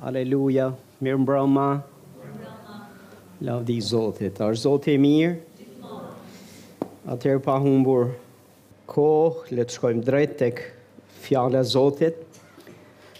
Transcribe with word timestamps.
Aleluja, 0.00 0.70
mirë 1.04 1.18
mbroma. 1.20 1.66
Lavdi 3.44 3.74
Zotit, 3.84 4.38
arë 4.40 4.56
Zotit 4.56 4.94
e 4.94 5.00
mirë. 5.00 5.34
Atërë 7.12 7.42
pa 7.44 7.58
humbur 7.60 8.14
kohë, 8.88 9.50
le 9.58 9.66
të 9.68 9.74
shkojmë 9.76 10.04
drejt 10.06 10.32
tek 10.40 10.62
fjale 11.26 11.60
Zotit. 11.68 12.16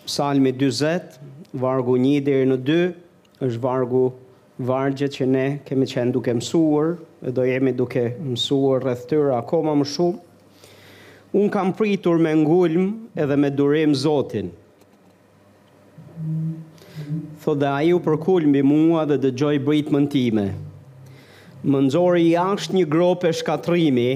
Psalmi 0.07 0.55
20, 0.57 1.19
vargu 1.61 1.99
1 2.01 2.25
dhe 2.31 2.39
në 2.49 2.57
2, 2.73 2.79
është 3.45 3.61
vargu 3.67 4.03
vargje 4.73 5.11
që 5.19 5.27
ne 5.35 5.47
kemi 5.69 5.89
qenë 5.93 6.15
duke 6.17 6.33
mësuar, 6.41 6.95
e 7.29 7.35
do 7.37 7.45
jemi 7.45 7.75
duke 7.77 8.07
mësuar 8.25 8.87
rrëth 8.87 9.05
tyra 9.13 9.43
akoma 9.43 9.77
më 9.83 9.89
shumë. 9.93 10.17
Unë 11.45 11.53
kam 11.59 11.75
pritur 11.77 12.17
me 12.17 12.33
ngulm 12.41 12.89
edhe 13.21 13.37
me 13.37 13.53
durim 13.53 13.93
Zotinë 13.93 13.97
Zotin 14.09 14.51
thot 17.51 17.59
dhe 17.59 17.89
ju 17.89 17.99
përkull 18.05 18.47
mbi 18.51 18.61
mua 18.67 19.03
dhe 19.09 19.17
dhe 19.23 19.31
gjoj 19.39 19.59
brit 19.67 19.89
mëntime. 19.95 20.47
Më 21.69 21.79
nëzori 21.87 22.23
i 22.29 22.35
ashtë 22.41 22.77
një 22.79 22.87
grope 22.89 23.31
shkatrimi 23.37 24.11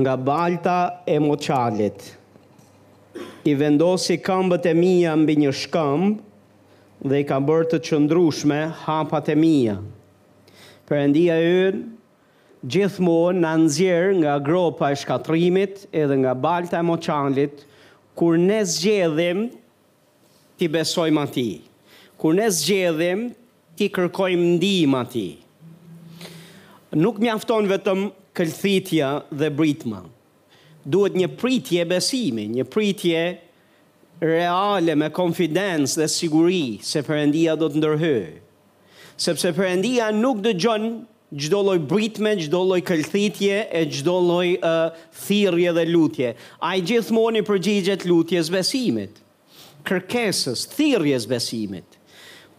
nga 0.00 0.14
balta 0.16 0.78
e 1.06 1.16
moqalit. 1.20 1.98
I 3.48 3.52
vendosi 3.58 4.16
këmbët 4.26 4.66
e 4.70 4.74
mija 4.78 5.14
mbi 5.18 5.34
një 5.42 5.52
shkëmb 5.62 6.20
dhe 7.10 7.20
i 7.22 7.26
ka 7.28 7.38
bërë 7.48 7.70
të 7.72 7.80
qëndrushme 7.88 8.60
hapat 8.84 9.28
e 9.34 9.36
mija. 9.38 9.78
Për 10.88 10.96
endia 11.06 11.36
yënë, 11.42 11.80
gjithë 12.64 13.04
mua 13.06 13.32
në 13.36 13.54
nëzirë 13.64 14.16
nga 14.22 14.36
grope 14.46 14.86
e 14.88 14.98
shkatrimit 15.02 15.84
edhe 15.92 16.16
nga 16.22 16.32
balta 16.36 16.78
e 16.80 16.86
moqalit, 16.88 17.64
kur 18.18 18.38
ne 18.40 18.62
zgjedhim, 18.66 19.48
ti 20.58 20.66
besoj 20.70 21.10
ma 21.14 21.26
kur 22.18 22.34
ne 22.34 22.48
zgjedhim 22.50 23.20
ti 23.78 23.86
kërkojmë 23.94 24.54
ndihmë 24.58 25.00
aty. 25.04 25.26
Nuk 26.98 27.20
mjafton 27.22 27.68
vetëm 27.70 28.08
këlthitja 28.34 29.10
dhe 29.38 29.50
britma. 29.54 30.00
Duhet 30.88 31.14
një 31.20 31.28
pritje 31.38 31.84
besimi, 31.90 32.48
një 32.56 32.64
pritje 32.72 33.22
reale 34.22 34.94
me 34.98 35.12
konfidencë 35.14 36.00
dhe 36.00 36.06
siguri 36.10 36.64
se 36.88 37.04
Perëndia 37.06 37.54
do 37.60 37.68
të 37.70 37.78
ndërhyjë. 37.82 38.26
Sepse 39.18 39.52
Perëndia 39.54 40.08
nuk 40.14 40.40
dëgjon 40.44 40.88
çdo 41.38 41.60
lloj 41.66 41.76
britme, 41.90 42.32
çdo 42.40 42.64
lloj 42.70 42.80
këlthitje 42.88 43.60
e 43.78 43.84
çdo 43.92 44.16
lloj 44.26 44.56
uh, 44.56 44.90
thirrje 45.26 45.74
dhe 45.76 45.84
lutje. 45.92 46.32
Ai 46.66 46.80
gjithmonë 46.82 47.44
i 47.44 47.46
përgjigjet 47.50 48.08
lutjes 48.10 48.50
besimit, 48.54 49.20
kërkesës, 49.88 50.66
thirrjes 50.74 51.28
besimit. 51.30 51.97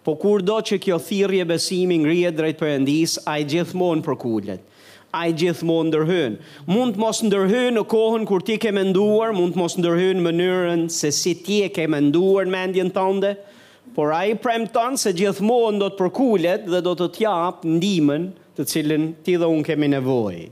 Po 0.05 0.15
kur 0.21 0.41
do 0.45 0.55
që 0.63 0.77
kjo 0.83 0.97
thirje 1.03 1.45
besimi 1.49 1.97
ngrije 1.99 2.31
drejt 2.37 2.59
për 2.61 2.71
endis, 2.77 3.17
a 3.27 3.39
i 3.41 3.47
gjithmonë 3.51 4.05
për 4.05 4.17
kullet. 4.21 4.61
A 5.17 5.23
i 5.27 5.33
gjithmonë 5.35 5.89
ndërhën. 5.91 6.35
Mund 6.69 6.95
të 6.95 7.01
mos 7.03 7.19
ndërhën 7.25 7.75
në 7.79 7.83
kohën 7.91 8.25
kur 8.29 8.43
ti 8.45 8.55
ke 8.61 8.71
menduar, 8.75 9.33
mund 9.35 9.55
të 9.57 9.59
mos 9.63 9.75
ndërhën 9.81 10.19
në 10.21 10.25
mënyrën 10.27 10.83
se 10.93 11.09
si 11.17 11.33
ti 11.43 11.63
e 11.65 11.71
ke 11.75 11.87
menduar 11.91 12.47
në 12.47 12.53
mendjen 12.55 12.91
tënde, 12.95 13.33
por 13.95 14.13
a 14.15 14.21
i 14.29 14.37
premë 14.39 14.69
tënë 14.75 15.01
se 15.01 15.15
gjithmonë 15.17 15.81
do 15.81 15.87
të 15.91 15.99
përkullet 16.03 16.69
dhe 16.69 16.83
do 16.85 16.93
të 16.99 17.07
tjapë 17.17 17.73
ndimen 17.75 18.29
të 18.55 18.67
cilin 18.69 19.09
ti 19.25 19.35
dhe 19.41 19.49
unë 19.49 19.67
kemi 19.71 19.89
nevojë. 19.97 20.45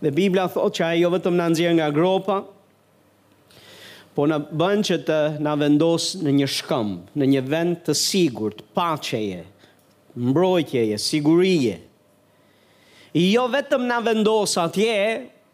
Dhe 0.00 0.10
Biblia 0.16 0.48
thot 0.48 0.74
që 0.80 0.88
ajo 0.94 1.04
jo 1.04 1.12
vetëm 1.18 1.36
në 1.36 1.46
nëzirë 1.52 1.76
nga 1.76 1.90
gropa, 1.98 2.40
po 4.18 4.24
në 4.30 4.38
bënë 4.58 4.86
që 4.88 4.96
të 5.06 5.18
në 5.44 5.52
vendosë 5.62 6.20
në 6.26 6.32
një 6.40 6.48
shkëmbë, 6.54 7.18
në 7.20 7.28
një 7.34 7.42
vend 7.50 7.76
të 7.86 7.94
sigur, 7.98 8.54
të 8.56 8.66
pacheje, 8.74 9.42
mbrojtjeje, 10.18 10.98
sigurije. 10.98 11.76
I 13.18 13.24
jo 13.32 13.44
vetëm 13.50 13.86
në 13.90 14.00
vendosë 14.08 14.62
atje, 14.64 14.94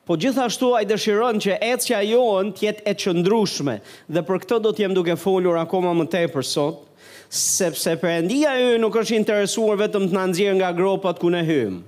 po 0.07 0.17
gjithashtu 0.23 0.71
a 0.77 0.83
i 0.85 0.89
dëshiron 0.89 1.41
që 1.43 1.59
ecja 1.69 2.01
jonë 2.05 2.55
tjetë 2.61 2.85
e 2.87 2.95
qëndrushme. 3.03 3.79
Dhe 4.13 4.23
për 4.29 4.43
këtë 4.45 4.61
do 4.65 4.73
t'jem 4.77 4.95
duke 4.97 5.17
folur 5.19 5.59
akoma 5.61 5.93
më 5.99 6.09
te 6.13 6.23
për 6.33 6.47
sot, 6.47 6.85
sepse 7.29 7.97
përëndia 8.01 8.53
ju 8.61 8.77
nuk 8.81 8.95
është 9.01 9.19
interesuar 9.19 9.81
vetëm 9.83 10.09
të 10.09 10.17
nëndzirë 10.19 10.57
nga 10.61 10.71
gropat 10.79 11.21
ku 11.21 11.33
në 11.35 11.43
hymë. 11.49 11.85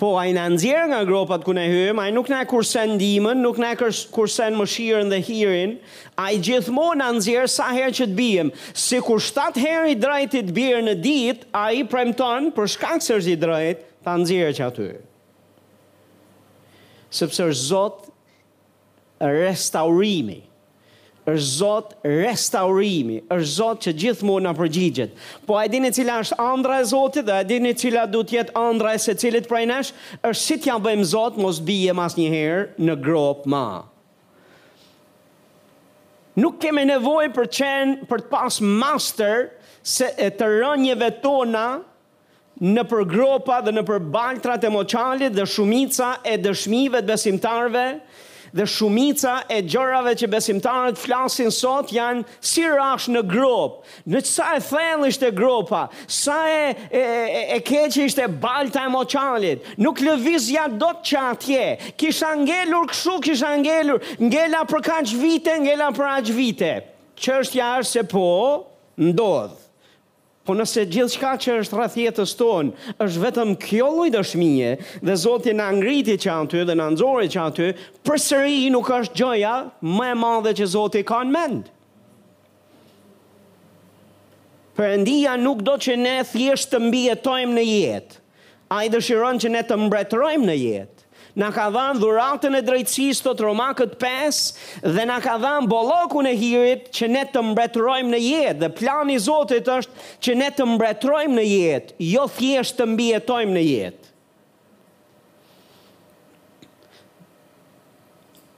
Po 0.00 0.14
a 0.16 0.22
i 0.24 0.32
në 0.32 0.46
nga 0.88 1.02
gropat 1.04 1.42
kune 1.44 1.66
hym, 1.68 1.98
a 2.00 2.06
i 2.08 2.12
nuk 2.16 2.30
në 2.32 2.38
e 2.46 2.48
kursen 2.48 2.94
dimën, 2.96 3.36
nuk 3.44 3.58
në 3.60 3.74
e 3.74 3.78
kursen 4.14 4.56
mëshirën 4.56 5.10
dhe 5.12 5.18
hirin, 5.26 5.74
a 6.16 6.30
i 6.32 6.38
gjithmonë 6.40 7.02
në 7.02 7.08
nëzirë 7.18 7.48
sa 7.52 7.66
herë 7.76 7.92
që 7.98 8.06
të 8.08 8.16
bijem. 8.16 8.52
Si 8.72 8.96
kur 9.04 9.20
7 9.20 9.60
herë 9.60 9.92
i 9.92 9.98
drajtit 10.00 10.52
bjerë 10.56 10.86
në 10.86 10.94
dit, 11.04 11.44
a 11.52 11.66
i 11.76 11.84
premton 11.92 12.48
për 12.56 12.72
shkak 12.78 13.04
sërës 13.04 13.28
i 13.34 13.36
drajt, 13.44 13.84
ta 14.06 14.16
nëzirë 14.22 14.56
që 14.62 14.66
atyre. 14.70 15.02
Sëpësër 17.12 17.52
zotë 17.60 19.28
restaurimi, 19.36 20.40
është 21.28 21.48
Zot 21.56 21.92
restaurimi, 22.06 23.18
është 23.28 23.48
Zot 23.54 23.80
që 23.84 23.92
gjithmonë 24.02 24.46
na 24.46 24.52
përgjigjet. 24.56 25.12
Po 25.46 25.58
a 25.60 25.66
dini 25.70 25.90
cila 25.92 26.18
është 26.24 26.38
ëndra 26.44 26.78
e 26.82 26.86
Zotit 26.88 27.26
dhe 27.28 27.34
a 27.36 27.44
dini 27.46 27.74
cila 27.76 28.06
du 28.08 28.22
të 28.24 28.36
jetë 28.38 28.54
ëndra 28.60 28.94
e 28.96 29.02
secilit 29.02 29.48
prej 29.50 29.66
nesh? 29.68 29.92
Është 30.22 30.40
si 30.44 30.56
t'ja 30.64 30.78
bëjmë 30.84 31.08
Zot 31.12 31.38
mos 31.42 31.60
bie 31.68 31.92
më 31.92 32.06
asnjëherë 32.06 32.64
në 32.86 32.96
grop 33.04 33.44
më. 33.50 33.66
Nuk 36.40 36.58
keme 36.62 36.86
nevojë 36.88 37.32
për 37.36 37.46
çen 37.58 37.94
për 38.08 38.24
të 38.24 38.30
pas 38.32 38.60
master 38.64 39.50
se 39.82 40.08
e 40.16 40.30
të 40.30 40.48
rënjeve 40.60 41.12
tona 41.24 41.68
në 42.60 42.84
për 42.88 43.04
gropa 43.08 43.60
dhe 43.64 43.72
në 43.74 43.84
për 43.88 44.02
baltrat 44.14 44.64
e 44.64 44.70
moçalit 44.72 45.32
dhe 45.36 45.44
shumica 45.48 46.14
e 46.28 46.34
dëshmive 46.44 47.00
të 47.02 47.08
besimtarve, 47.08 47.84
dhe 48.54 48.64
shumica 48.68 49.40
e 49.50 49.62
gjërave 49.66 50.12
që 50.20 50.28
besimtarët 50.34 50.98
flasin 51.00 51.50
sot 51.54 51.92
janë 51.94 52.24
si 52.52 52.64
rash 52.68 53.08
në 53.12 53.22
grop. 53.30 53.82
Në 54.10 54.22
qësa 54.26 54.48
e 54.58 54.62
thellë 54.66 55.10
ishte 55.12 55.30
gropa, 55.36 55.84
sa 56.10 56.40
e, 56.50 56.60
e, 56.90 57.00
e, 57.00 57.42
e 57.56 57.60
keqë 57.66 58.06
ishte 58.08 58.28
balta 58.42 58.84
e 58.86 58.92
moqalit, 58.94 59.70
nuk 59.82 60.02
lëviz 60.04 60.50
do 60.80 60.90
të 60.98 61.06
qatje, 61.10 61.64
kisha 62.00 62.32
ngelur, 62.42 62.88
këshu, 62.90 63.18
kisha 63.24 63.54
ngelur, 63.62 64.02
ngella 64.22 64.64
për 64.70 64.84
kaq 64.88 65.14
vite, 65.20 65.56
ngella 65.64 65.90
për 65.96 66.10
aq 66.16 66.34
vite. 66.36 66.74
Qështja 67.20 67.74
është 67.80 67.92
se 67.94 68.06
po, 68.08 68.28
ndodhë. 69.00 69.56
Po 70.50 70.56
nëse 70.58 70.82
gjithë 70.90 71.12
shka 71.14 71.28
që 71.44 71.52
është 71.62 71.76
rathjetës 71.78 72.30
tonë, 72.34 72.86
është 73.04 73.20
vetëm 73.22 73.50
kjo 73.62 73.90
lojtë 73.96 74.18
është 74.18 74.70
dhe 75.06 75.14
zotin 75.22 75.60
në 75.62 75.66
ngriti 75.76 76.16
që 76.24 76.30
aty 76.32 76.64
dhe 76.66 76.74
në 76.74 76.86
nëzori 76.90 77.28
që 77.30 77.40
aty, 77.44 77.68
për 78.08 78.18
sëri 78.26 78.56
i 78.64 78.72
nuk 78.74 78.90
është 78.96 79.14
gjoja 79.20 79.52
më 80.00 80.08
e 80.10 80.16
madhe 80.24 80.52
që 80.58 80.66
zotin 80.74 81.06
ka 81.06 81.20
në 81.28 81.32
mendë. 81.36 81.74
Përëndia 84.80 85.36
nuk 85.38 85.62
do 85.70 85.76
që 85.86 85.94
ne 86.02 86.16
thjeshtë 86.32 86.74
të 86.74 86.82
mbi 86.88 87.04
e 87.14 87.16
tojmë 87.30 87.54
në 87.60 87.64
jetë, 87.68 88.18
a 88.74 88.82
i 88.82 88.90
dëshiron 88.96 89.38
që 89.44 89.54
ne 89.54 89.62
të 89.70 89.78
mbretërojmë 89.84 90.50
në 90.50 90.58
jetë 90.64 90.99
na 91.34 91.50
ka 91.54 91.68
dhënë 91.72 92.00
dhuratën 92.02 92.56
e 92.58 92.62
drejtësisë 92.66 93.24
sot 93.24 93.40
Romakët 93.44 93.94
5 94.00 94.40
dhe 94.96 95.04
na 95.06 95.18
ka 95.22 95.36
dhënë 95.42 95.68
bollokun 95.70 96.28
e 96.30 96.34
hirit 96.38 96.88
që 96.94 97.08
ne 97.10 97.24
të 97.32 97.42
mbretërojmë 97.50 98.10
në 98.14 98.20
jetë. 98.24 98.58
Dhe 98.64 98.70
plani 98.80 99.16
i 99.18 99.22
Zotit 99.26 99.68
është 99.68 100.06
që 100.26 100.36
ne 100.40 100.50
të 100.56 100.68
mbretërojmë 100.72 101.38
në 101.40 101.44
jetë, 101.50 101.94
jo 102.12 102.26
thjesht 102.36 102.78
të 102.80 102.88
mbijetojmë 102.94 103.56
në 103.58 103.64
jetë. 103.68 103.98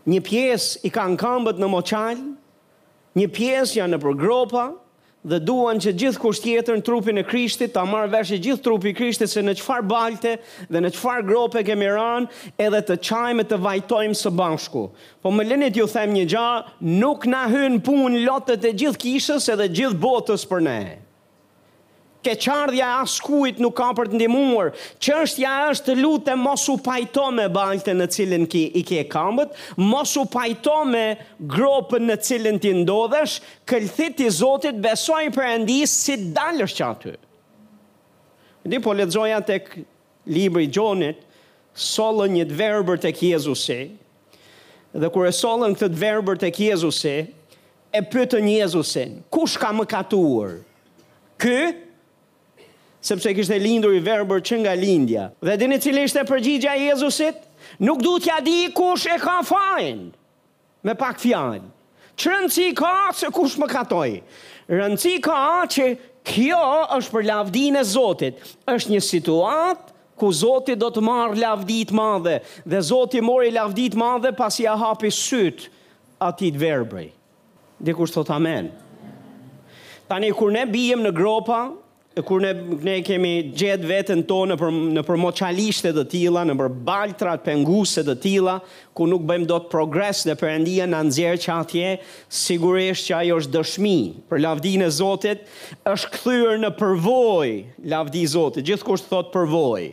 Një 0.02 0.18
pjesë 0.26 0.82
i 0.88 0.90
kanë 0.90 1.18
këmbët 1.20 1.60
në 1.62 1.66
moçal, 1.70 2.22
një 3.14 3.26
pjesë 3.36 3.76
janë 3.78 3.94
nëpër 3.98 4.16
gropa, 4.18 4.64
dhe 5.30 5.38
duan 5.38 5.78
që 5.78 5.92
gjithë 6.00 6.18
kush 6.22 6.40
tjetër 6.42 6.78
në 6.80 6.84
trupin 6.86 7.20
e 7.20 7.22
Krishtit 7.26 7.72
ta 7.74 7.84
marrë 7.86 8.10
vesh 8.16 8.32
e 8.34 8.38
gjithë 8.42 8.64
trupi 8.64 8.90
i 8.92 8.96
Krishtit 8.98 9.30
se 9.30 9.42
në 9.46 9.54
çfarë 9.60 9.86
balte 9.90 10.32
dhe 10.68 10.82
në 10.82 10.90
çfarë 10.96 11.26
grope 11.28 11.62
kemi 11.68 11.90
rënë 11.94 12.58
edhe 12.66 12.80
të 12.88 12.96
qajme 13.06 13.46
të 13.52 13.60
vajtojmë 13.66 14.18
së 14.22 14.34
bashku. 14.40 14.86
Po 15.22 15.30
më 15.30 15.46
lenë 15.52 15.70
ju 15.78 15.86
them 15.94 16.16
një 16.18 16.26
gjë, 16.34 16.48
nuk 17.04 17.28
na 17.34 17.44
hyn 17.54 17.78
punë 17.86 18.24
lotët 18.26 18.66
e 18.66 18.74
gjithë 18.82 19.02
kishës 19.06 19.48
edhe 19.54 19.70
gjithë 19.78 20.02
botës 20.08 20.46
për 20.52 20.66
ne 20.68 20.78
keqardhja 22.22 22.86
e 22.86 23.02
askujt 23.02 23.58
nuk 23.64 23.74
ka 23.80 23.90
për 23.96 24.10
të 24.12 24.18
ndihmuar. 24.20 24.68
Çështja 25.02 25.52
është 25.70 25.88
të 25.90 25.94
lutem 26.02 26.40
mos 26.44 26.64
u 26.70 26.76
pajto 26.84 27.26
me 27.34 27.48
baltën 27.54 27.98
në 28.00 28.06
cilën 28.16 28.44
ki 28.52 28.64
i 28.80 28.84
ke 28.86 29.02
këmbët, 29.12 29.56
mos 29.82 30.14
u 30.20 30.24
pajto 30.30 30.78
me 30.88 31.04
gropën 31.54 32.06
në 32.10 32.16
cilën 32.28 32.60
ti 32.62 32.72
ndodhesh, 32.82 33.38
këllëthit 33.68 34.22
i 34.26 34.30
Zotit 34.42 34.78
besoj 34.84 35.26
për 35.34 35.48
endis 35.56 35.96
si 36.04 36.16
dalësh 36.36 36.76
që 36.78 36.86
aty. 36.92 37.16
Ndi 38.66 38.78
po 38.84 38.94
ledzoja 38.94 39.40
të 39.42 39.56
libri 40.30 40.68
Gjonit, 40.70 41.18
solën 41.74 42.30
një 42.38 42.44
të 42.50 42.54
verëbër 42.58 43.00
të 43.06 43.10
kjezusi, 43.18 43.80
dhe 44.92 45.08
kur 45.10 45.26
e 45.26 45.32
solën 45.34 45.72
këtë 45.74 45.88
të 45.90 45.98
verëbër 46.02 46.38
të 46.42 46.50
kjezusi, 46.54 47.14
e 47.92 48.00
pëtën 48.12 48.44
Jezusin, 48.48 49.18
kush 49.32 49.58
ka 49.60 49.72
më 49.76 49.84
katuar? 49.90 50.54
Kë? 51.42 51.42
Kë? 51.42 51.90
sepse 53.02 53.34
kishte 53.34 53.58
lindur 53.58 53.94
i 53.96 54.00
verbër 54.06 54.42
që 54.46 54.60
nga 54.62 54.72
lindja. 54.78 55.24
Dhe 55.42 55.56
dini 55.58 55.78
cilë 55.82 56.04
ishte 56.06 56.22
përgjigja 56.28 56.76
Jezusit? 56.78 57.40
Nuk 57.82 58.00
du 58.04 58.14
t'ja 58.22 58.38
di 58.44 58.68
kush 58.76 59.08
e 59.10 59.16
ka 59.22 59.40
fajnë 59.46 60.10
me 60.86 60.94
pak 60.98 61.18
fjallë. 61.22 61.66
Që 62.18 62.30
rëndësi 62.30 62.68
ka 62.78 62.92
se 63.16 63.28
kush 63.34 63.54
më 63.58 63.68
katoj? 63.72 64.10
Rëndësi 64.70 65.14
ka 65.24 65.40
që 65.74 65.86
kjo 66.26 66.60
është 66.98 67.14
për 67.14 67.26
lavdin 67.28 67.78
e 67.80 67.84
Zotit. 67.86 68.38
është 68.70 68.92
një 68.94 69.02
situatë 69.02 69.90
ku 70.22 70.30
Zotit 70.32 70.78
do 70.78 70.90
të 70.94 71.02
marë 71.02 71.40
lavdit 71.42 71.90
madhe 71.90 72.36
dhe 72.62 72.80
Zotit 72.90 73.24
mori 73.26 73.50
lavdit 73.50 73.96
madhe 73.98 74.30
pas 74.36 74.54
i 74.62 74.66
a 74.70 74.76
hapi 74.78 75.10
sytë 75.10 75.70
atit 76.22 76.54
verbëri. 76.60 77.10
Dhe 77.82 77.94
kush 77.98 78.14
thot 78.14 78.30
amen. 78.30 78.70
Tani 80.08 80.30
kur 80.36 80.52
ne 80.52 80.66
bijem 80.68 81.02
në 81.02 81.10
gropa, 81.16 81.66
kur 82.20 82.40
ne 82.44 82.50
ne 82.52 82.96
kemi 83.02 83.52
gjetë 83.56 83.88
veten 83.88 84.20
tonë 84.28 84.56
për 84.60 84.72
në 84.98 85.02
për 85.06 85.18
moçaliste 85.22 85.92
të 85.96 86.02
tilla, 86.12 86.42
në 86.44 86.56
për 86.58 86.68
baltrat 86.84 87.44
penguse 87.46 88.02
të 88.04 88.16
tilla, 88.20 88.58
ku 88.92 89.06
nuk 89.08 89.24
bëjmë 89.30 89.48
dot 89.48 89.70
progres 89.72 90.26
dhe 90.28 90.34
Perëndia 90.36 90.86
na 90.90 91.00
nxjerr 91.06 91.40
që 91.40 91.54
atje, 91.56 91.94
sigurisht 92.42 93.08
që 93.08 93.16
ajo 93.22 93.38
është 93.40 93.54
dëshmi 93.56 93.96
për 94.28 94.42
lavdinë 94.44 94.90
e 94.90 94.92
Zotit, 94.98 95.48
është 95.88 96.12
kthyer 96.18 96.60
në 96.66 96.72
përvoj, 96.82 97.50
lavdi 97.94 98.26
i 98.26 98.28
Zotit, 98.36 98.68
gjithkusht 98.68 99.08
thot 99.08 99.32
përvoj. 99.32 99.88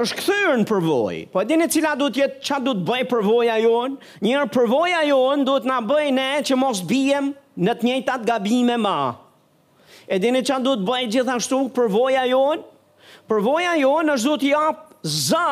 është 0.00 0.16
kthyer 0.20 0.54
në 0.60 0.64
përvoj. 0.68 1.16
Po 1.32 1.40
a 1.40 1.48
dini 1.48 1.64
cila 1.72 1.90
duhet 2.00 2.16
jetë, 2.16 2.38
ç'a 2.46 2.56
duhet 2.64 2.80
bëj 2.88 3.02
përvoja 3.10 3.56
jon? 3.64 3.96
Njëherë 4.24 4.48
përvoja 4.54 5.02
jon 5.08 5.44
duhet 5.44 5.64
na 5.68 5.76
bëj 5.84 6.06
ne 6.16 6.28
që 6.48 6.56
mos 6.56 6.80
bijem 6.88 7.34
në 7.60 7.76
të 7.80 7.88
njëjtat 7.90 8.24
gabime 8.28 8.80
më. 8.80 9.23
E 10.06 10.18
dini 10.20 10.42
që 10.44 10.58
do 10.64 10.74
të 10.76 10.84
bëjë 10.88 11.10
gjithashtu 11.16 11.58
përvoja 11.76 12.26
jonë? 12.28 12.64
Përvoja 13.30 13.72
jonë 13.80 14.16
është 14.18 14.28
do 14.30 14.36
të 14.42 14.50
japë 14.52 15.14
za, 15.16 15.44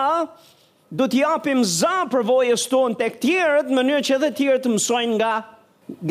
do 0.92 1.06
të 1.08 1.20
japim 1.22 1.62
za 1.64 1.94
përvojës 2.12 2.66
tonë 2.68 2.98
të 3.00 3.08
këtjerët, 3.16 3.70
më 3.72 3.84
njërë 3.88 4.06
që 4.10 4.18
dhe 4.24 4.30
tjerë 4.38 4.60
të 4.66 4.72
mësojnë 4.74 5.16
nga 5.16 5.32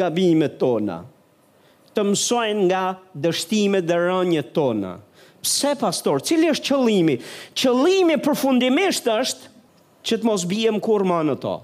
gabimet 0.02 0.56
tona, 0.62 1.00
të 1.94 2.08
mësojnë 2.10 2.66
nga 2.66 2.82
dështimet 3.26 3.86
dhe 3.90 4.00
rënjët 4.08 4.50
tona. 4.58 4.96
Pse, 5.42 5.74
pastor, 5.82 6.22
cili 6.26 6.50
është 6.54 6.68
qëllimi? 6.72 7.18
Qëllimi 7.58 8.18
përfundimisht 8.26 9.10
është 9.14 9.54
që 10.06 10.20
të 10.22 10.30
mos 10.30 10.46
bijem 10.50 10.78
kur 10.86 11.06
ma 11.10 11.22
në 11.26 11.38
to, 11.46 11.56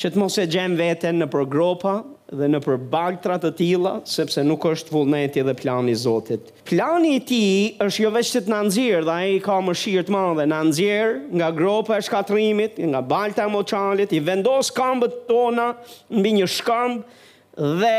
që 0.00 0.10
të 0.12 0.20
mos 0.20 0.36
e 0.40 0.46
gjem 0.52 0.76
vete 0.76 1.10
në 1.16 1.30
përgropa, 1.32 1.98
dhe 2.32 2.46
në 2.48 2.58
përbagtra 2.64 3.34
të 3.42 3.50
tilla, 3.58 3.92
sepse 4.08 4.40
nuk 4.46 4.64
është 4.70 4.92
vullneti 4.94 5.42
dhe 5.44 5.52
plani 5.58 5.92
i 5.92 5.98
Zotit. 6.00 6.48
Plani 6.68 7.16
i 7.18 7.20
ti 7.28 7.40
është 7.84 8.06
jo 8.06 8.12
vetë 8.14 8.42
të 8.46 8.52
na 8.54 8.62
nxjerr, 8.66 9.04
dhe 9.08 9.16
ai 9.26 9.36
ka 9.44 9.58
mëshirë 9.66 10.06
të 10.08 10.14
madhe, 10.16 10.46
na 10.48 10.62
nxjerr 10.64 11.18
nga 11.38 11.50
gropa 11.58 11.98
e 12.00 12.06
shkatrimit, 12.08 12.80
nga 12.88 13.02
balta 13.12 13.44
e 13.44 13.52
moçalit, 13.52 14.14
i 14.16 14.22
vendos 14.30 14.72
këmbët 14.76 15.20
tona 15.28 15.68
mbi 16.16 16.34
një 16.38 16.48
shkamb 16.56 17.06
dhe 17.82 17.96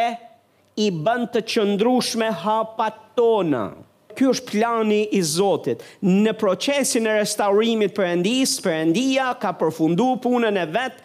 i 0.82 0.90
bën 1.06 1.30
të 1.34 1.46
qëndrushme 1.54 2.34
hapat 2.44 2.98
tona. 3.20 3.68
Ky 4.16 4.28
është 4.30 4.52
plani 4.52 5.00
i 5.18 5.22
Zotit. 5.26 5.82
Në 6.04 6.34
procesin 6.38 7.08
e 7.10 7.16
restaurimit 7.18 7.96
për 7.98 8.12
endis, 8.12 8.58
për 8.62 8.76
endia, 8.84 9.32
ka 9.42 9.54
përfundu 9.58 10.12
punën 10.22 10.58
e 10.62 10.66
vetë, 10.70 11.02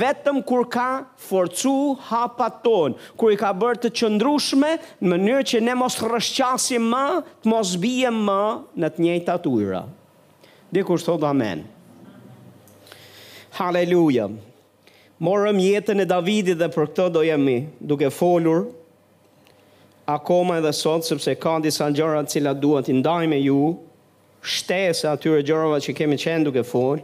vetëm 0.00 0.40
kur 0.48 0.64
ka 0.72 0.86
forcu 1.28 1.94
hapa 2.08 2.48
tonë, 2.64 2.96
kur 3.20 3.32
i 3.34 3.38
ka 3.38 3.52
bërë 3.52 3.82
të 3.84 3.92
qëndrushme, 4.00 4.72
në 5.04 5.10
mënyrë 5.12 5.46
që 5.52 5.62
ne 5.68 5.76
mos 5.76 6.00
rëshqasim 6.00 6.88
ma, 6.94 7.04
të 7.44 7.52
mos 7.52 7.74
bijem 7.82 8.16
ma 8.28 8.40
në 8.80 8.92
të 8.96 9.04
njëjtë 9.04 9.34
atë 9.36 9.52
ujra. 9.52 9.84
Dikur 10.72 10.96
thot 10.98 11.04
shtodhë 11.18 11.28
amen. 11.28 11.66
Haleluja. 13.60 14.28
Morëm 15.18 15.56
jetën 15.58 16.00
e 16.00 16.06
Davidit 16.06 16.58
dhe 16.60 16.68
për 16.70 16.88
këto 16.92 17.08
do 17.16 17.24
jemi 17.26 17.58
duke 17.90 18.08
folur, 18.14 18.68
akoma 20.08 20.56
edhe 20.62 20.72
sot, 20.72 21.04
sepse 21.04 21.34
ka 21.44 21.58
disa 21.60 21.90
gjëra 21.92 22.22
të 22.24 22.32
cilat 22.38 22.58
duhet 22.62 22.86
të 22.88 22.94
ndaj 23.02 23.26
me 23.28 23.38
ju, 23.44 23.58
shtesë 24.54 25.10
atyre 25.12 25.42
gjërave 25.44 25.82
që 25.84 25.94
kemi 26.00 26.16
qenë 26.22 26.46
duke 26.48 26.62
folë. 26.64 27.02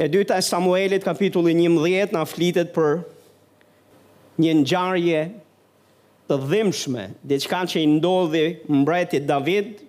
E 0.00 0.06
dyta 0.08 0.38
e 0.38 0.44
Samuelit 0.46 1.04
kapitulli 1.04 1.52
11 1.58 2.14
në 2.14 2.22
flitet 2.30 2.70
për 2.76 3.00
një 4.40 4.52
njarje 4.62 5.24
të 6.30 6.38
dhimshme, 6.46 7.08
diçka 7.28 7.64
që 7.72 7.82
i 7.82 7.88
ndodhi 7.96 8.44
mbretit 8.70 9.26
David, 9.26 9.80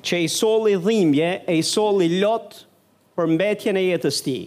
që 0.00 0.22
i 0.24 0.30
soli 0.32 0.78
dhimje 0.80 1.34
e 1.44 1.58
i 1.60 1.66
soli 1.66 2.08
lot 2.22 2.62
për 3.18 3.28
mbetjen 3.34 3.76
e 3.76 3.84
jetës 3.90 4.22
ti. 4.24 4.38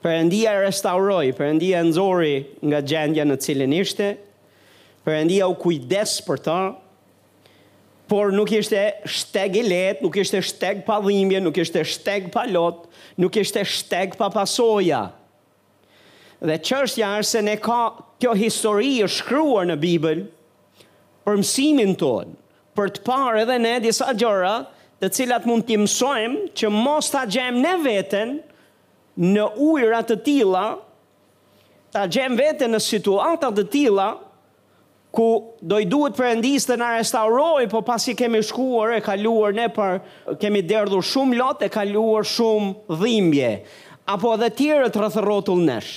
Për 0.00 0.14
endia 0.22 0.54
e 0.56 0.64
restauroj, 0.64 1.34
për 1.36 1.50
endia 1.52 1.82
e 1.84 1.88
nëzori 1.90 2.34
nga 2.70 2.80
gjendja 2.88 3.26
në 3.28 3.36
cilin 3.44 3.74
ishte, 3.76 4.14
përëndia 5.06 5.46
u 5.48 5.54
kujdes 5.58 6.16
për 6.26 6.40
ta, 6.44 6.56
por 8.10 8.32
nuk 8.34 8.50
ishte 8.58 8.78
shteg 9.06 9.54
i 9.60 9.62
let, 9.70 10.00
nuk 10.02 10.16
ishte 10.18 10.40
shteg 10.44 10.80
pa 10.86 10.96
dhimbje, 11.04 11.40
nuk 11.42 11.60
ishte 11.62 11.84
shteg 11.86 12.26
pa 12.34 12.42
lot, 12.50 12.86
nuk 13.22 13.36
ishte 13.38 13.62
shteg 13.70 14.16
pa 14.18 14.26
pasoja. 14.34 15.04
Dhe 16.40 16.56
qërshja 16.64 17.12
është 17.20 17.30
se 17.30 17.42
ne 17.46 17.54
ka 17.62 17.84
kjo 18.20 18.34
histori 18.36 18.96
e 19.04 19.08
shkruar 19.12 19.68
në 19.68 19.76
Bibel 19.82 20.24
për 21.24 21.38
mësimin 21.42 21.94
tonë, 22.00 22.34
për 22.76 22.92
të 22.96 23.02
parë 23.06 23.44
edhe 23.44 23.58
ne 23.62 23.74
disa 23.84 24.08
gjëra 24.18 24.54
të 25.00 25.10
cilat 25.16 25.46
mund 25.48 25.64
t'i 25.68 25.78
mësojmë 25.80 26.42
që 26.58 26.70
mos 26.72 27.08
t'a 27.12 27.22
gjemë 27.30 27.60
ne 27.62 27.74
veten 27.84 28.34
në 29.20 29.46
ujrat 29.68 30.08
të 30.10 30.16
tila, 30.26 30.64
t'a 31.94 32.08
gjemë 32.08 32.40
veten 32.40 32.74
në 32.74 32.80
situatat 32.88 33.56
të 33.60 33.68
tila, 33.76 34.10
ku 35.10 35.54
do 35.60 35.78
i 35.82 35.86
duhet 35.90 36.14
përëndisë 36.18 36.70
të 36.70 36.76
në 36.80 36.88
restauroj, 37.00 37.64
po 37.70 37.80
pas 37.86 38.02
kemi 38.16 38.40
shkuar 38.46 38.94
e 38.96 39.00
kaluar 39.04 39.54
ne 39.56 39.66
për, 39.74 39.98
kemi 40.42 40.62
derdhur 40.70 41.04
shumë 41.04 41.38
lot 41.38 41.64
e 41.66 41.70
kaluar 41.74 42.26
shumë 42.30 42.96
dhimbje, 43.02 43.50
apo 44.10 44.34
edhe 44.38 44.50
tjere 44.60 44.88
të 44.94 45.02
rëthërotull 45.04 45.64
nesh, 45.66 45.92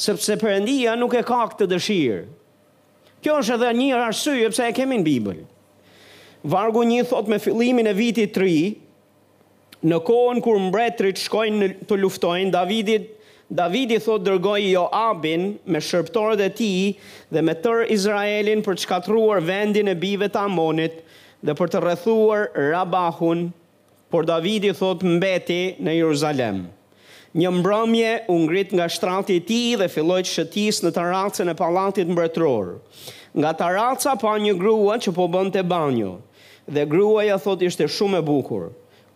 sepse 0.00 0.36
përëndia 0.42 0.96
nuk 0.98 1.14
e 1.14 1.22
ka 1.22 1.40
këtë 1.54 1.70
dëshirë. 1.74 2.20
Kjo 3.22 3.38
është 3.40 3.56
edhe 3.58 3.72
një 3.78 4.02
arsye 4.02 4.50
pëse 4.50 4.68
e 4.70 4.76
kemi 4.80 4.98
në 5.02 5.06
Bibël. 5.06 5.40
Vargu 6.48 6.82
një 6.88 7.02
thot 7.06 7.26
me 7.28 7.36
fillimin 7.38 7.86
e 7.86 7.92
vitit 7.94 8.32
3, 8.34 8.74
në 9.90 9.96
kohën 10.04 10.40
kur 10.44 10.58
mbretrit 10.60 11.20
shkojnë 11.20 11.68
të 11.90 11.98
luftojnë, 12.00 12.52
Davidit 12.54 13.10
Davidi 13.50 13.96
thot 13.98 14.22
dërgoj 14.28 14.60
Joabin 14.62 15.48
me 15.66 15.80
shërptorët 15.82 16.44
e 16.44 16.52
ti 16.54 16.68
dhe 17.34 17.40
me 17.42 17.56
tër 17.58 17.80
Izraelin 17.90 18.60
për 18.62 18.78
të 18.78 18.82
shkatruar 18.86 19.40
vendin 19.42 19.90
e 19.90 19.94
bive 19.98 20.28
të 20.30 20.38
Amonit 20.46 21.00
dhe 21.42 21.56
për 21.58 21.72
të 21.72 21.80
rrethuar 21.82 22.44
Rabahun, 22.68 23.42
por 24.12 24.28
Davidi 24.28 24.70
thot 24.76 25.02
mbeti 25.02 25.58
në 25.82 25.96
Jeruzalem. 25.98 26.60
Një 27.34 27.50
mbrëmje 27.58 28.12
u 28.34 28.38
ngrit 28.44 28.70
nga 28.78 28.86
shtrati 28.90 29.40
i 29.40 29.44
tij 29.50 29.74
dhe 29.82 29.90
filloi 29.96 30.22
të 30.26 30.30
shëtis 30.36 30.78
në 30.86 30.94
taracën 31.00 31.50
e 31.50 31.56
pallatit 31.58 32.06
mbretëror. 32.10 32.76
Nga 33.34 33.50
taraca 33.64 34.14
pa 34.18 34.36
një 34.46 34.54
grua 34.62 35.00
që 35.02 35.14
po 35.18 35.26
bënte 35.30 35.66
banjo 35.70 36.20
dhe 36.70 36.86
gruaja 36.90 37.34
thot 37.42 37.66
ishte 37.66 37.90
shumë 37.96 38.22
e 38.22 38.26
bukur. 38.30 38.70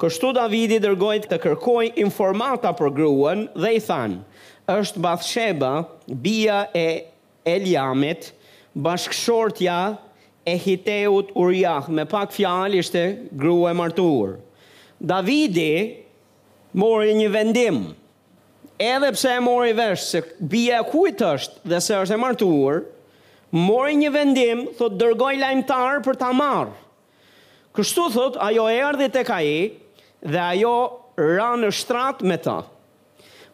Kështu 0.04 0.34
Davidi 0.36 0.76
dërgojt 0.84 1.30
të 1.30 1.36
kërkoj 1.40 1.86
informata 2.04 2.74
për 2.76 2.90
gruën 2.92 3.42
dhe 3.56 3.68
i 3.72 3.78
thanë, 3.80 4.18
është 4.68 5.00
Bathsheba, 5.00 5.70
bia 6.20 6.58
e 6.76 7.08
Eliamit, 7.48 8.26
bashkëshortja 8.84 9.78
e 10.44 10.58
Hiteut 10.60 11.30
Uriah, 11.40 11.88
me 11.88 12.04
pak 12.04 12.34
fjalë 12.36 12.82
ishte 12.82 13.04
grua 13.32 13.70
e 13.72 13.78
martuar. 13.78 14.34
Davidi 15.00 16.04
mori 16.76 17.14
një 17.22 17.30
vendim, 17.38 17.78
edhe 18.76 19.08
pse 19.16 19.32
e 19.38 19.44
mori 19.46 19.72
vesh 19.78 20.04
se 20.10 20.20
bia 20.36 20.82
kujtë 20.82 20.90
kujt 20.92 21.24
është 21.30 21.64
dhe 21.72 21.78
se 21.86 21.94
është 22.02 22.18
e 22.18 22.22
martuar, 22.26 22.82
mori 23.56 23.96
një 24.04 24.12
vendim, 24.18 24.66
thotë 24.76 25.00
dërgoj 25.06 25.32
lajmëtarë 25.40 26.04
për 26.10 26.20
ta 26.20 26.28
marë. 26.36 26.76
Kështu 27.72 28.10
thot, 28.18 28.36
ajo 28.50 28.68
erdhi 28.70 29.08
tek 29.16 29.32
ai, 29.38 29.48
dhe 30.24 30.40
ajo 30.40 30.76
ra 31.20 31.50
në 31.58 31.68
shtrat 31.70 32.22
me 32.26 32.38
ta. 32.40 32.62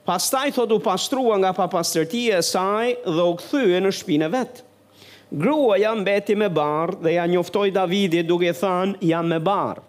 Pastaj 0.07 0.51
thot 0.57 0.71
u 0.73 0.79
pastrua 0.83 1.37
nga 1.43 1.51
papastërtia 1.55 2.39
e 2.41 2.47
saj 2.47 2.93
dhe 3.05 3.25
u 3.31 3.35
kthye 3.39 3.81
në 3.85 3.91
shtëpinë 3.95 4.29
vet. 4.33 4.63
Grua 5.43 5.77
ja 5.79 5.93
mbeti 5.95 6.35
me 6.39 6.49
barë 6.51 6.97
dhe 7.05 7.13
ja 7.19 7.27
njoftoj 7.31 7.71
Davidit 7.75 8.27
duke 8.27 8.53
thënë 8.57 9.03
jam 9.11 9.29
me 9.31 9.39
barë. 9.39 9.83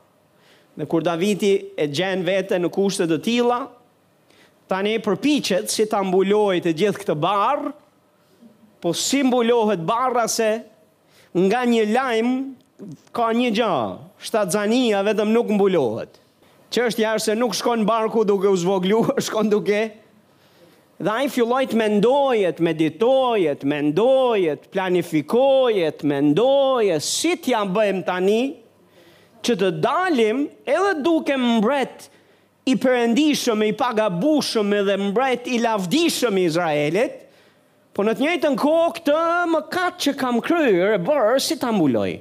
Dhe 0.77 0.85
kur 0.89 1.03
Davidi 1.03 1.53
e 1.77 1.87
gjenë 1.87 2.25
vete 2.27 2.59
në 2.61 2.69
kushtet 2.73 3.09
të 3.09 3.17
tila, 3.25 3.59
ta 4.69 4.81
ne 4.85 4.97
përpichet 5.03 5.69
si 5.73 5.87
ta 5.89 6.01
mbuloj 6.05 6.59
të 6.63 6.75
gjithë 6.79 7.01
këtë 7.01 7.17
barë, 7.25 7.73
po 8.81 8.93
si 8.97 9.21
mbulohet 9.27 9.83
barra 9.85 10.27
se 10.31 10.49
nga 11.37 11.61
një 11.67 11.85
lajmë 11.93 12.93
ka 13.15 13.29
një 13.37 13.51
gjahë, 13.59 13.97
shtatë 14.21 14.65
vetëm 15.09 15.33
nuk 15.35 15.51
mbulohet 15.57 16.20
që 16.71 16.85
është 16.87 17.03
jashtë 17.03 17.25
se 17.33 17.33
nuk 17.35 17.55
shkon 17.57 17.81
barku 17.87 18.23
duke 18.27 18.47
u 18.47 18.55
zvoglu, 18.57 19.01
shkon 19.25 19.49
duke. 19.51 19.81
Dhe 21.01 21.09
a 21.11 21.25
i 21.25 21.29
fillojt 21.33 21.73
me 21.79 21.87
ndojët, 21.97 22.59
me 22.63 22.71
ditojët, 22.77 23.63
me 23.67 23.79
ndojët, 23.89 24.67
planifikojët, 24.73 26.03
me 26.07 26.19
ndojët, 26.29 27.03
si 27.03 27.33
t'ja 27.41 27.63
bëjmë 27.67 28.05
tani, 28.07 28.41
që 29.41 29.55
të 29.57 29.71
dalim 29.81 30.43
edhe 30.69 30.91
duke 31.03 31.35
mbret 31.41 32.07
i 32.69 32.75
përëndishëm, 32.77 33.63
i 33.65 33.73
pagabushëm 33.81 34.75
edhe 34.77 34.99
mbret 35.09 35.49
i 35.51 35.57
lavdishëm 35.63 36.37
i 36.39 36.45
Izraelit, 36.47 37.17
po 37.91 38.05
në 38.05 38.13
të 38.15 38.23
njëjtën 38.27 38.55
në 38.55 38.61
kohë 38.61 38.85
këtë 38.99 39.23
më 39.55 39.61
katë 39.73 40.03
që 40.05 40.13
kam 40.21 40.37
kryrë 40.45 40.93
e 40.95 41.01
bërë, 41.07 41.33
si 41.47 41.57
t'ambulojë 41.59 42.19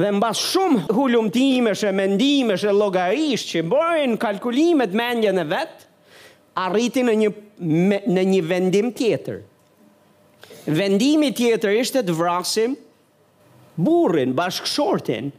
dhe 0.00 0.08
mbas 0.18 0.38
shumë 0.50 0.82
hulumtimesh 0.96 1.82
e 1.88 1.92
mendimesh 1.94 2.64
e 2.66 2.72
logarish 2.80 3.44
që 3.50 3.62
bojnë 3.70 4.18
kalkulimet 4.22 4.94
mendje 4.96 5.32
në 5.36 5.44
vetë, 5.50 5.86
arriti 6.64 7.04
në 7.06 7.14
një, 7.22 7.30
me, 7.90 7.98
në 8.16 8.24
një 8.34 8.40
vendim 8.50 8.90
tjetër. 8.98 9.40
Vendimi 10.76 11.30
tjetër 11.36 11.76
ishte 11.80 12.02
të 12.04 12.14
vrasim 12.18 12.74
burin, 13.80 14.32
bashkëshortin 14.36 15.30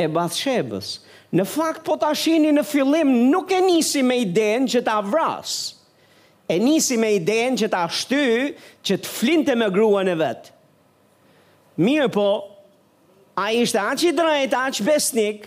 e 0.00 0.08
bathshebës. 0.14 0.90
Në 1.38 1.44
fakt, 1.46 1.84
po 1.86 1.94
të 2.00 2.10
ashini 2.14 2.50
në 2.56 2.64
fillim, 2.66 3.10
nuk 3.32 3.52
e 3.56 3.60
nisi 3.64 4.02
me 4.04 4.16
idenë 4.24 4.70
që 4.76 4.82
ta 4.88 4.98
vrasë. 5.04 5.76
E 6.50 6.56
nisi 6.58 6.96
me 6.98 7.12
idenë 7.14 7.60
që 7.62 7.68
ta 7.70 7.84
shty, 7.94 8.24
që 8.84 8.94
të 9.04 9.10
flinte 9.10 9.54
me 9.56 9.68
gruan 9.70 10.08
e 10.10 10.16
vetë. 10.18 10.54
Mirë 11.86 12.08
po, 12.16 12.26
A 13.40 13.48
shte 13.64 13.80
aqë 13.80 14.10
i 14.10 14.12
drejt, 14.12 14.52
aqë 14.56 14.84
besnik, 14.84 15.46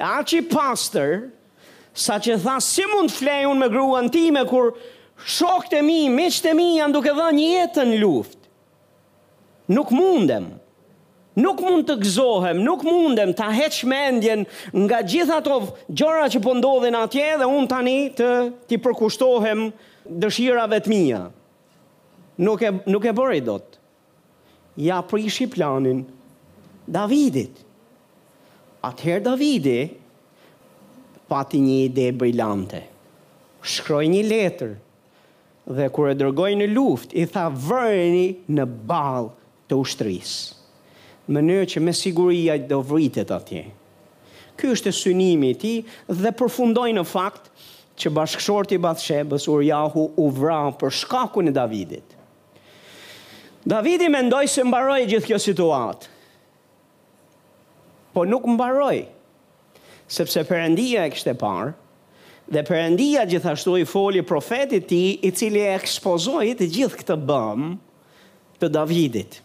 aqë 0.00 0.38
i 0.38 0.42
pastor, 0.48 1.26
sa 1.94 2.16
që 2.22 2.38
tha 2.42 2.54
si 2.64 2.86
mund 2.88 3.12
flej 3.12 3.42
unë 3.50 3.60
me 3.60 3.68
gruan 3.70 4.08
time, 4.12 4.40
kur 4.48 4.70
shokët 5.36 5.76
e 5.80 5.82
mi, 5.84 5.98
miqët 6.10 6.48
e 6.48 6.54
mi 6.56 6.68
janë 6.78 6.96
duke 6.96 7.12
dhe 7.18 7.26
një 7.36 7.44
jetën 7.50 7.92
luft. 8.00 8.38
Nuk 9.76 9.92
mundem, 9.96 10.48
nuk 11.44 11.60
mund 11.64 11.84
të 11.90 11.98
gëzohem, 12.02 12.64
nuk 12.64 12.86
mundem 12.88 13.34
të 13.36 13.50
heq 13.58 13.82
mendjen 13.92 14.46
nga 14.86 15.02
gjitha 15.04 15.42
të 15.44 15.60
gjëra 16.00 16.30
që 16.34 16.42
pëndodhin 16.48 16.98
po 17.00 17.04
atje 17.04 17.28
dhe 17.42 17.52
unë 17.58 17.70
tani 17.72 17.98
të 18.18 18.30
ti 18.70 18.80
përkushtohem 18.84 19.68
dëshirave 20.24 20.80
të 20.84 20.94
mija. 20.96 21.22
Nuk 22.48 22.64
e, 22.66 22.74
nuk 22.88 23.04
e 23.04 23.14
bërë 23.20 23.40
i 23.42 23.46
do 23.52 23.60
Ja 24.74 24.96
prishi 25.06 25.44
planin, 25.46 26.00
Davidit. 26.86 27.56
Atëherë 28.84 29.22
Davidi 29.24 29.78
pati 31.28 31.60
një 31.64 31.76
ide 31.88 32.10
brillante. 32.12 32.80
Shkroi 33.64 34.10
një 34.12 34.24
letër 34.28 34.74
dhe 35.72 35.86
kur 35.96 36.10
e 36.10 36.16
dërgoi 36.20 36.58
në 36.60 36.68
luftë, 36.74 37.16
i 37.16 37.24
tha 37.32 37.46
vëreni 37.48 38.26
në 38.58 38.66
ball 38.90 39.30
të 39.70 39.78
ushtris, 39.80 40.34
Në 41.26 41.32
mënyrë 41.40 41.66
që 41.72 41.80
me 41.80 41.92
siguri 41.96 42.42
i 42.52 42.56
do 42.68 42.82
vritet 42.84 43.30
atje. 43.32 43.62
Ky 44.60 44.66
është 44.76 44.88
e 44.88 44.92
synimi 44.92 45.50
i 45.50 45.56
tij 45.56 45.78
dhe 46.20 46.32
përfundoi 46.36 46.90
në 46.92 47.04
fakt 47.08 47.46
që 47.96 48.10
bashkëshorti 48.12 48.76
i 48.76 48.78
Bathshebës 48.84 49.48
Uriahu 49.48 50.04
u 50.20 50.26
vra 50.36 50.58
për 50.76 50.92
shkakun 51.00 51.48
e 51.48 51.54
Davidit. 51.56 52.04
Davidi 53.64 54.10
mendoj 54.12 54.44
se 54.52 54.64
mbaroi 54.68 55.06
gjithë 55.08 55.30
kjo 55.30 55.40
situatë 55.46 56.12
po 58.14 58.24
nuk 58.24 58.46
mbaroi. 58.48 59.08
Sepse 60.10 60.44
Perëndia 60.46 61.08
e 61.08 61.12
kishte 61.14 61.34
parë 61.40 61.72
dhe 62.54 62.62
Perëndia 62.68 63.24
gjithashtu 63.28 63.74
i 63.82 63.86
foli 63.88 64.22
profetit 64.28 64.84
i 64.92 64.92
tij 64.92 65.26
i 65.26 65.32
cili 65.38 65.62
e 65.64 65.72
ekspozoi 65.78 66.52
të 66.58 66.68
gjithë 66.76 67.00
këtë 67.00 67.16
bëm 67.30 67.70
të 68.62 68.70
Davidit. 68.74 69.40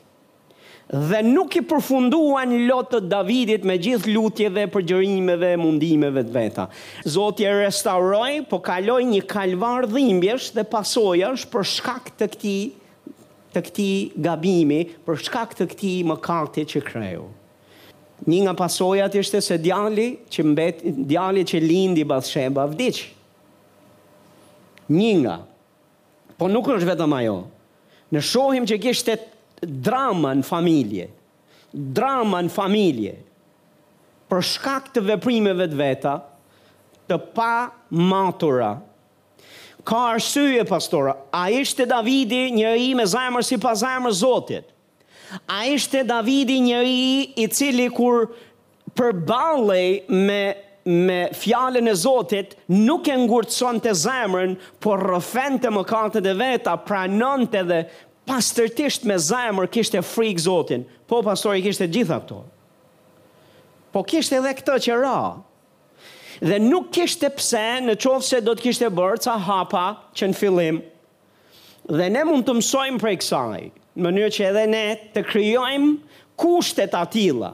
Dhe 0.90 1.20
nuk 1.22 1.54
i 1.54 1.62
përfunduan 1.70 2.54
lot 2.66 2.90
të 2.94 3.02
Davidit 3.14 3.66
me 3.70 3.78
gjithë 3.82 4.14
lutje 4.16 4.50
dhe 4.56 4.66
përgjërimet 4.74 5.40
dhe 5.44 5.52
mundimeve 5.62 6.24
të 6.26 6.34
veta. 6.34 6.66
Zoti 7.14 7.46
e 7.46 7.54
restauroi, 7.62 8.42
po 8.50 8.58
kaloi 8.66 9.06
një 9.10 9.22
kalvar 9.30 9.86
dhimbjesh 9.94 10.52
dhe 10.58 10.66
pasojash 10.74 11.46
për 11.54 11.70
shkak 11.78 12.12
të 12.22 12.32
kti 12.36 12.58
të 13.50 13.62
këti 13.66 13.90
gabimi 14.26 14.84
për 15.08 15.24
shkak 15.26 15.56
të 15.58 15.66
këti 15.72 15.94
më 16.12 16.20
kartit 16.22 16.70
që 16.76 16.82
kreju. 16.86 17.28
Një 18.28 18.40
nga 18.44 18.54
pasojat 18.60 19.14
ishte 19.16 19.40
se 19.42 19.56
djali 19.64 20.10
që 20.30 20.44
mbet, 20.44 20.82
djali 21.08 21.46
që 21.48 21.62
lindi 21.64 22.04
bas 22.04 22.28
sheba 22.28 22.66
vdic. 22.68 23.04
Një 24.92 25.14
nga. 25.22 25.38
Po 26.40 26.50
nuk 26.52 26.68
është 26.74 26.90
vetëm 26.92 27.16
ajo. 27.22 27.38
Në 28.12 28.24
shohim 28.26 28.68
që 28.68 28.80
kishte 28.84 29.16
drama 29.86 30.34
në 30.40 30.48
familje. 30.48 31.08
Drama 31.72 32.42
në 32.48 32.52
familje. 32.52 33.16
Për 34.30 34.44
shkak 34.46 34.92
të 34.94 35.04
veprimeve 35.14 35.70
të 35.72 35.78
veta, 35.80 36.18
të 37.10 37.18
pa 37.36 37.52
matura. 37.96 38.74
Ka 39.88 40.02
arsye 40.18 40.66
pastora, 40.70 41.16
a 41.32 41.48
ishte 41.56 41.88
Davidi 41.90 42.50
një 42.58 42.74
i 42.88 42.92
me 43.00 43.06
zajmër 43.10 43.46
si 43.48 43.58
pa 43.64 43.72
zajmër 43.80 44.14
zotit? 44.14 44.68
A 45.48 45.62
ishte 45.74 46.04
Davidi 46.06 46.60
njëri 46.64 47.36
i 47.44 47.48
cili 47.54 47.90
kur 47.94 48.30
përballej 48.98 50.04
me 50.12 50.40
me 50.90 51.28
fjalën 51.36 51.86
e 51.92 51.94
Zotit 51.94 52.54
nuk 52.72 53.06
e 53.12 53.14
ngurëtëson 53.20 53.78
të 53.84 53.92
zemrën, 54.00 54.54
por 54.82 55.04
rrëfen 55.06 55.60
të 55.62 55.70
më 55.76 55.84
kartët 55.86 56.24
dhe 56.26 56.32
veta, 56.40 56.72
pranon 56.82 57.44
të 57.52 57.62
dhe 57.68 57.80
pastërtisht 58.30 59.04
me 59.06 59.18
zemrë 59.22 59.68
kishte 59.76 60.00
e 60.00 60.02
frikë 60.08 60.42
Zotin. 60.48 60.86
Po, 61.06 61.20
pastor, 61.28 61.60
i 61.60 61.62
kishte 61.68 61.86
gjitha 61.94 62.18
këto. 62.24 62.40
Po, 63.94 64.02
kishte 64.08 64.40
edhe 64.40 64.56
këto 64.58 64.80
që 64.88 64.98
ra. 65.04 65.20
Dhe 66.42 66.58
nuk 66.64 66.90
kishte 66.96 67.30
pse 67.38 67.66
në 67.86 67.98
qovë 68.02 68.26
se 68.32 68.42
do 68.48 68.56
të 68.58 68.66
kishte 68.70 68.90
bërë 68.90 69.22
ca 69.28 69.36
hapa 69.46 69.86
që 70.18 70.32
në 70.32 70.40
fillim. 70.42 70.82
Dhe 71.92 72.10
ne 72.16 72.24
mund 72.32 72.48
të 72.50 72.56
mësojmë 72.64 73.04
prej 73.04 73.18
kësaj 73.22 73.60
në 74.00 74.06
mënyrë 74.10 74.34
që 74.38 74.46
edhe 74.50 74.66
ne 74.74 74.84
të 75.14 75.24
kryojmë 75.30 75.92
kushtet 76.40 76.94
atila, 76.96 77.54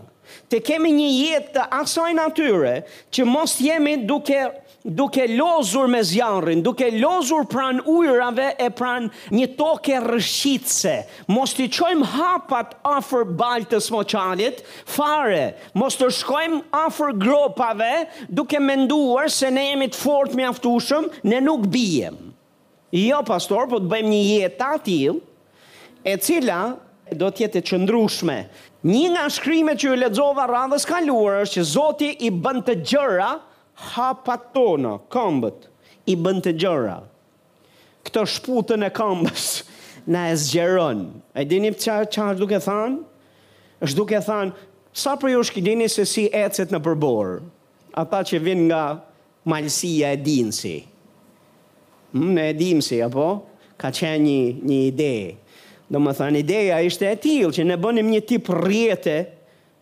të 0.49 0.59
kemi 0.67 0.91
një 0.97 1.07
jetë 1.09 1.53
të 1.55 1.65
asaj 1.81 2.11
natyre, 2.17 2.75
që 3.13 3.25
mos 3.29 3.57
jemi 3.61 3.97
duke 4.09 4.45
duke 4.97 5.23
lozur 5.33 5.87
me 5.89 6.03
zjarrin, 6.05 6.59
duke 6.61 6.91
lozur 7.01 7.47
pran 7.49 7.79
ujrave 7.89 8.51
e 8.61 8.67
pran 8.77 9.07
një 9.33 9.47
toke 9.57 9.95
rëshqitse. 10.03 10.91
Mos 11.33 11.55
të 11.57 11.65
qojmë 11.73 12.09
hapat 12.13 12.75
afër 12.85 13.25
baltës 13.39 13.89
moqalit, 13.95 14.61
fare, 14.93 15.47
mos 15.73 15.97
të 15.97 16.11
shkojmë 16.19 16.59
afër 16.85 17.15
gropave 17.25 17.91
duke 18.29 18.61
menduar 18.61 19.33
se 19.33 19.49
ne 19.57 19.71
jemi 19.71 19.89
të 19.95 20.01
fort 20.05 20.37
mjaftushëm, 20.37 21.09
ne 21.33 21.41
nuk 21.47 21.65
bijem. 21.73 22.19
Jo, 22.93 23.23
pastor, 23.25 23.65
po 23.73 23.81
të 23.81 23.89
bëjmë 23.95 24.13
një 24.13 24.21
jetë 24.27 24.73
atill, 24.77 25.17
e 26.05 26.13
cila 26.21 26.75
do 27.17 27.27
tjetë 27.33 27.59
e 27.59 27.63
qëndrushme. 27.65 28.35
Një 28.85 29.05
nga 29.15 29.23
shkrimet 29.33 29.79
që 29.81 29.89
ju 29.89 29.97
ledzova 29.97 30.45
radhës 30.49 30.85
kaluar 30.89 31.39
është 31.43 31.55
që 31.57 31.63
Zoti 31.73 32.11
i 32.27 32.29
bënd 32.31 32.63
të 32.67 32.75
gjëra 32.91 33.31
hapat 33.95 34.49
tonë, 34.53 34.93
këmbët, 35.11 35.65
i 36.11 36.13
bënd 36.15 36.45
të 36.45 36.53
gjëra. 36.61 36.99
Këtë 38.05 38.25
shputën 38.35 38.85
e 38.85 38.91
këmbës 38.93 39.47
në 40.11 40.23
e 40.29 40.37
zgjeron. 40.43 41.01
E 41.33 41.45
dini 41.49 41.73
që 41.73 41.97
është 42.05 42.31
duke 42.43 42.61
thanë? 42.61 43.01
është 43.83 43.97
duke 43.99 44.21
thanë, 44.23 44.53
sa 44.95 45.17
për 45.19 45.33
ju 45.33 45.39
është 45.43 45.61
dini 45.65 45.87
se 45.91 46.05
si 46.07 46.27
ecet 46.31 46.71
në 46.71 46.79
përborë? 46.85 47.33
Ata 48.03 48.21
që 48.27 48.39
vinë 48.43 48.67
nga 48.69 48.83
malësia 49.49 50.13
e 50.15 50.19
dinësi. 50.25 50.75
Në 52.15 52.21
hmm, 52.21 52.37
e 52.39 52.47
dinësi, 52.55 52.99
apo? 53.03 53.25
Ka 53.75 53.89
qenë 53.93 54.21
një, 54.23 54.39
një 54.71 54.79
idejë 54.91 55.25
Do 55.95 56.01
më 56.03 56.11
thënë, 56.17 56.39
ideja 56.43 56.81
ishte 56.83 57.05
e 57.07 57.17
tilë, 57.23 57.49
që 57.55 57.63
ne 57.69 57.75
bënim 57.79 58.07
një 58.11 58.19
tip 58.27 58.49
rjetë, 58.51 59.13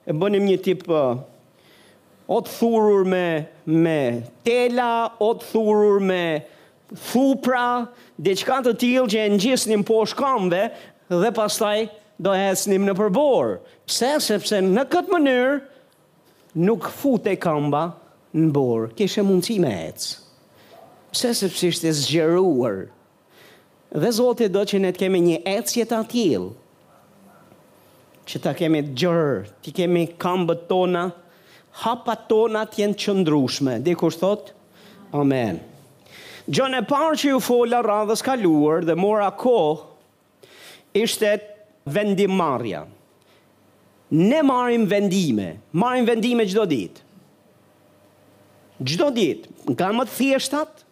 e 0.06 0.14
bënim 0.14 0.44
një 0.46 0.58
tip 0.62 0.84
uh, 0.94 1.16
po, 1.18 2.36
otë 2.38 2.52
thurur 2.60 3.08
me, 3.10 3.22
me 3.66 4.22
tela, 4.46 5.16
otë 5.26 5.48
thurur 5.48 5.98
me 6.06 6.44
thupra, 7.08 7.64
dhe 8.22 8.36
ka 8.46 8.60
të 8.68 8.76
tilë 8.84 9.08
që 9.10 9.24
e 9.26 9.32
në 9.34 9.42
gjisnim 9.42 9.88
po 9.90 10.04
shkambe, 10.12 10.62
dhe 11.10 11.34
pastaj 11.34 11.80
do 12.22 12.36
e 12.38 12.52
në 12.86 12.94
përborë. 13.02 13.58
Pse, 13.90 14.14
sepse 14.30 14.62
në 14.70 14.86
këtë 14.94 15.16
mënyrë, 15.18 15.58
nuk 16.62 16.92
fut 17.00 17.26
e 17.26 17.34
kamba 17.42 17.88
në 18.38 18.52
borë, 18.54 18.94
kështë 19.02 19.24
e 19.26 19.30
mundësi 19.32 19.58
me 19.66 19.74
ecë. 19.90 20.14
Pse, 21.16 21.34
sepse 21.42 21.74
ishte 21.74 21.90
e 21.90 21.98
zgjeruar, 22.04 22.86
dhe 23.94 24.10
Zotit 24.10 24.50
do 24.54 24.62
që 24.66 24.80
ne 24.82 24.90
të 24.92 25.04
kemi 25.06 25.20
një 25.22 25.42
ecje 25.48 25.84
të 25.86 25.98
atil, 26.02 26.48
që 28.26 28.40
të 28.42 28.54
kemi 28.62 28.80
gjërë, 28.90 29.60
të 29.64 29.74
kemi 29.80 30.06
kambët 30.22 30.66
tona, 30.70 31.10
hapat 31.84 32.26
tona 32.32 32.64
të 32.66 32.82
jenë 32.82 32.98
qëndrushme. 33.04 33.78
Dhe 33.86 33.94
kur 34.00 34.14
thot, 34.18 34.50
amen. 35.14 35.60
Gjën 36.50 36.80
e 36.80 36.84
parë 36.90 37.20
që 37.22 37.34
ju 37.36 37.42
fola 37.44 37.84
radhës 37.86 38.24
kaluar 38.26 38.84
dhe 38.88 38.98
mora 39.00 39.30
ko, 39.40 39.58
ishte 40.98 41.36
marja. 42.30 42.86
Ne 44.14 44.42
marim 44.46 44.86
vendime, 44.90 45.58
marim 45.72 46.06
vendime 46.06 46.44
gjdo 46.46 46.66
ditë. 46.70 47.00
Gjdo 48.80 49.08
ditë, 49.16 49.50
nga 49.74 49.92
më 49.94 50.04
të 50.10 50.14
thjeshtat, 50.18 50.84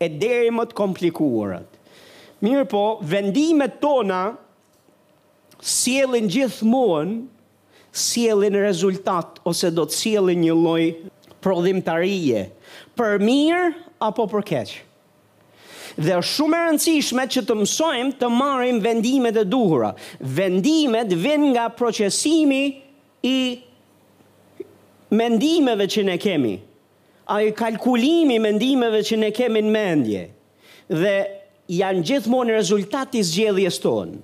e 0.00 0.08
deri 0.08 0.50
më 0.50 0.64
të 0.70 0.74
komplikuarat. 0.78 1.69
Mirë 2.42 2.64
po, 2.72 2.82
vendimet 3.04 3.78
tona 3.82 4.32
sielin 5.60 6.28
gjithmonë, 6.32 7.18
sielin 7.92 8.54
rezultat, 8.62 9.40
ose 9.44 9.68
do 9.76 9.84
të 9.84 9.96
sielin 10.02 10.40
një 10.46 10.54
loj 10.56 10.84
prodhimtarije, 11.44 12.46
për 12.96 13.18
mirë 13.20 13.66
apo 14.08 14.24
për 14.32 14.46
keqë. 14.52 14.78
Dhe 16.00 16.14
është 16.16 16.30
shumë 16.32 16.56
e 16.62 16.66
rëndësishme 16.68 17.24
që 17.34 17.42
të 17.48 17.54
mësojmë 17.60 18.14
të 18.20 18.28
marrim 18.32 18.78
vendimet 18.84 19.36
e 19.36 19.42
duhura. 19.52 19.90
Vendimet 20.22 21.10
vin 21.24 21.48
nga 21.52 21.64
procesimi 21.76 22.62
i 23.26 23.36
mendimeve 25.18 25.88
që 25.90 26.04
ne 26.08 26.16
kemi, 26.22 26.54
a 27.34 27.36
i 27.46 27.52
kalkulimi 27.58 28.38
mendimeve 28.40 29.02
që 29.10 29.18
ne 29.26 29.30
kemi 29.34 29.64
në 29.66 29.74
mendje. 29.74 30.22
Dhe 30.90 31.14
janë 31.70 32.02
gjithmonë 32.08 32.56
rezultati 32.58 33.20
i 33.22 33.26
zgjedhjes 33.26 33.76
tonë. 33.84 34.18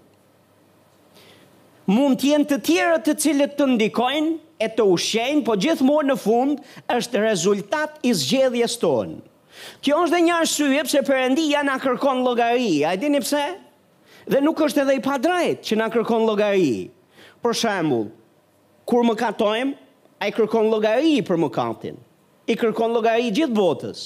Mund 1.87 2.19
të 2.19 2.33
jenë 2.33 2.49
të 2.51 2.57
tjera 2.67 2.97
të 3.07 3.15
cilët 3.23 3.53
të 3.61 3.69
ndikojnë 3.77 4.33
e 4.59 4.69
të 4.75 4.87
ushqejnë, 4.91 5.45
po 5.47 5.55
gjithmonë 5.63 6.09
në 6.13 6.17
fund 6.19 6.63
është 6.91 7.23
rezultat 7.23 8.01
i 8.11 8.15
zgjedhjes 8.19 8.75
tonë. 8.83 9.21
Kjo 9.81 10.01
është 10.05 10.15
dhe 10.17 10.21
një 10.27 10.35
arsye 10.43 10.83
pse 10.87 11.03
Perëndia 11.07 11.63
na 11.65 11.79
kërkon 11.81 12.25
llogari, 12.27 12.81
a 12.85 12.97
e 12.97 13.01
dini 13.01 13.23
pse? 13.23 13.45
Dhe 14.27 14.43
nuk 14.43 14.59
është 14.67 14.83
edhe 14.83 14.99
i 14.99 15.05
pa 15.07 15.15
drejtë 15.23 15.63
që 15.69 15.79
na 15.79 15.87
kërkon 15.95 16.27
llogari. 16.27 16.91
Për 17.43 17.55
shembull, 17.55 18.09
kur 18.89 19.07
më 19.07 19.15
katojmë, 19.23 19.77
ai 20.21 20.33
kërkon 20.35 20.69
llogari 20.73 21.21
për 21.25 21.41
mëkatin. 21.47 21.97
I 22.51 22.55
kërkon 22.59 22.93
llogari 22.95 23.31
gjithë 23.37 23.55
botës. 23.57 24.03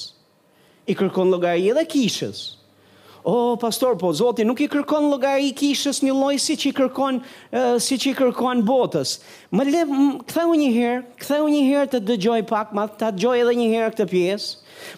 I 0.90 0.94
kërkon 0.98 1.32
llogari 1.32 1.70
edhe 1.72 1.82
kishës. 1.92 2.44
O 3.22 3.52
oh, 3.52 3.56
pastor, 3.56 3.96
po 4.00 4.12
Zoti 4.16 4.46
nuk 4.48 4.62
i 4.64 4.68
kërkon 4.72 5.10
llogari 5.10 5.50
i 5.50 5.52
kishës 5.56 5.98
një 6.06 6.12
lloj 6.16 6.36
si 6.40 6.54
i 6.54 6.72
kërkon 6.72 7.18
uh, 7.20 7.76
si 7.76 7.98
kërkon 8.00 8.62
botës. 8.64 9.18
Më 9.52 9.64
le 9.68 9.80
të 10.30 10.44
një 10.56 10.68
herë, 10.76 11.02
ktheu 11.20 11.44
një 11.52 11.62
herë 11.68 11.90
të 11.94 11.98
dëgjoj 12.08 12.38
pak, 12.48 12.72
ma 12.72 12.86
të 12.88 12.96
dëgjoj 13.12 13.34
edhe 13.42 13.54
një 13.58 13.66
herë 13.74 13.90
këtë 13.92 14.06
pjesë. 14.08 14.48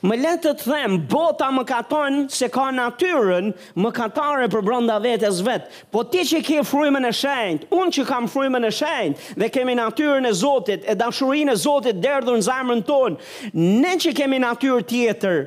Më 0.07 0.19
le 0.21 0.35
të 0.45 0.53
të 0.61 0.71
them, 0.71 0.93
bota 1.11 1.49
më 1.57 1.65
katon, 1.67 2.21
se 2.31 2.47
ka 2.55 2.69
natyrën, 2.77 3.51
më 3.83 3.91
katare 3.97 4.47
për 4.53 4.63
brenda 4.69 5.01
vetes 5.03 5.41
vet. 5.43 5.67
Po 5.91 6.05
ti 6.07 6.23
që 6.29 6.45
ke 6.47 6.61
frymën 6.69 7.09
e 7.09 7.11
shenjtë, 7.11 7.69
unë 7.75 7.97
që 7.99 8.05
kam 8.07 8.29
frymën 8.31 8.69
e 8.69 8.71
shenjtë, 8.79 9.33
dhe 9.43 9.49
kemi 9.51 9.75
natyrën 9.81 10.31
e 10.31 10.33
Zotit, 10.45 10.87
e 10.87 10.95
dashurinë 10.95 11.57
e 11.57 11.59
Zotit 11.65 11.99
derdhur 12.05 12.39
në 12.39 12.47
zemrën 12.47 12.85
tonë. 12.87 13.51
Ne 13.83 13.97
që 14.07 14.15
kemi 14.23 14.39
natyrë 14.47 14.85
tjetër, 14.93 15.43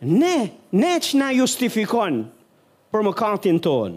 Ne, 0.00 0.50
ne 0.70 0.92
që 1.02 1.18
na 1.18 1.30
justifikon 1.34 2.20
për 2.94 3.02
më 3.04 3.12
katin 3.18 3.58
ton. 3.62 3.96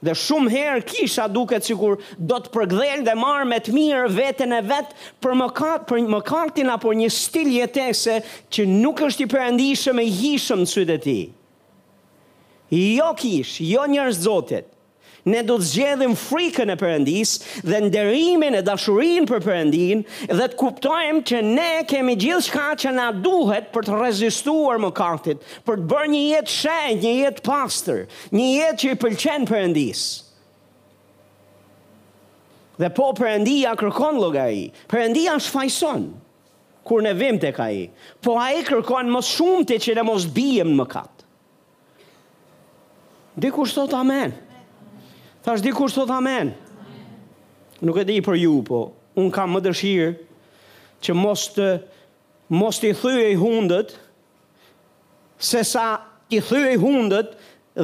Dhe 0.00 0.14
shumë 0.16 0.52
herë 0.54 0.84
kisha 0.88 1.26
duke 1.28 1.58
që 1.60 1.74
kur 1.76 1.98
do 2.16 2.38
të 2.40 2.52
përgdhel 2.54 3.02
dhe 3.04 3.14
marë 3.20 3.44
me 3.50 3.58
të 3.60 3.74
mirë 3.76 4.06
vetën 4.16 4.54
e 4.56 4.60
vetë 4.70 5.10
për 5.22 5.34
më, 5.40 5.48
kat, 5.52 5.84
për 5.84 6.00
më 6.64 6.74
apo 6.78 6.92
një 6.96 7.10
stil 7.12 7.50
jetese 7.52 8.16
që 8.48 8.64
nuk 8.70 9.02
është 9.10 9.24
i 9.24 9.26
përëndishëm 9.34 10.00
e 10.00 10.06
hishëm 10.16 10.60
në 10.64 10.68
sytë 10.72 10.96
e 10.96 10.98
ti. 11.04 11.18
Jo 12.80 13.12
kishë, 13.18 13.68
jo 13.74 13.84
njërë 13.92 14.16
zotit. 14.22 14.72
Ne 15.28 15.42
do 15.44 15.58
të 15.60 15.66
zgjedhim 15.68 16.14
frikën 16.16 16.70
e 16.72 16.76
përëndis 16.80 17.32
Dhe 17.66 17.80
nderimin 17.84 18.54
e 18.56 18.62
dashurin 18.64 19.26
për 19.28 19.42
përëndin 19.44 20.04
Dhe 20.30 20.46
të 20.48 20.56
kuptojmë 20.60 21.22
që 21.28 21.40
ne 21.46 21.68
kemi 21.90 22.14
gjithë 22.22 22.46
shka 22.46 22.66
që 22.84 22.92
na 22.96 23.10
duhet 23.24 23.68
Për 23.74 23.88
të 23.90 23.98
rezistuar 24.00 24.80
më 24.80 24.92
kartit 24.96 25.44
Për 25.68 25.82
të 25.82 25.90
bërë 25.92 26.12
një 26.14 26.22
jetë 26.24 26.54
shenjë, 26.56 27.02
një 27.04 27.12
jetë 27.26 27.44
pastor 27.50 28.00
Një 28.38 28.46
jetë 28.54 28.80
që 28.84 28.94
i 28.94 29.00
pëlqen 29.04 29.46
përëndis 29.50 30.04
Dhe 32.80 32.92
po 32.96 33.10
përëndia 33.18 33.74
kërkon 33.76 34.20
loga 34.24 34.46
i 34.56 34.68
Përëndia 34.88 35.36
Kur 36.90 37.02
ne 37.04 37.10
vim 37.12 37.36
të 37.38 37.50
ka 37.54 37.66
i 37.76 37.82
Po 38.24 38.38
a 38.40 38.48
i 38.56 38.62
kërkon 38.64 39.10
më 39.12 39.20
shumë 39.36 39.64
të 39.68 39.76
që 39.84 39.98
ne 39.98 40.06
mos 40.10 40.24
bijem 40.34 40.70
në 40.72 40.76
më 40.80 40.86
kart 40.94 41.26
Dhe 43.40 43.50
kur 43.54 43.68
amen 44.00 44.32
Thasht 45.42 45.62
di 45.64 45.70
kur 45.72 45.88
s'to 45.88 46.04
amen. 46.08 46.52
Nuk 47.80 47.96
e 47.96 48.04
di 48.04 48.18
për 48.20 48.36
ju 48.42 48.58
po, 48.66 48.80
unë 49.16 49.32
kam 49.32 49.54
më 49.56 49.62
dëshirë 49.64 50.08
që 51.04 51.14
mos 51.16 51.46
të, 51.56 51.68
mos 52.60 52.76
të 52.80 52.90
i 52.90 52.96
thëjë 53.00 53.28
i 53.32 53.38
hundët, 53.40 53.94
se 55.40 55.62
sa 55.64 55.86
i 56.36 56.42
thëjë 56.44 56.74
i 56.74 56.80
hundët 56.82 57.32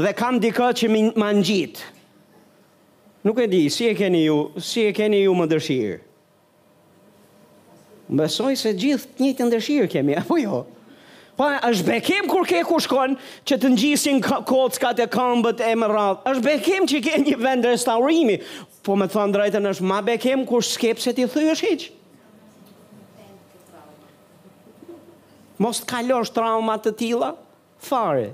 dhe 0.05 0.12
kam 0.19 0.37
di 0.42 0.51
që 0.53 0.88
më 0.92 1.07
nëngjitë. 1.16 1.81
Nuk 3.25 3.38
e 3.42 3.47
di, 3.51 3.64
si 3.73 3.88
e 3.88 3.95
keni 3.99 4.27
ju, 4.29 4.37
si 4.62 4.85
e 4.87 4.92
keni 4.95 5.25
ju 5.25 5.33
më 5.35 5.47
dëshirë? 5.55 5.97
Më 8.07 8.21
besoj 8.23 8.53
se 8.55 8.71
gjithë 8.79 9.19
një 9.25 9.33
të 9.40 9.47
ndëshirë 9.49 9.88
kemi, 9.97 10.14
apo 10.21 10.37
jo? 10.45 10.66
Pa, 11.37 11.59
është 11.68 11.85
bekim 11.85 12.31
kur 12.33 12.46
ke 12.49 12.62
ku 12.64 12.79
shkon 12.81 13.18
që 13.46 13.59
të 13.61 13.70
ngjisin 13.75 14.22
kockat 14.25 15.03
e 15.05 15.07
këmbët 15.12 15.61
e 15.66 15.75
më 15.77 15.90
radh. 15.92 16.22
Është 16.33 16.44
bekim 16.46 16.87
që 16.88 17.01
ke 17.05 17.18
një 17.27 17.37
vend 17.46 17.68
restorimi. 17.68 18.38
po 18.87 18.94
më 18.96 19.07
thon 19.11 19.33
drejtën 19.35 19.64
është 19.68 19.83
më 19.85 19.96
bekim 20.07 20.44
kur 20.46 20.62
skepset 20.64 21.18
i 21.18 21.25
thyesh 21.27 21.62
hiç. 21.68 21.83
Mos 25.59 25.81
kalosh 25.90 26.31
trauma 26.33 26.77
të 26.79 26.92
tilla 27.01 27.33
fare. 27.83 28.29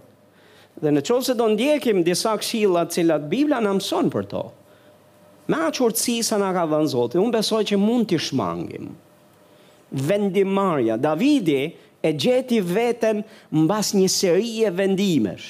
Dhe 0.76 0.92
në 0.92 1.02
qovë 1.08 1.24
se 1.24 1.34
do 1.40 1.46
ndjekim 1.54 2.02
disa 2.04 2.34
kshilat 2.36 2.92
cilat 2.92 3.24
Biblia 3.32 3.58
në 3.64 3.72
mëson 3.78 4.10
për 4.12 4.24
to, 4.34 4.42
me 5.48 5.56
aqërëci 5.70 6.18
sa 6.22 6.36
nga 6.42 6.52
ka 6.58 6.66
dhënë 6.68 6.90
Zotë, 6.92 7.16
unë 7.22 7.34
besoj 7.38 7.62
që 7.70 7.76
mund 7.80 8.10
të 8.12 8.18
shmangim. 8.20 8.90
Vendimarja, 9.90 10.96
Davidi, 10.96 11.72
e 12.02 12.10
gjeti 12.18 12.58
veten 12.60 13.22
mbas 13.54 13.92
një 13.94 14.08
seri 14.10 14.52
e 14.66 14.70
vendimesh, 14.74 15.48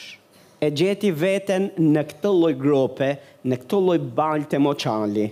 e 0.63 0.69
gjeti 0.71 1.11
veten 1.17 1.71
në 1.81 2.05
këtë 2.13 2.31
lloj 2.37 2.53
grope, 2.61 3.15
në 3.43 3.59
këtë 3.65 3.81
lloj 3.83 3.99
baltë 4.15 4.51
të 4.53 4.61
moçali, 4.61 5.25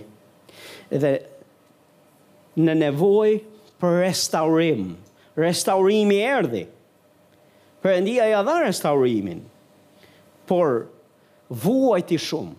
dhe 0.91 1.13
në 2.65 2.73
nevoj 2.81 3.35
për 3.81 3.97
restaurim, 4.01 4.89
restaurimi 5.39 6.17
erdi, 6.25 6.65
për 7.85 7.97
endia 8.01 8.25
ja 8.33 8.41
dha 8.45 8.57
restaurimin, 8.65 9.45
por 10.49 10.87
vuajti 11.63 12.17
shumë, 12.25 12.57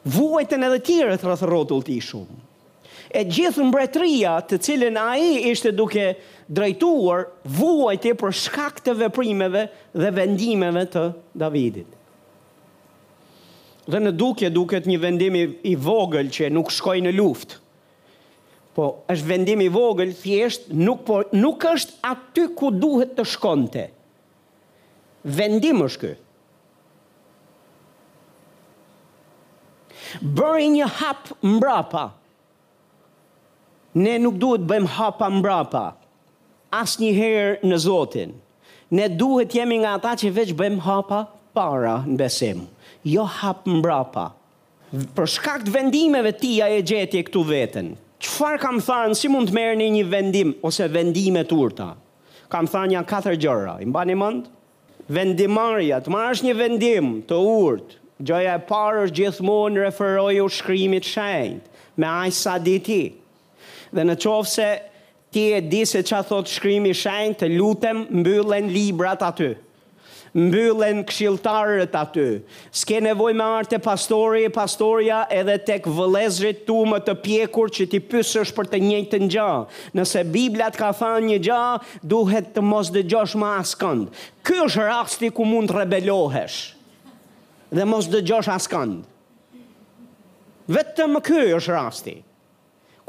Vuajtën 0.00 0.56
edhe 0.56 0.64
në 0.64 0.68
dhe 0.72 0.80
tjere 0.86 1.16
të 1.20 1.26
rrëthërotull 1.28 1.82
të 1.84 1.90
i 1.92 1.98
shumë, 2.00 2.36
e 3.12 3.20
gjithë 3.28 3.64
mbretria 3.68 4.30
të 4.48 4.56
cilin 4.64 4.96
a 4.96 5.10
i 5.20 5.50
ishte 5.50 5.74
duke 5.76 6.06
drejtuar 6.50 7.28
vuajtje 7.46 8.16
për 8.18 8.32
shkak 8.42 8.80
të 8.86 8.94
veprimeve 9.04 9.66
dhe 9.94 10.10
vendimeve 10.16 10.82
të 10.90 11.04
Davidit. 11.42 11.90
Dhe 13.90 14.00
në 14.02 14.12
duke 14.18 14.50
duket 14.54 14.86
një 14.90 14.96
vendim 15.02 15.36
i 15.38 15.74
vogël 15.86 16.28
që 16.34 16.50
nuk 16.54 16.72
shkoj 16.74 16.98
në 17.06 17.14
luft. 17.16 17.56
Po, 18.76 18.86
është 19.12 19.26
vendim 19.26 19.62
i 19.64 19.70
vogël, 19.74 20.12
thjesht, 20.22 20.68
nuk, 20.74 21.00
po, 21.06 21.22
nuk 21.34 21.64
është 21.72 21.96
aty 22.06 22.44
ku 22.58 22.68
duhet 22.74 23.16
të 23.16 23.24
shkonte. 23.26 23.86
Vendim 25.40 25.82
është 25.86 26.02
kë. 26.02 26.12
Bërë 30.38 30.68
një 30.74 30.86
hap 30.98 31.30
mbrapa. 31.46 32.04
Ne 34.00 34.14
nuk 34.22 34.38
duhet 34.42 34.62
bëjmë 34.70 34.90
hapa 34.96 35.28
mbrapa 35.34 35.82
asë 36.74 37.02
një 37.02 37.10
herë 37.18 37.54
në 37.66 37.78
Zotin. 37.82 38.34
Ne 38.94 39.06
duhet 39.18 39.54
jemi 39.54 39.80
nga 39.82 39.96
ata 39.98 40.14
që 40.22 40.30
veç 40.34 40.52
bëjmë 40.58 40.82
hapa 40.86 41.22
para 41.54 41.98
në 42.06 42.16
besim, 42.18 42.64
jo 43.06 43.26
hapë 43.26 43.76
mbra 43.80 44.00
pa. 44.14 44.28
Për 45.14 45.28
shkakt 45.34 45.68
vendimeve 45.70 46.32
tia 46.40 46.66
e 46.74 46.80
gjeti 46.86 47.20
e 47.20 47.26
këtu 47.28 47.42
vetën, 47.46 47.90
qëfar 48.22 48.58
kam 48.62 48.80
thanë 48.82 49.18
si 49.18 49.30
mund 49.30 49.50
të 49.52 49.54
merë 49.58 49.76
një 49.82 49.88
një 49.96 50.06
vendim, 50.10 50.50
ose 50.66 50.86
vendime 50.90 51.44
të 51.46 51.58
urta? 51.62 51.90
Kam 52.50 52.66
thanë 52.70 52.96
janë 52.96 53.06
katër 53.12 53.38
gjëra, 53.44 53.76
i 53.82 53.86
mba 53.86 54.02
një 54.10 54.16
mund? 54.18 54.48
Vendimarja, 55.10 56.00
të 56.02 56.10
marë 56.10 56.34
është 56.36 56.46
një 56.48 56.56
vendim 56.58 57.08
të 57.30 57.38
urtë, 57.46 57.96
gjëja 58.26 58.58
e 58.58 58.64
parë 58.66 59.04
është 59.06 59.16
gjithmonë 59.20 59.84
referojë 59.86 60.42
u 60.44 60.50
shkrimit 60.58 61.06
shenjtë, 61.06 61.82
me 61.98 62.10
ajë 62.10 62.36
sa 62.42 62.58
diti. 62.62 63.00
Dhe 63.94 64.04
në 64.06 64.14
qovë 64.22 64.50
se 64.56 64.68
ti 65.32 65.50
e 65.54 65.62
di 65.62 65.82
se 65.86 66.02
që 66.02 66.16
a 66.20 66.24
thot 66.26 66.50
shkrimi 66.50 66.92
shenjë 66.96 67.38
të 67.40 67.48
lutem 67.54 68.04
mbyllen 68.20 68.70
librat 68.74 69.22
aty 69.24 69.52
mbyllen 70.30 71.00
këshiltarët 71.10 71.96
aty. 71.98 72.24
S'ke 72.70 73.00
nevoj 73.02 73.32
me 73.34 73.42
arte 73.58 73.80
pastori 73.82 74.44
e 74.46 74.50
pastoria 74.54 75.24
edhe 75.34 75.56
tek 75.66 75.88
vëlezrit 75.90 76.60
tu 76.68 76.76
më 76.86 77.00
të 77.02 77.14
pjekur 77.24 77.72
që 77.74 77.88
ti 77.90 77.98
pysësh 77.98 78.52
për 78.54 78.70
të 78.70 78.78
njëjtë 78.84 79.20
në 79.24 79.28
gja. 79.34 79.48
Nëse 79.98 80.22
Biblia 80.30 80.68
të 80.70 80.78
ka 80.84 80.92
thënë 81.00 81.32
një 81.32 81.40
gja, 81.48 81.58
duhet 82.14 82.52
të 82.54 82.62
mos 82.62 82.92
dë 82.94 83.02
gjosh 83.10 83.34
më 83.42 83.50
askënd. 83.56 84.06
Ky 84.46 84.60
është 84.68 84.86
rasti 84.92 85.32
ku 85.34 85.48
mund 85.50 85.72
të 85.74 85.80
rebelohesh 85.80 86.60
dhe 87.74 87.90
mos 87.90 88.06
dë 88.14 88.22
gjosh 88.30 88.54
askënd. 88.54 89.02
Vetëm 90.70 91.18
ky 91.26 91.42
është 91.58 91.74
rasti. 91.74 92.18
rasti 92.20 92.20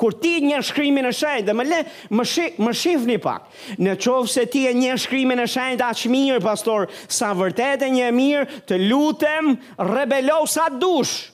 kur 0.02 0.16
ti 0.18 0.40
një 0.42 0.64
shkrimin 0.66 1.06
e 1.06 1.12
shenjtë, 1.14 1.46
dhe 1.46 1.54
më 1.60 1.66
le, 1.70 1.80
më, 2.18 2.24
shi, 2.26 2.46
më 2.66 2.72
shifni 2.82 3.18
pak, 3.22 3.46
në 3.86 3.94
qovë 4.02 4.32
se 4.34 4.48
ti 4.50 4.64
e 4.66 4.74
një 4.74 4.96
shkrimin 5.04 5.44
e 5.44 5.46
shenjtë, 5.46 5.86
aq 5.92 6.02
mirë, 6.10 6.40
pastor, 6.42 6.88
sa 7.14 7.36
vërtet 7.38 7.84
e 7.86 7.92
një 7.94 8.08
mirë, 8.18 8.48
të 8.68 8.80
lutem, 8.90 9.52
rebelo 9.92 10.40
sa 10.50 10.72
dush, 10.74 11.30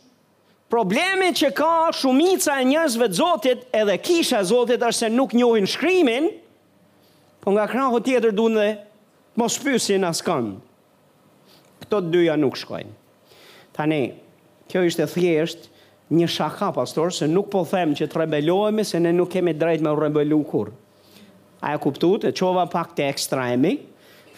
problemi 0.67 1.29
që 1.37 1.53
ka 1.55 1.69
shumica 1.95 2.57
e 2.59 2.67
njëzve 2.73 3.07
të 3.07 3.19
zotit, 3.21 3.63
edhe 3.71 3.95
kisha 4.03 4.41
zotit, 4.43 4.83
është 4.83 5.05
se 5.07 5.11
nuk 5.15 5.37
njohin 5.39 5.69
shkrimin, 5.71 6.27
po 7.39 7.55
nga 7.55 7.69
krahu 7.71 8.03
tjetër 8.03 8.35
du 8.35 8.49
në 8.51 8.67
mos 9.39 9.55
pysin 9.63 10.03
as 10.07 10.19
kanë. 10.25 10.57
Këto 11.85 12.01
dyja 12.11 12.35
nuk 12.41 12.57
shkojnë. 12.59 12.91
Tani, 13.77 14.01
kjo 14.67 14.83
ishte 14.89 15.05
thjeshtë, 15.07 15.71
një 16.11 16.27
shaka, 16.27 16.69
pastor, 16.71 17.11
se 17.11 17.27
nuk 17.27 17.49
po 17.51 17.65
them 17.67 17.93
që 17.97 18.07
të 18.07 18.21
rebelohemi, 18.23 18.85
se 18.87 18.99
ne 19.03 19.11
nuk 19.13 19.31
kemi 19.33 19.53
drejt 19.57 19.83
me 19.83 19.91
rebelu 19.97 20.39
kur. 20.47 20.69
A 21.59 21.73
e 21.75 21.77
kuptu 21.83 22.13
të 22.21 22.31
qova 22.37 22.65
pak 22.71 22.93
të 22.95 23.07
ekstremi, 23.11 23.73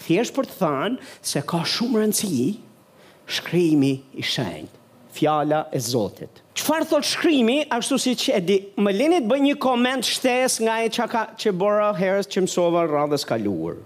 thjesht 0.05 0.33
për 0.37 0.47
të 0.49 0.57
thanë 0.61 1.15
se 1.31 1.43
ka 1.45 1.59
shumë 1.67 2.01
rëndësi 2.01 2.47
shkrimi 3.29 3.91
i 4.21 4.25
shenjë, 4.25 4.71
fjala 5.17 5.65
e 5.75 5.81
Zotit. 5.85 6.41
Qëfar 6.59 6.87
thot 6.89 7.05
shkrimi, 7.07 7.59
ashtu 7.71 7.99
si 8.01 8.15
që 8.19 8.39
edi, 8.39 8.55
më 8.79 8.95
linit 8.95 9.27
bë 9.29 9.37
një 9.45 9.57
koment 9.63 10.05
shtes 10.07 10.57
nga 10.63 10.79
e 10.83 10.89
qaka 10.91 11.27
që 11.39 11.53
bora 11.55 11.91
herës 11.99 12.27
që 12.33 12.43
mësova 12.47 12.87
rrëdhës 12.89 13.27
kaluar. 13.29 13.77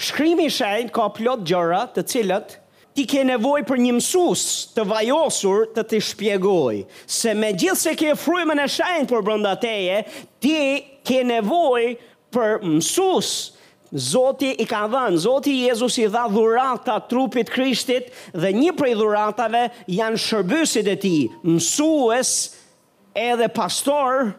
Shkrimi 0.00 0.48
i 0.48 0.52
shenjë 0.52 0.92
ka 0.94 1.10
plot 1.18 1.44
gjëra 1.48 1.84
të 1.96 2.02
cilët, 2.12 2.58
ti 2.96 3.04
ke 3.08 3.20
nevoj 3.28 3.60
për 3.68 3.80
një 3.84 3.94
mësus 3.98 4.42
të 4.74 4.86
vajosur 4.88 5.66
të 5.76 5.84
të 5.90 6.00
shpjegoj, 6.08 6.76
se 7.04 7.34
me 7.36 7.52
gjithë 7.52 7.80
se 7.82 7.92
ke 8.00 8.14
frujmën 8.18 8.62
e 8.64 8.68
shajnë 8.76 9.10
për 9.10 9.24
brënda 9.26 9.52
teje, 9.60 10.00
ti 10.42 10.56
ke 11.06 11.20
nevoj 11.28 11.94
për 12.34 12.64
mësus 12.64 13.34
Zoti 13.86 14.48
i 14.60 14.64
ka 14.68 14.80
dhënë, 14.90 15.18
Zoti 15.22 15.52
Jezus 15.62 15.94
i 16.02 16.08
dha 16.10 16.24
dhurata 16.28 16.96
trupit 17.08 17.46
Krishtit 17.52 18.08
dhe 18.34 18.48
një 18.52 18.72
prej 18.76 18.96
dhuratave 18.98 19.60
janë 19.94 20.18
shërbësit 20.24 20.88
e 20.90 20.96
ti, 21.00 21.12
mësues 21.46 22.32
edhe 23.16 23.46
pastor, 23.54 24.32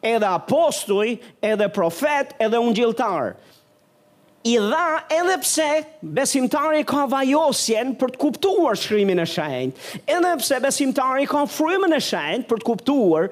edhe 0.00 0.26
apostuj, 0.30 1.18
edhe 1.44 1.68
profet, 1.76 2.32
edhe 2.42 2.58
ungjiltar. 2.64 3.34
gjiltarë 3.36 3.53
i 4.44 4.58
dha 4.60 4.86
edhe 5.08 5.38
pse 5.40 5.66
besimtari 6.02 6.82
ka 6.84 7.06
vajosjen 7.08 7.94
për 8.00 8.12
të 8.14 8.20
kuptuar 8.26 8.76
shkrimin 8.76 9.22
e 9.22 9.26
shenjtë, 9.28 10.02
edhe 10.12 10.34
pse 10.42 10.58
besimtari 10.60 11.24
ka 11.30 11.46
frymën 11.48 11.96
e 11.96 12.00
shenjtë 12.10 12.48
për 12.50 12.60
të 12.64 12.68
kuptuar 12.68 13.30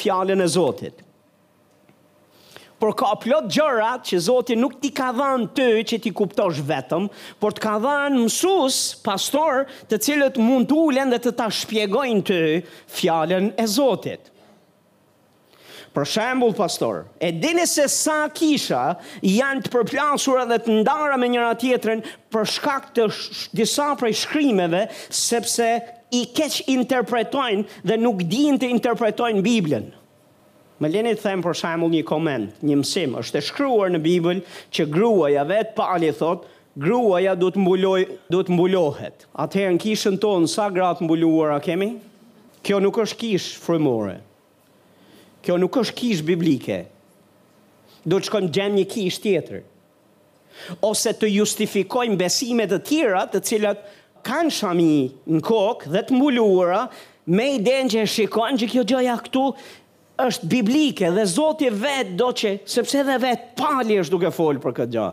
fjalën 0.00 0.42
e 0.42 0.48
Zotit. 0.54 0.98
Por 2.82 2.90
ka 2.98 3.12
plot 3.22 3.46
gjërat 3.54 4.02
që 4.10 4.18
Zotit 4.26 4.58
nuk 4.58 4.74
ti 4.82 4.90
ka 4.92 5.12
dhanë 5.14 5.52
ty 5.56 5.68
që 5.92 6.00
ti 6.04 6.10
kuptosh 6.18 6.58
vetëm, 6.68 7.06
por 7.40 7.54
të 7.54 7.62
ka 7.62 7.76
dhanë 7.86 8.24
mësus, 8.24 8.80
pastor, 9.06 9.68
të 9.88 10.02
cilët 10.04 10.42
mund 10.42 10.66
të 10.68 10.80
ulen 10.82 11.14
dhe 11.14 11.22
të 11.28 11.36
ta 11.38 11.46
shpjegojnë 11.60 12.26
ty 12.28 12.42
fjalën 12.98 13.52
e 13.54 13.70
Zotit. 13.78 14.33
Për 15.94 16.08
shembull 16.10 16.52
pastor, 16.58 17.04
e 17.22 17.28
dini 17.30 17.68
se 17.70 17.84
sa 17.86 18.16
kisha 18.34 18.80
janë 19.22 19.62
të 19.62 19.70
përplasura 19.76 20.42
dhe 20.50 20.56
të 20.64 20.74
ndara 20.80 21.14
me 21.22 21.28
njëra 21.30 21.52
tjetrën 21.62 22.00
për 22.34 22.48
shkak 22.50 22.88
të 22.96 23.04
sh 23.14 23.44
disa 23.60 23.86
prej 24.00 24.10
shkrimeve 24.24 24.80
sepse 25.18 25.68
i 26.18 26.24
keq 26.34 26.56
interpretojnë 26.74 27.86
dhe 27.86 28.00
nuk 28.02 28.24
dinë 28.32 28.58
të 28.64 28.72
interpretojnë 28.74 29.44
Biblën. 29.46 29.86
Më 30.82 30.90
leni 30.96 31.14
të 31.14 31.28
them 31.28 31.46
për 31.46 31.60
shembull 31.62 31.94
një 31.94 32.02
koment, 32.10 32.58
një 32.66 32.80
mësim 32.82 33.14
është 33.22 33.38
e 33.38 33.44
shkruar 33.52 33.94
në 33.94 34.02
Biblë 34.08 34.42
që 34.74 34.88
gruaja 34.96 35.46
vetë 35.52 35.76
pa 35.78 35.92
ali 35.94 36.10
thot 36.18 36.50
gruaja 36.88 37.36
du 37.38 37.52
të 37.54 37.62
mbuloj, 37.62 38.00
do 38.34 38.42
të 38.42 38.50
mbulohet. 38.56 39.28
Atëherë 39.46 39.76
në 39.78 39.84
kishën 39.86 40.18
tonë 40.26 40.50
sa 40.58 40.66
gratë 40.74 41.06
mbuluara 41.06 41.62
kemi? 41.62 41.92
Kjo 42.66 42.82
nuk 42.82 42.98
është 43.06 43.22
kishë 43.22 43.60
frymore. 43.68 44.18
Kjo 45.44 45.58
nuk 45.60 45.76
është 45.76 45.94
kish 46.00 46.22
biblike. 46.24 46.78
Do 48.08 48.16
të 48.16 48.30
shkojmë 48.30 48.50
gjem 48.56 48.76
një 48.80 48.84
kish 48.94 49.18
tjetër. 49.20 49.58
Ose 50.88 51.12
të 51.20 51.28
justifikojmë 51.34 52.16
besimet 52.20 52.72
e 52.72 52.78
tjera 52.88 53.24
të 53.28 53.40
cilat 53.48 53.82
kanë 54.24 54.54
shami 54.56 54.92
në 55.34 55.40
kokë 55.44 55.90
dhe 55.92 56.02
të 56.08 56.16
mbuluara 56.16 56.84
me 57.36 57.48
i 57.58 57.76
që 57.92 58.04
shikojnë 58.14 58.60
që 58.62 58.68
kjo 58.72 58.84
gjoja 58.92 59.16
këtu 59.26 59.44
është 60.24 60.48
biblike 60.54 61.10
dhe 61.16 61.24
Zoti 61.34 61.68
vetë 61.82 62.14
do 62.20 62.30
që, 62.40 62.50
sepse 62.76 63.02
dhe 63.08 63.16
vetë 63.24 63.50
pali 63.60 63.98
është 64.00 64.14
duke 64.14 64.30
folë 64.36 64.62
për 64.64 64.76
këtë 64.80 64.92
gjë. 64.96 65.08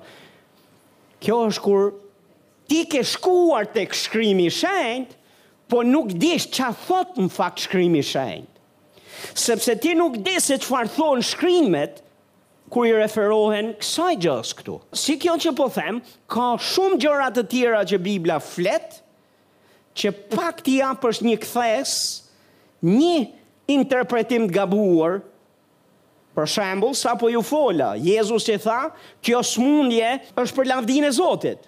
Kjo 1.25 1.37
është 1.49 1.63
kur 1.65 1.91
ti 2.71 2.85
ke 2.91 3.01
shkuar 3.13 3.65
të 3.73 3.87
këshkrimi 3.91 4.47
shenjtë, 4.61 5.17
po 5.71 5.81
nuk 5.87 6.11
dish 6.19 6.47
që 6.55 6.69
thotë 6.85 7.25
në 7.25 7.33
fakt 7.35 7.65
shkrimi 7.67 8.03
shenjtë 8.13 8.47
sepse 9.33 9.75
ti 9.81 9.93
nuk 9.97 10.15
di 10.23 10.35
se 10.43 10.57
çfarë 10.61 10.91
thon 10.95 11.21
shkrimet 11.27 12.01
kur 12.71 12.87
i 12.87 12.93
referohen 12.95 13.73
kësaj 13.81 14.11
gjës 14.23 14.53
këtu. 14.57 14.77
Si 14.95 15.17
kjo 15.19 15.35
që 15.45 15.53
po 15.57 15.67
them, 15.75 15.99
ka 16.31 16.53
shumë 16.71 17.01
gjëra 17.03 17.31
të 17.35 17.43
tjera 17.51 17.81
që 17.89 17.99
Bibla 18.05 18.37
flet, 18.43 19.01
që 19.97 20.13
pak 20.31 20.61
ti 20.65 20.77
jap 20.79 21.03
është 21.07 21.27
një 21.27 21.39
këthes, 21.43 21.95
një 22.87 23.15
interpretim 23.75 24.47
të 24.49 24.55
gabuar. 24.59 25.19
Për 26.31 26.47
shembull, 26.47 26.95
sa 26.95 27.17
po 27.19 27.27
ju 27.27 27.41
fola, 27.43 27.89
Jezusi 27.99 28.53
që 28.53 28.61
tha, 28.63 28.79
kjo 29.19 29.41
smundje 29.43 30.13
është 30.39 30.55
për 30.55 30.69
lavdinë 30.71 31.09
e 31.09 31.15
Zotit. 31.17 31.65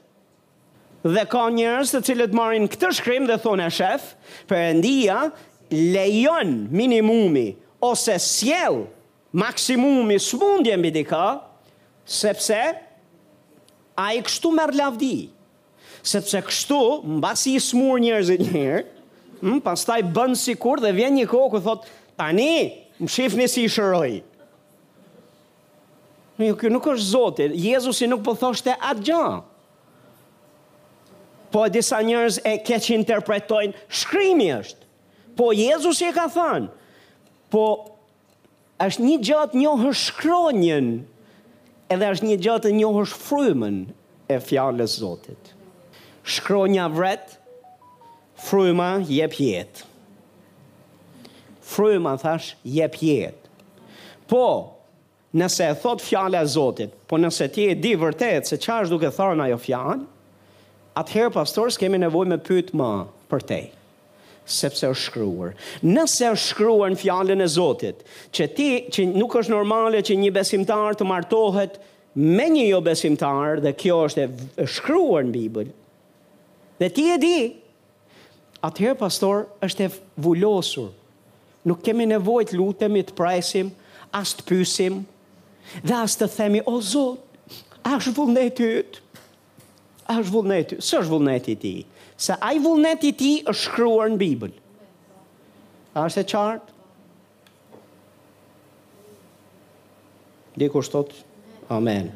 Dhe 1.04 1.26
ka 1.28 1.42
njerëz 1.52 1.92
të 1.92 2.00
cilët 2.08 2.38
marrin 2.40 2.70
këtë 2.72 2.94
shkrim 2.96 3.26
dhe 3.28 3.36
thonë 3.44 3.68
shef, 3.76 4.06
Perëndia 4.48 5.26
lejon 5.74 6.68
minimumi 6.72 7.56
ose 7.82 8.20
sjell 8.22 8.86
maksimumi 9.34 10.20
smundje 10.22 10.76
mbi 10.78 10.92
dikë, 11.02 11.24
sepse 12.06 12.60
a 13.98 14.08
i 14.14 14.22
kështu 14.26 14.52
mer 14.54 14.74
lavdi, 14.78 15.32
sepse 16.06 16.42
kështu, 16.46 16.80
mbasi 17.18 17.56
i 17.58 17.62
smur 17.64 18.00
njerëzit 18.04 18.44
njërë, 18.54 18.84
më 19.44 19.60
pas 19.66 19.82
taj 19.88 20.04
bënë 20.16 20.38
si 20.40 20.54
kur 20.60 20.82
dhe 20.84 20.94
vjen 20.96 21.18
një 21.18 21.26
kohë 21.32 21.52
ku 21.56 21.64
thot, 21.66 21.90
tani, 22.20 22.70
më 23.02 23.10
shifni 23.10 23.50
si 23.50 23.66
i 23.66 23.72
shëroj. 23.74 24.14
Në 26.38 26.50
jo, 26.52 26.56
kjo 26.60 26.70
nuk 26.74 26.88
është 26.94 27.10
zotit, 27.10 27.58
Jezusi 27.62 28.08
nuk 28.10 28.24
po 28.26 28.34
thoshte 28.40 28.74
atë 28.80 29.04
gjë. 29.10 29.26
Po 31.54 31.66
disa 31.70 32.00
njerëz 32.02 32.40
e 32.50 32.56
keq 32.66 32.88
interpretojnë, 32.96 33.76
shkrimi 33.94 34.48
është. 34.56 34.83
Po, 35.34 35.50
Jezus 35.56 36.02
i 36.04 36.12
ka 36.14 36.28
thënë, 36.32 36.68
po, 37.54 37.64
është 38.84 39.06
një 39.06 39.16
gjatë 39.30 39.60
njohë 39.64 39.92
shkronjën, 40.04 40.90
edhe 41.94 42.12
është 42.14 42.30
një 42.30 42.38
gjatë 42.46 42.74
njohë 42.78 43.06
shfrymën 43.14 43.78
e 44.30 44.38
fjallës 44.44 44.98
Zotit. 45.02 45.54
Shkronja 46.24 46.86
vret, 46.94 47.38
fryma 48.48 48.92
jep 49.10 49.34
jetë. 49.40 49.88
Fryma, 51.74 52.16
thash, 52.22 52.54
jep 52.68 52.98
jetë. 53.02 53.52
Po, 54.30 54.44
nëse 55.40 55.72
e 55.72 55.76
thot 55.82 56.02
fjallë 56.06 56.44
e 56.46 56.50
Zotit, 56.54 56.94
po 57.10 57.18
nëse 57.22 57.50
ti 57.54 57.66
e 57.74 57.78
di 57.80 57.96
vërtet 58.00 58.50
se 58.52 58.60
qa 58.62 58.82
është 58.84 58.94
duke 58.98 59.14
thonë 59.18 59.48
ajo 59.50 59.62
fjallë, 59.66 60.04
atëherë 61.02 61.34
pastor 61.40 61.74
kemi 61.82 61.98
nevoj 62.06 62.28
me 62.30 62.38
pytë 62.46 62.78
më 62.80 62.92
për 63.32 63.48
tejë 63.50 63.72
sepse 64.46 64.88
është 64.92 65.04
shkruar. 65.08 65.54
Nëse 65.86 66.30
është 66.34 66.50
shkruar 66.52 66.92
në 66.94 67.00
fjalën 67.02 67.44
e 67.44 67.48
Zotit, 67.50 68.04
që 68.36 68.48
ti, 68.58 68.68
që 68.92 69.06
nuk 69.16 69.38
është 69.40 69.54
normale 69.54 70.02
që 70.06 70.18
një 70.20 70.32
besimtar 70.36 70.98
të 71.00 71.08
martohet 71.10 71.80
me 72.20 72.50
një 72.54 72.66
jo 72.72 72.82
besimtar, 72.86 73.62
dhe 73.64 73.72
kjo 73.80 74.02
është 74.08 74.26
e 74.62 74.66
shkruar 74.70 75.24
në 75.28 75.34
Bibël, 75.34 75.70
dhe 76.82 76.90
ti 76.94 77.08
e 77.16 77.20
di, 77.22 77.38
atëherë 78.68 79.00
pastor 79.00 79.48
është 79.66 79.88
e 79.88 79.94
vullosur. 80.24 80.92
Nuk 81.64 81.80
kemi 81.86 82.06
nevojt 82.12 82.52
lutemi 82.58 83.02
të 83.08 83.16
presim, 83.16 83.70
as 84.12 84.36
të 84.38 84.46
pysim, 84.50 85.00
dhe 85.82 85.96
as 86.04 86.18
të 86.20 86.28
themi, 86.36 86.62
o 86.70 86.78
Zot, 86.84 87.24
është 87.88 88.14
vullneti 88.18 88.70
ytë, 88.82 89.02
është 90.14 90.32
vullneti, 90.34 90.78
së 90.84 91.00
është 91.00 91.12
vullneti 91.16 91.56
ti, 91.64 91.74
se 92.18 92.36
ai 92.40 92.60
vullnet 92.60 93.04
i 93.08 93.14
tij 93.18 93.36
është 93.46 93.60
shkruar 93.68 94.12
në 94.14 94.20
Bibël. 94.22 94.54
A 95.98 96.06
është 96.08 96.22
e 96.24 96.30
qartë? 96.32 96.68
Dhe 100.60 100.68
kushtot. 100.74 101.14
Amen. 101.74 102.12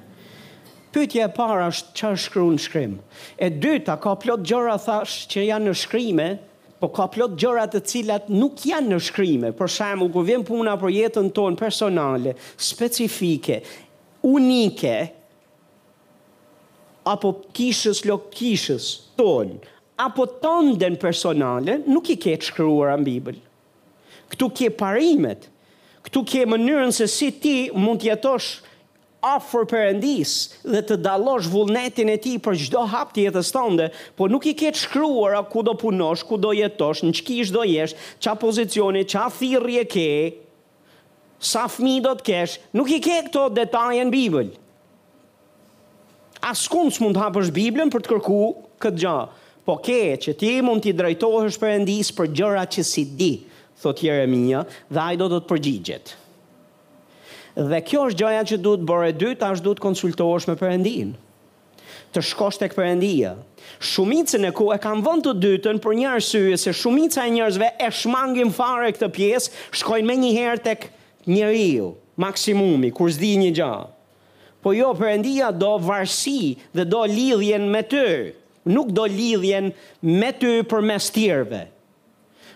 Pyetja 0.93 1.25
e 1.27 1.31
parë 1.33 1.69
është 1.71 1.95
çfarë 1.97 2.21
shkruan 2.25 2.55
në 2.57 2.63
shkrim. 2.67 2.93
E 3.41 3.49
dyta 3.49 3.95
ka 4.01 4.15
plot 4.21 4.43
gjëra 4.45 4.75
thash 4.81 5.23
që 5.31 5.47
janë 5.49 5.69
në 5.71 5.77
shkrime, 5.83 6.27
po 6.77 6.91
ka 6.93 7.07
plot 7.13 7.33
gjëra 7.41 7.65
të 7.73 7.81
cilat 7.89 8.27
nuk 8.29 8.61
janë 8.69 8.91
në 8.93 8.99
shkrime. 9.09 9.53
Për 9.57 9.71
shembull, 9.73 10.11
kur 10.13 10.25
vjen 10.27 10.45
puna 10.45 10.75
për 10.81 10.93
jetën 10.99 11.29
tonë 11.33 11.57
personale, 11.59 12.35
specifike, 12.57 13.61
unike 14.25 14.95
apo 17.07 17.31
kishës 17.55 18.03
lokishës 18.09 18.89
tonë, 19.17 19.61
apo 19.97 20.25
tënden 20.43 20.95
personale, 21.01 21.79
nuk 21.89 22.09
i 22.13 22.17
ke 22.21 22.35
të 22.37 22.51
shkryuar 22.51 22.93
në 23.01 23.05
Bibël. 23.07 23.39
Këtu 24.29 24.49
ke 24.59 24.67
parimet, 24.77 25.47
këtu 26.05 26.21
ke 26.27 26.43
mënyrën 26.51 26.93
se 26.93 27.07
si 27.09 27.31
ti 27.41 27.55
mund 27.73 28.03
të 28.03 28.11
jetosh 28.11 28.49
afër 29.27 29.65
përëndis 29.71 30.33
dhe 30.63 30.83
të 30.87 30.97
dalosh 31.03 31.47
vullnetin 31.51 32.11
e 32.13 32.17
ti 32.21 32.35
për 32.43 32.59
gjdo 32.61 32.83
hap 32.91 33.15
të 33.15 33.25
jetës 33.25 33.49
tënde, 33.55 33.87
po 34.19 34.29
nuk 34.29 34.45
i 34.45 34.53
ke 34.59 34.69
të 34.75 34.83
shkryuar 34.83 35.39
ku 35.51 35.63
do 35.65 35.73
punosh, 35.81 36.21
ku 36.29 36.37
do 36.37 36.53
jetosh, 36.55 37.01
në 37.03 37.15
qëkish 37.17 37.55
do 37.55 37.65
jesh, 37.67 37.95
qa 38.23 38.35
pozicioni, 38.39 39.01
qa 39.09 39.25
thirje 39.33 39.87
ke, 39.89 40.07
sa 41.43 41.65
fmi 41.71 41.97
do 42.05 42.13
të 42.19 42.27
kesh, 42.29 42.59
nuk 42.77 42.93
i 42.93 43.01
ke 43.07 43.17
këto 43.27 43.47
detaje 43.57 44.05
në 44.05 44.13
Bibël. 44.13 44.53
Askun 46.47 46.91
së 46.93 47.01
mund 47.03 47.17
të 47.17 47.23
hapësh 47.25 47.49
Biblën 47.55 47.89
për 47.91 48.03
të 48.05 48.13
kërku 48.13 48.39
këtë 48.85 49.01
gjahë 49.01 49.45
po 49.67 49.75
ke 49.83 50.15
që 50.15 50.31
ti 50.39 50.49
mund 50.63 50.85
t'i 50.85 50.93
drejtohesh 50.95 51.59
Perëndis 51.59 52.13
për 52.15 52.29
gjëra 52.37 52.63
që 52.71 52.83
si 52.87 53.03
di, 53.19 53.31
thot 53.83 53.99
Jeremia, 54.03 54.61
dhe 54.87 55.01
ai 55.03 55.17
do 55.19 55.27
të 55.33 55.41
përgjigjet. 55.49 56.13
Dhe 57.67 57.81
kjo 57.83 58.05
është 58.07 58.21
gjëja 58.21 58.43
që 58.53 58.59
duhet 58.63 58.85
bërë 58.87 59.09
e 59.11 59.15
dytë, 59.19 59.41
tash 59.41 59.63
duhet 59.65 59.81
konsultohesh 59.83 60.47
me 60.47 60.55
Perëndin. 60.61 61.11
Të 62.15 62.21
shkosh 62.23 62.61
tek 62.61 62.77
Perëndia. 62.77 63.33
Shumicën 63.83 64.47
e 64.47 64.53
ku 64.55 64.69
e 64.71 64.77
kanë 64.79 65.03
vënë 65.03 65.25
të 65.25 65.33
dytën 65.43 65.81
për 65.83 65.97
një 65.99 66.09
arsye 66.15 66.55
se 66.61 66.71
shumica 66.71 67.25
e 67.27 67.33
njerëzve 67.35 67.67
e 67.83 67.89
shmangin 68.01 68.53
fare 68.55 68.93
këtë 68.95 69.09
pjesë, 69.17 69.51
shkojnë 69.83 70.07
më 70.07 70.15
një 70.21 70.31
herë 70.39 70.63
tek 70.69 70.87
njeriu, 71.27 71.89
maksimumi 72.23 72.93
kur 72.95 73.11
s'di 73.11 73.33
një 73.41 73.51
gjë. 73.59 73.71
Po 74.63 74.71
jo, 74.77 74.93
Perëndia 74.97 75.51
do 75.51 75.75
varësi 75.83 76.53
dhe 76.71 76.87
do 76.93 77.03
lidhjen 77.11 77.67
me 77.75 77.83
ty 77.83 78.07
nuk 78.67 78.91
do 78.93 79.05
lidhjen 79.07 79.71
me 80.05 80.29
ty 80.35 80.59
për 80.69 80.83
mes 80.91 81.07
tjerve. 81.15 81.63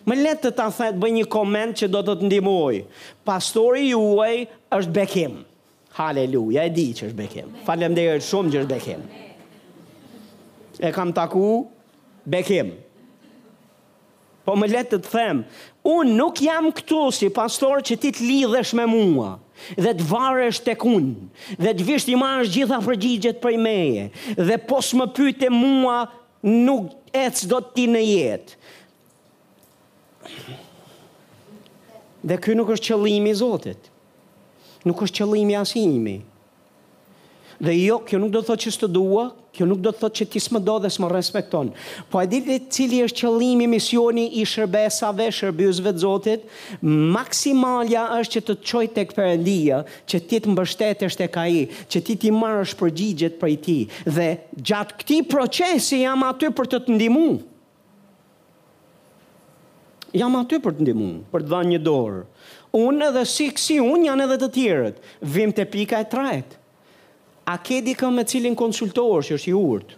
Më 0.08 0.16
letë 0.18 0.42
të 0.48 0.52
ta 0.58 0.66
thetë 0.74 1.00
bëj 1.04 1.12
një 1.16 1.26
koment 1.32 1.76
që 1.78 1.90
do 1.94 2.00
të 2.04 2.16
të 2.22 2.30
ndimoj. 2.30 2.80
Pastori 3.28 3.84
juaj 3.92 4.48
është 4.74 4.94
bekim. 4.98 5.36
Haleluja, 5.96 6.64
e 6.66 6.72
di 6.74 6.88
që 6.98 7.10
është 7.10 7.18
bekim. 7.20 7.52
Falem 7.68 7.94
dhe 7.98 8.06
shumë 8.30 8.52
që 8.54 8.62
është 8.64 8.72
bekim. 8.72 9.04
E 10.82 10.90
kam 10.96 11.12
taku, 11.14 11.68
bekim. 12.26 12.74
Po 14.42 14.56
më 14.58 14.72
letë 14.72 14.96
të 14.98 15.02
të 15.06 15.12
themë, 15.12 15.44
Unë 15.88 16.12
nuk 16.14 16.38
jam 16.46 16.68
këtu 16.78 17.08
si 17.14 17.30
pastor 17.34 17.82
që 17.82 17.96
ti 18.04 18.12
të 18.14 18.22
lidhesh 18.28 18.74
me 18.78 18.84
mua 18.90 19.32
dhe 19.78 19.94
të 19.98 20.06
varesh 20.10 20.60
të 20.66 20.76
kun 20.82 21.08
dhe 21.58 21.74
të 21.78 21.86
vishti 21.88 22.18
marrës 22.22 22.50
gjitha 22.54 22.78
përgjigjet 22.86 23.40
për 23.42 23.58
i 23.58 23.62
meje 23.62 24.04
dhe 24.38 24.58
pos 24.70 24.92
më 24.98 25.08
pyte 25.18 25.50
mua 25.54 26.00
nuk 26.46 26.94
e 27.14 27.26
do 27.52 27.60
të 27.60 27.74
ti 27.78 27.86
në 27.94 28.02
jetë. 28.08 28.52
Dhe 32.30 32.38
kjo 32.38 32.54
nuk 32.60 32.70
është 32.78 32.92
qëllimi 32.92 33.34
i 33.34 33.38
Zotit. 33.42 33.90
Nuk 34.86 35.02
është 35.06 35.20
qëllimi 35.22 35.56
i 35.58 35.58
asimi. 35.58 36.16
Dhe 37.62 37.74
jo, 37.82 38.00
kjo 38.06 38.20
nuk 38.22 38.32
do 38.34 38.42
të 38.42 38.48
thotë 38.48 38.64
që 38.64 38.74
s'të 38.78 38.88
dua, 38.94 39.26
Kjo 39.52 39.66
nuk 39.68 39.82
do 39.84 39.92
të 39.92 40.00
thotë 40.00 40.18
që 40.22 40.26
ti 40.34 40.40
s'më 40.44 40.60
do 40.64 40.76
dhe 40.86 40.90
s'më 40.96 41.08
respekton. 41.12 41.70
Po 42.12 42.22
e 42.24 42.28
ditë 42.32 42.56
cili 42.72 43.02
është 43.04 43.24
qëllimi 43.26 43.66
misioni 43.68 44.24
i 44.42 44.46
shërbesave, 44.48 45.26
shërbjusve 45.36 45.92
të 45.92 46.00
zotit, 46.06 46.46
maksimalja 47.16 48.06
është 48.22 48.38
që 48.38 48.44
të 48.48 48.56
qojt 48.72 49.00
e 49.04 49.06
këpërëndia, 49.10 49.80
që 50.08 50.22
ti 50.30 50.40
të 50.46 50.54
mbështetesh 50.54 51.18
shte 51.18 51.28
ka 51.36 51.44
i, 51.60 51.66
që 51.92 52.04
ti 52.10 52.16
ti 52.24 52.32
marrë 52.38 52.62
është 52.68 52.80
përgjigjet 52.84 53.36
për 53.42 53.52
i 53.52 53.58
ti. 53.66 53.78
Dhe 54.18 54.30
gjatë 54.72 54.98
këti 55.04 55.20
procesi 55.36 56.02
jam 56.06 56.24
aty 56.32 56.54
për 56.60 56.72
të 56.72 56.82
të 56.86 56.96
ndimu. 56.98 57.28
Jam 60.24 60.40
aty 60.46 60.62
për 60.64 60.80
të 60.80 60.88
ndimu, 60.88 61.12
për 61.36 61.44
të 61.46 61.52
dha 61.56 61.60
një 61.72 61.82
dorë. 61.88 62.24
Unë 62.80 63.10
edhe 63.12 63.28
si 63.36 63.50
kësi, 63.56 63.80
unë 63.84 64.08
janë 64.14 64.26
edhe 64.30 64.40
të 64.46 64.52
tjerët, 64.56 65.04
vim 65.36 65.52
të 65.56 65.68
pika 65.76 66.00
e 66.04 66.10
trajtë. 66.16 66.61
A 67.46 67.58
ke 67.58 67.82
di 67.82 67.96
me 68.12 68.24
cilin 68.24 68.56
konsultorës 68.56 69.32
që 69.32 69.36
është 69.38 69.50
i 69.50 69.56
urt? 69.58 69.96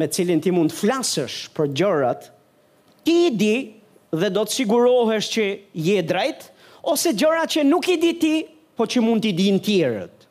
Me 0.00 0.06
cilin 0.08 0.40
ti 0.40 0.50
mund 0.52 0.72
flasësh 0.72 1.50
për 1.56 1.68
gjërat? 1.76 2.30
Ti 3.04 3.14
i 3.28 3.34
di 3.34 3.54
dhe 4.12 4.30
do 4.32 4.44
të 4.44 4.54
sigurohesh 4.54 5.28
që 5.34 5.44
je 5.74 6.00
drejt 6.02 6.46
Ose 6.80 7.10
gjërat 7.12 7.50
që 7.52 7.62
nuk 7.68 7.84
i 7.92 7.96
di 8.00 8.12
ti, 8.16 8.34
po 8.72 8.86
që 8.88 9.02
mund 9.04 9.20
t'i 9.20 9.34
di 9.36 9.50
në 9.52 9.58
tjërët? 9.66 10.22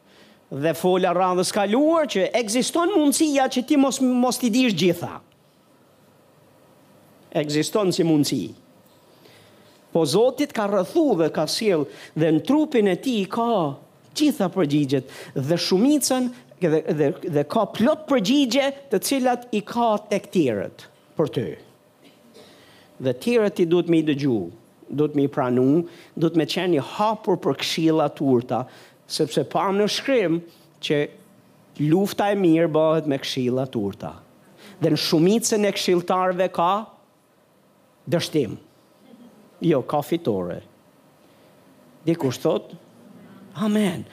Dhe 0.64 0.72
fola 0.74 1.12
randës 1.14 1.52
kaluar 1.54 2.08
që 2.10 2.24
egziston 2.40 2.90
mundësia 2.96 3.44
që 3.54 3.62
ti 3.70 3.78
mos, 3.78 4.00
mos 4.02 4.40
t'i 4.42 4.50
dish 4.50 4.74
gjitha. 4.74 5.12
Egziston 7.38 7.94
si 7.94 8.02
mundësi. 8.02 8.40
Po 9.94 10.02
Zotit 10.10 10.50
ka 10.58 10.66
rëthu 10.74 11.06
dhe 11.22 11.30
ka 11.38 11.46
siel 11.46 11.86
dhe 12.18 12.34
në 12.40 12.42
trupin 12.50 12.90
e 12.90 12.98
ti 12.98 13.20
ka 13.30 13.46
gjitha 14.18 14.48
përgjigjet 14.54 15.10
dhe 15.36 15.58
shumicën 15.66 16.30
dhe, 16.64 16.82
dhe, 17.00 17.10
dhe 17.36 17.44
ka 17.54 17.64
plot 17.76 18.06
përgjigje 18.10 18.70
të 18.92 19.02
cilat 19.10 19.48
i 19.52 19.62
ka 19.70 19.90
të 20.10 20.20
këtiret 20.26 20.86
për 21.18 21.30
të. 21.38 21.48
Dhe 23.04 23.14
të 23.14 23.50
i 23.60 23.66
duhet 23.72 23.90
me 23.94 24.00
i 24.00 24.04
dëgju, 24.10 24.38
duhet 24.90 25.16
me 25.16 25.24
i 25.24 25.28
pranu, 25.32 25.66
duhet 26.16 26.36
me 26.40 26.46
qeni 26.52 26.80
hapur 26.94 27.38
për 27.46 27.58
kshila 27.62 28.10
të 28.18 28.24
urta, 28.34 28.64
sepse 29.08 29.44
pa 29.52 29.68
në 29.76 29.88
shkrim 29.96 30.40
që 30.86 31.00
lufta 31.94 32.32
e 32.32 32.36
mirë 32.40 32.68
bëhet 32.76 33.06
me 33.08 33.20
kshila 33.24 33.68
të 33.72 33.80
urta. 33.88 34.14
Dhe 34.80 34.92
në 34.94 35.00
shumicën 35.06 35.66
e 35.68 35.72
këshiltarve 35.76 36.50
ka 36.56 36.72
dështim, 38.10 38.58
jo 39.68 39.82
ka 39.88 40.00
fitore. 40.08 40.62
Dhe 42.08 42.16
kushtot, 42.16 42.74
Amen. 43.60 44.04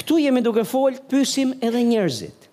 Këtu 0.00 0.18
jemi 0.24 0.40
duke 0.42 0.64
folë, 0.66 1.00
pyesim 1.10 1.54
edhe 1.64 1.82
njerëzit. 1.92 2.48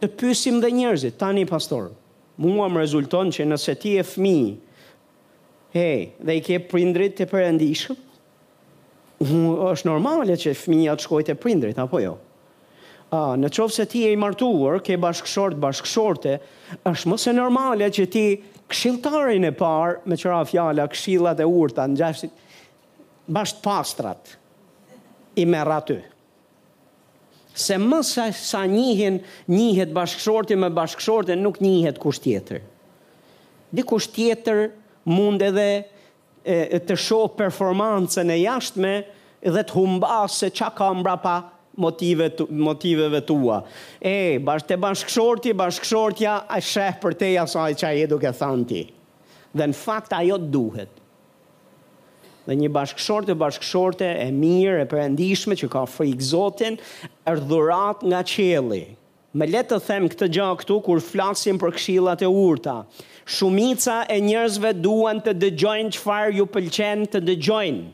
Të 0.00 0.08
pyesim 0.20 0.60
dhe 0.64 0.70
njerëzit, 0.72 1.18
tani 1.20 1.44
pastor, 1.48 1.90
mua 2.40 2.68
më 2.72 2.80
rezulton 2.82 3.30
që 3.32 3.44
nëse 3.50 3.74
ti 3.82 3.94
e 4.00 4.04
fmi, 4.06 4.38
hej, 5.76 6.06
dhe 6.28 6.38
i 6.38 6.42
ke 6.44 6.58
prindrit 6.70 7.16
të 7.20 7.28
përëndishëm, 7.32 7.98
është 9.70 9.88
normale 9.88 10.34
që 10.36 10.52
fëmija 10.60 10.96
të 11.00 11.06
shkojtë 11.06 11.32
e 11.34 11.38
prindrit, 11.40 11.78
apo 11.80 12.00
jo? 12.02 12.14
A, 13.12 13.36
në 13.40 13.48
qovë 13.56 13.72
se 13.76 13.86
ti 13.88 14.02
e 14.04 14.10
i 14.12 14.18
martuar, 14.20 14.80
ke 14.84 14.98
bashkëshort, 15.00 15.56
bashkëshorte, 15.62 16.34
është 16.90 17.12
mëse 17.12 17.32
normale 17.36 17.88
që 17.96 18.08
ti 18.12 18.24
këshiltarin 18.72 19.46
e 19.48 19.52
parë, 19.56 20.02
me 20.10 20.18
qëra 20.20 20.42
fjala, 20.50 20.88
këshillat 20.92 21.40
e 21.40 21.46
urta, 21.48 21.86
në 21.88 22.00
gjashtë, 22.02 22.32
bashkë 23.38 23.64
pastrat, 23.64 24.34
i 25.36 25.44
merë 25.46 25.74
aty. 25.80 25.96
Se 27.56 27.78
më 27.80 28.00
sa, 28.04 28.26
sa 28.36 28.64
njihin, 28.68 29.20
njihet 29.48 29.92
bashkëshorti 29.96 30.58
me 30.60 30.68
bashkëshorti, 30.76 31.36
nuk 31.40 31.60
njihet 31.64 32.00
kusht 32.02 32.26
tjetër. 32.26 32.64
Dikusht 33.74 34.12
tjetër 34.16 34.66
mund 35.08 35.42
edhe 35.44 35.68
e, 36.42 36.80
të 36.84 36.96
shohë 37.00 37.34
performancën 37.38 38.30
e 38.34 38.40
jashtme 38.42 38.94
dhe 39.52 39.62
të 39.68 39.76
humbasë 39.76 40.40
se 40.50 40.52
qa 40.58 40.68
ka 40.78 40.90
mbra 40.98 41.16
pa 41.24 41.36
motive 41.86 42.28
të, 42.36 42.46
motiveve 42.50 43.20
tua. 43.28 43.62
E, 44.00 44.14
bash, 44.44 44.68
të 44.68 44.78
bashkëshorti, 44.84 45.56
bashkëshortja, 45.60 46.38
a 46.48 46.60
shëhë 46.60 47.00
për 47.02 47.16
teja 47.24 47.48
sa 47.52 47.68
e 47.72 47.76
qa 47.80 47.92
e 47.92 48.06
duke 48.12 48.32
thanti. 48.36 48.84
Dhe 49.56 49.68
në 49.72 49.76
fakt 49.84 50.12
ajo 50.16 50.36
të 50.44 50.52
duhet, 50.52 51.02
dhe 52.46 52.54
një 52.54 52.68
bashkëshorte 52.74 53.34
bashkëshorte 53.38 54.06
e 54.06 54.26
mirë, 54.34 54.76
e 54.84 54.86
përëndishme, 54.90 55.56
që 55.58 55.68
ka 55.72 55.82
frikë 55.90 56.28
zotin, 56.32 56.76
erdhurat 57.30 58.04
nga 58.06 58.20
qeli. 58.30 58.84
Me 59.36 59.48
letë 59.50 59.74
të 59.74 59.80
them 59.86 60.06
këtë 60.12 60.28
gjë 60.36 60.46
këtu 60.62 60.76
kur 60.86 61.02
flasim 61.04 61.58
për 61.60 61.74
këshillat 61.76 62.22
e 62.24 62.28
urta. 62.46 62.76
Shumica 63.36 63.98
e 64.14 64.20
njerëzve 64.24 64.70
duan 64.82 65.18
të 65.26 65.34
dëgjojnë 65.42 65.94
çfarë 65.98 66.36
ju 66.38 66.46
pëlqen 66.54 67.02
të 67.12 67.22
dëgjojnë. 67.28 67.84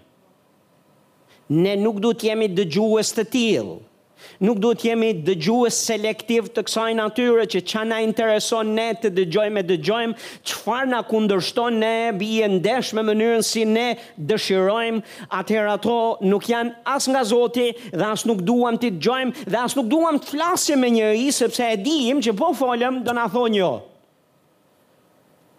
Ne 1.64 1.72
nuk 1.80 1.98
duhet 2.04 2.20
të 2.22 2.28
jemi 2.30 2.50
dëgjues 2.58 3.10
të 3.16 3.26
tillë. 3.34 3.74
Nuk 4.42 4.58
duhet 4.62 4.82
jemi 4.84 5.10
dëgjues 5.24 5.76
selektiv 5.88 6.48
të 6.54 6.64
kësaj 6.66 6.88
natyre 7.00 7.46
që 7.52 7.62
çan 7.72 7.90
na 7.92 7.98
intereson 8.06 8.72
ne 8.78 8.86
të 9.02 9.10
dëgjojmë 9.16 9.62
e 9.62 9.66
dëgjojmë 9.72 10.28
çfarë 10.50 10.90
na 10.92 11.02
kundërshton 11.10 11.78
ne 11.82 11.94
bie 12.20 12.48
ndesh 12.54 12.92
me 12.98 13.04
mënyrën 13.10 13.44
si 13.50 13.62
ne 13.72 13.86
dëshirojmë 14.32 15.18
atëherë 15.40 15.74
ato 15.76 15.96
nuk 16.32 16.48
janë 16.52 16.74
as 16.96 17.08
nga 17.12 17.22
Zoti 17.32 17.68
dhe 17.90 18.06
as 18.10 18.26
nuk 18.28 18.42
duam 18.48 18.78
ti 18.82 18.92
dëgjojmë 18.98 19.46
dhe 19.52 19.62
as 19.62 19.76
nuk 19.78 19.90
duam 19.92 20.18
të 20.22 20.34
flasim 20.34 20.82
me 20.84 20.90
njëri 20.96 21.30
sepse 21.38 21.70
e 21.76 21.80
dijmë 21.86 22.24
që 22.28 22.36
po 22.42 22.52
folëm 22.62 23.02
do 23.06 23.16
na 23.18 23.28
thonë 23.36 23.60
jo. 23.62 23.72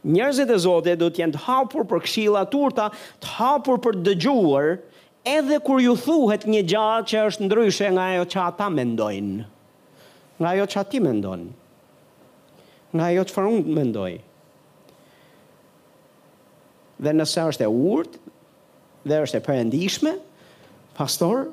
Njerëzit 0.04 0.50
e 0.52 0.58
Zotit 0.60 1.00
do 1.00 1.08
të 1.16 1.24
jenë 1.24 1.38
të 1.38 1.42
hapur 1.46 1.86
për 1.88 2.02
këshilla 2.04 2.42
turta, 2.52 2.90
të 3.24 3.38
hapur 3.38 3.78
për 3.86 4.02
dëgjuar, 4.04 4.68
të, 4.82 4.90
edhe 5.26 5.60
kur 5.64 5.80
ju 5.82 5.96
thuhet 5.98 6.44
një 6.50 6.62
gjallë 6.68 7.06
që 7.08 7.22
është 7.30 7.46
ndryshe 7.48 7.90
nga 7.96 8.08
ajo 8.14 8.26
që 8.34 8.40
ata 8.44 8.68
mendojnë, 8.70 9.46
nga 10.40 10.52
ajo 10.54 10.66
që 10.74 10.80
ati 10.84 11.02
mendojnë, 11.04 11.50
nga 12.94 13.08
ajo 13.10 13.24
që 13.30 13.36
farun 13.36 13.62
mendojnë. 13.78 14.22
Dhe 17.04 17.14
nëse 17.16 17.48
është 17.52 17.66
e 17.68 17.72
urt, 17.72 18.20
dhe 19.10 19.22
është 19.24 19.40
e 19.40 19.46
përëndishme, 19.48 20.12
pastor, 21.00 21.48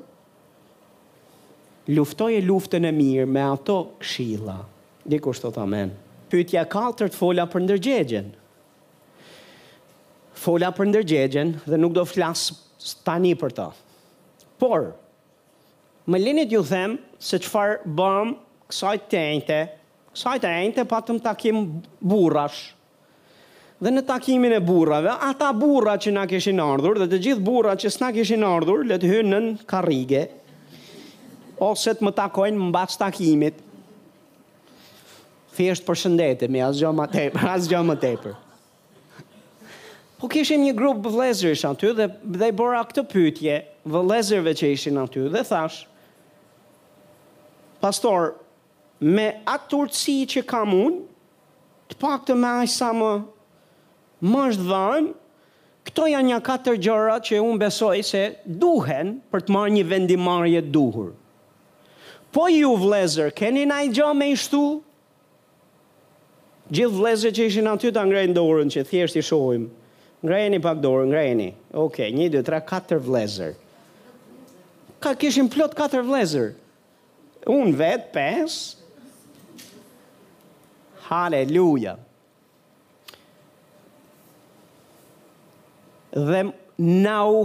luftoj 1.91 2.33
e 2.37 2.43
luftën 2.45 2.85
e 2.87 2.91
mirë 2.95 3.27
me 3.27 3.41
ato 3.55 3.79
kshila. 4.03 4.59
Dikur 5.01 5.33
të 5.41 5.55
amen. 5.59 5.95
Pytja 6.31 6.61
4 6.71 7.07
të 7.11 7.17
fola 7.17 7.47
për 7.51 7.63
ndërgjegjen. 7.65 8.27
Fola 10.41 10.69
për 10.75 10.91
ndërgjegjen 10.91 11.55
dhe 11.65 11.79
nuk 11.81 11.95
do 11.97 12.05
flasë 12.07 12.60
tani 13.05 13.33
për 13.37 13.53
ta. 13.57 13.69
Por, 14.61 14.91
më 16.11 16.21
linit 16.21 16.53
ju 16.53 16.61
them 16.67 16.97
se 17.21 17.39
qëfar 17.41 17.81
bëm 17.85 18.35
kësaj 18.71 18.97
të 19.11 19.21
ejnëte, 19.31 19.59
kësaj 20.15 20.37
të 20.43 20.51
ejnëte 20.59 20.85
pa 20.91 21.01
të 21.01 21.15
më 21.17 21.23
takim 21.25 21.61
burash. 22.01 22.69
Dhe 23.81 23.89
në 23.89 24.03
takimin 24.05 24.53
e 24.53 24.59
burave, 24.61 25.09
ata 25.25 25.47
bura 25.57 25.95
që 25.97 26.11
na 26.13 26.27
këshin 26.29 26.59
ardhur, 26.61 26.99
dhe 27.01 27.07
të 27.09 27.17
gjithë 27.25 27.41
bura 27.47 27.71
që 27.81 27.89
s'na 27.95 28.11
këshin 28.13 28.43
ardhur, 28.45 28.83
le 28.85 28.99
të 29.01 29.09
hynë 29.09 29.31
nën 29.31 29.47
karige, 29.69 30.27
ose 31.57 31.95
të 31.97 32.05
më 32.05 32.13
takojnë 32.21 32.61
më 32.63 32.71
bas 32.77 32.97
takimit, 33.01 33.67
Fjesht 35.51 35.83
për 35.83 35.97
shëndetit, 35.99 36.47
me 36.47 36.61
më 36.95 37.05
tepër, 37.11 37.47
asgjë 37.53 37.73
gjohë 37.73 37.87
më 37.89 37.95
tepër. 37.99 38.37
Po 40.21 40.29
kishim 40.29 40.61
një 40.61 40.75
grup 40.77 40.99
vëlezër 41.01 41.55
aty 41.65 41.89
dhe, 41.97 42.05
dhe 42.39 42.49
i 42.51 42.53
bora 42.53 42.83
këtë 42.85 43.03
pytje 43.09 43.55
vëlezërve 43.89 44.51
që 44.59 44.67
ishin 44.75 44.99
aty 45.01 45.23
dhe 45.33 45.41
thash, 45.49 45.79
pastor, 47.81 48.35
me 49.01 49.25
atë 49.55 49.79
urtësi 49.79 50.15
që 50.35 50.43
kam 50.51 50.75
unë, 50.77 50.99
të 51.89 51.97
pak 52.05 52.27
të 52.29 52.35
më 52.37 52.51
sa 52.75 52.91
më 52.99 53.09
më 54.29 54.45
është 54.51 54.67
dhënë, 54.69 55.09
këto 55.89 56.05
janë 56.13 56.29
një 56.29 56.39
katër 56.51 56.77
gjëra 56.85 57.17
që 57.25 57.41
unë 57.47 57.61
besoj 57.65 58.05
se 58.11 58.21
duhen 58.61 59.15
për 59.33 59.47
të 59.47 59.57
marrë 59.57 59.73
një 59.79 59.83
vendimarje 59.95 60.61
duhur. 60.77 61.11
Po 62.29 62.45
ju 62.53 62.75
vlezër, 62.83 63.33
keni 63.41 63.65
ndaj 63.71 63.85
i 63.89 63.93
gjo 63.97 64.13
me 64.21 64.31
Gjithë 66.71 66.95
vlezër 67.01 67.33
që 67.35 67.45
ishin 67.49 67.65
aty 67.67 67.89
të 67.91 67.99
angrejnë 67.99 68.35
dorën 68.37 68.69
që 68.71 68.85
thjesht 68.87 69.17
i 69.19 69.23
shojmë, 69.27 69.65
Ngrejeni 70.21 70.59
pak 70.61 70.77
dorë, 70.81 71.07
ngrejeni. 71.09 71.47
Oke, 71.71 71.73
okay, 71.83 72.13
një, 72.13 72.27
dë, 72.35 72.41
tra, 72.45 72.59
katër 72.61 72.99
vlezër. 73.01 73.55
Ka 75.01 75.15
kishin 75.17 75.47
plot 75.49 75.73
katër 75.77 76.03
vlezër. 76.05 76.51
Unë 77.49 77.73
vetë, 77.79 78.09
pes. 78.13 78.59
Haleluja. 81.07 81.95
Dhe 86.11 86.43
na 86.81 87.17
u 87.29 87.41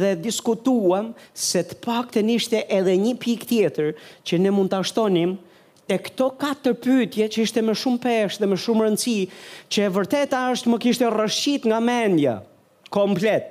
dhe 0.00 0.14
diskutuam 0.20 1.12
se 1.34 1.60
të 1.68 1.78
pak 1.84 2.12
të 2.14 2.24
nishte 2.28 2.64
edhe 2.76 2.96
një 3.00 3.14
pik 3.22 3.44
tjetër 3.48 3.92
që 4.24 4.40
ne 4.40 4.50
mund 4.52 4.70
të 4.72 4.80
ashtonim 4.84 5.36
të 5.38 5.49
e 5.90 5.96
këto 5.98 6.28
katër 6.38 6.76
pyetje 6.78 7.26
që 7.34 7.42
ishte 7.44 7.62
më 7.66 7.74
shumë 7.80 8.00
peshë 8.04 8.40
dhe 8.42 8.48
më 8.52 8.58
shumë 8.64 8.84
rëndësi, 8.86 9.14
që 9.74 9.86
e 9.86 9.92
vërtet 9.96 10.36
ashtë 10.38 10.70
më 10.72 10.78
kishte 10.84 11.08
rëshqit 11.10 11.66
nga 11.70 11.80
mendja, 11.82 12.34
komplet. 12.94 13.48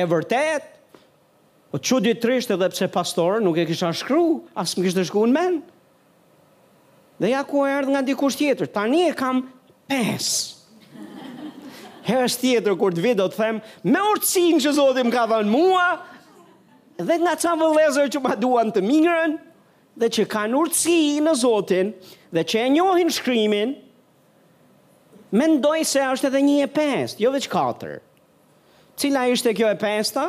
E 0.00 0.06
vërtet, 0.08 0.64
o 1.72 1.80
që 1.80 1.98
dy 2.06 2.14
trisht 2.22 2.52
edhe 2.54 2.70
pse 2.72 2.88
pastor 2.94 3.40
nuk 3.44 3.60
e 3.60 3.66
kisha 3.68 3.90
shkru, 3.96 4.22
asë 4.56 4.78
më 4.80 4.86
kishte 4.88 5.06
shku 5.10 5.28
në 5.28 5.36
mend, 5.38 5.68
Dhe 7.22 7.28
ja 7.30 7.44
ku 7.46 7.60
e 7.62 7.70
ardhë 7.70 7.92
nga 7.92 8.00
dikush 8.02 8.34
tjetër, 8.34 8.66
tani 8.74 9.04
e 9.06 9.12
kam 9.14 9.44
pesë. 9.86 11.02
Herës 12.02 12.34
tjetër, 12.40 12.74
kur 12.80 12.96
të 12.96 13.04
vidë, 13.04 13.18
do 13.20 13.26
të 13.30 13.38
them, 13.38 13.60
me 13.86 14.00
urtësin 14.10 14.58
që 14.64 14.72
Zotim 14.74 15.10
ka 15.12 15.26
dhe 15.30 15.38
mua, 15.46 16.00
dhe 16.98 17.18
nga 17.22 17.36
ca 17.38 17.52
vëlezër 17.60 18.10
që 18.16 18.22
ma 18.24 18.34
duan 18.40 18.72
të 18.74 18.82
mingërën, 18.82 19.36
dhe 20.00 20.08
që 20.12 20.24
kanë 20.32 20.56
urtësi 20.60 21.20
në 21.22 21.34
Zotin 21.42 21.90
dhe 22.32 22.44
që 22.48 22.62
e 22.66 22.68
njohin 22.76 23.10
shkrimin, 23.12 23.74
mendoj 25.36 25.80
se 25.88 26.02
është 26.12 26.30
edhe 26.30 26.44
një 26.46 26.58
e 26.66 26.68
pestë, 26.72 27.22
jo 27.24 27.32
veç 27.34 27.48
katër. 27.52 27.98
Cila 28.96 29.26
ishte 29.32 29.52
kjo 29.56 29.70
e 29.72 29.78
pesta? 29.80 30.28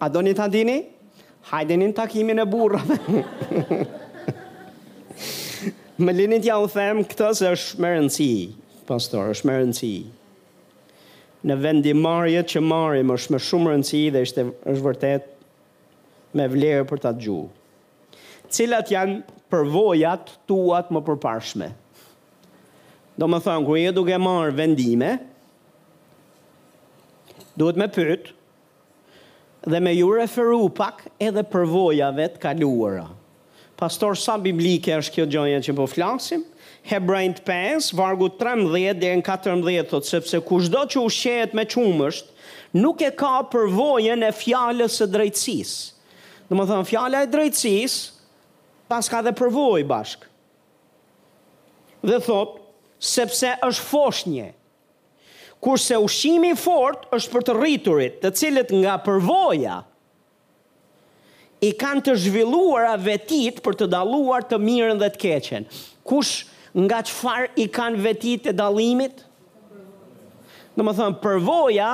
A 0.00 0.08
do 0.08 0.22
një 0.24 0.34
të 0.38 0.46
dini? 0.54 0.78
Hajde 1.50 1.76
një 1.80 1.88
takimin 1.96 2.38
e 2.42 2.46
burrave. 2.46 2.96
Më 6.04 6.14
linit 6.16 6.46
ja 6.48 6.54
u 6.60 6.68
them 6.72 7.02
këtë 7.04 7.26
se 7.36 7.48
është 7.54 7.80
më 7.84 7.88
rëndësi, 7.92 8.28
pastor, 8.88 9.34
është 9.34 9.44
më 9.50 9.56
rëndësi. 9.58 9.90
Në 11.44 11.56
vendi 11.60 11.92
marjet 11.96 12.48
që 12.54 12.62
marim 12.64 13.12
është 13.12 13.34
më 13.34 13.40
shumë 13.46 13.74
rëndësi 13.74 14.00
dhe 14.14 14.22
është 14.24 14.46
vërtet 14.86 15.26
me 16.40 16.46
vlerë 16.52 16.86
për 16.88 17.02
ta 17.04 17.12
gjuhë 17.20 17.50
cilat 18.50 18.90
janë 18.90 19.20
përvojat 19.50 20.34
tuat 20.50 20.90
më 20.92 21.00
përparshme. 21.06 21.70
Do 23.18 23.28
më 23.30 23.40
thonë, 23.44 23.66
kërë 23.68 23.88
e 23.90 23.94
duke 23.96 24.18
marë 24.22 24.54
vendime, 24.58 25.10
duhet 27.60 27.78
me 27.80 27.86
pyt 27.92 28.34
dhe 29.68 29.78
me 29.84 29.90
ju 29.92 30.06
referu 30.16 30.62
pak 30.72 31.02
edhe 31.20 31.42
përvojave 31.44 32.30
të 32.34 32.40
kaluara. 32.40 33.04
Pastor, 33.76 34.16
sa 34.20 34.38
biblike 34.40 34.94
është 35.00 35.14
kjo 35.18 35.26
gjoja 35.36 35.62
që 35.66 35.76
po 35.78 35.86
flasim? 35.88 36.46
të 36.80 36.96
5, 37.44 37.90
vargu 37.92 38.30
13 38.40 38.96
dhe 39.02 39.10
në 39.20 39.24
14, 39.26 39.84
thot, 39.90 40.06
sepse 40.08 40.38
kushdo 40.48 40.86
që 40.88 41.02
ushqehet 41.04 41.52
me 41.54 41.66
qumësht, 41.68 42.30
nuk 42.80 43.02
e 43.04 43.10
ka 43.12 43.34
përvojën 43.52 44.24
e 44.24 44.30
fjallës 44.32 44.96
e 45.04 45.08
drejtsis. 45.12 45.74
Dhe 46.48 46.56
më 46.56 46.66
thënë, 46.70 46.88
fjallë 46.88 47.20
e 47.26 47.30
drejtsis, 47.34 47.98
pas 48.90 49.06
ka 49.08 49.22
dhe 49.22 49.32
përvoj 49.38 49.84
bashk. 49.86 50.24
Dhe 52.02 52.18
thot, 52.26 52.56
sepse 52.98 53.52
është 53.68 53.86
foshnje, 53.86 54.48
kurse 55.62 55.94
ushimi 56.02 56.56
fort 56.58 57.06
është 57.16 57.34
për 57.36 57.46
të 57.46 57.56
rriturit, 57.60 58.18
të 58.24 58.34
cilët 58.40 58.74
nga 58.80 58.98
përvoja, 59.06 59.78
i 61.60 61.70
kanë 61.76 62.04
të 62.08 62.14
zhvilluar 62.24 62.86
a 62.88 62.96
vetit 63.04 63.60
për 63.64 63.76
të 63.82 63.88
daluar 63.94 64.46
të 64.48 64.58
mirën 64.64 65.00
dhe 65.02 65.10
të 65.12 65.20
keqen. 65.26 65.66
Kush 66.08 66.46
nga 66.86 67.02
qëfar 67.04 67.50
i 67.60 67.66
kanë 67.76 68.00
vetit 68.06 68.48
e 68.48 68.54
dalimit? 68.56 69.20
Në 70.78 70.86
më 70.86 70.94
thëmë, 70.96 71.18
përvoja 71.20 71.90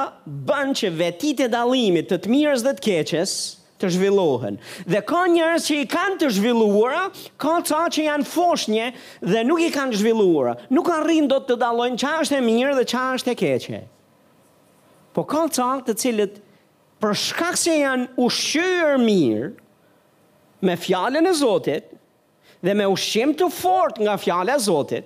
bënë 0.49 0.77
që 0.81 0.93
vetit 1.01 1.43
e 1.49 1.51
dalimit 1.51 2.07
të 2.13 2.21
të 2.23 2.31
mirës 2.37 2.63
dhe 2.63 2.77
të 2.79 2.85
keqes, 2.87 3.35
të 3.81 3.91
zhvillohen. 3.93 4.57
Dhe 4.89 5.01
ka 5.07 5.25
njerëz 5.31 5.67
që 5.69 5.77
i 5.83 5.89
kanë 5.91 6.19
të 6.23 6.31
zhvilluar, 6.37 7.11
ka 7.41 7.59
ca 7.69 7.83
që 7.93 8.07
janë 8.09 8.29
foshnje 8.29 8.89
dhe 9.25 9.43
nuk 9.47 9.63
i 9.67 9.71
kanë 9.75 9.97
zhvilluar. 10.01 10.61
Nuk 10.73 10.89
arrin 10.97 11.29
dot 11.31 11.49
të 11.51 11.59
dallojnë 11.61 12.01
çfarë 12.01 12.25
është 12.27 12.39
e 12.41 12.47
mirë 12.47 12.75
dhe 12.79 12.87
çfarë 12.93 13.21
është 13.21 13.33
e 13.35 13.39
keqe. 13.43 13.81
Po 15.17 15.25
ka 15.29 15.47
ca 15.53 15.69
të 15.87 15.97
cilët 16.03 16.41
për 17.01 17.17
shkak 17.23 17.59
se 17.61 17.77
janë 17.83 18.11
ushqyer 18.25 18.97
mirë 19.03 19.53
me 20.67 20.77
fjalën 20.81 21.29
e 21.31 21.35
Zotit 21.43 21.93
dhe 22.65 22.73
me 22.75 22.87
ushqim 22.93 23.35
të 23.37 23.51
fort 23.53 24.01
nga 24.01 24.17
fjala 24.19 24.57
e 24.59 24.63
Zotit, 24.67 25.05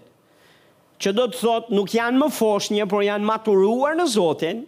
që 1.01 1.14
do 1.16 1.29
të 1.33 1.41
thot 1.41 1.71
nuk 1.73 1.91
janë 1.97 2.18
më 2.21 2.27
foshnje, 2.37 2.85
por 2.87 3.01
janë 3.07 3.25
maturuar 3.25 3.97
në 3.99 4.05
Zotin, 4.14 4.61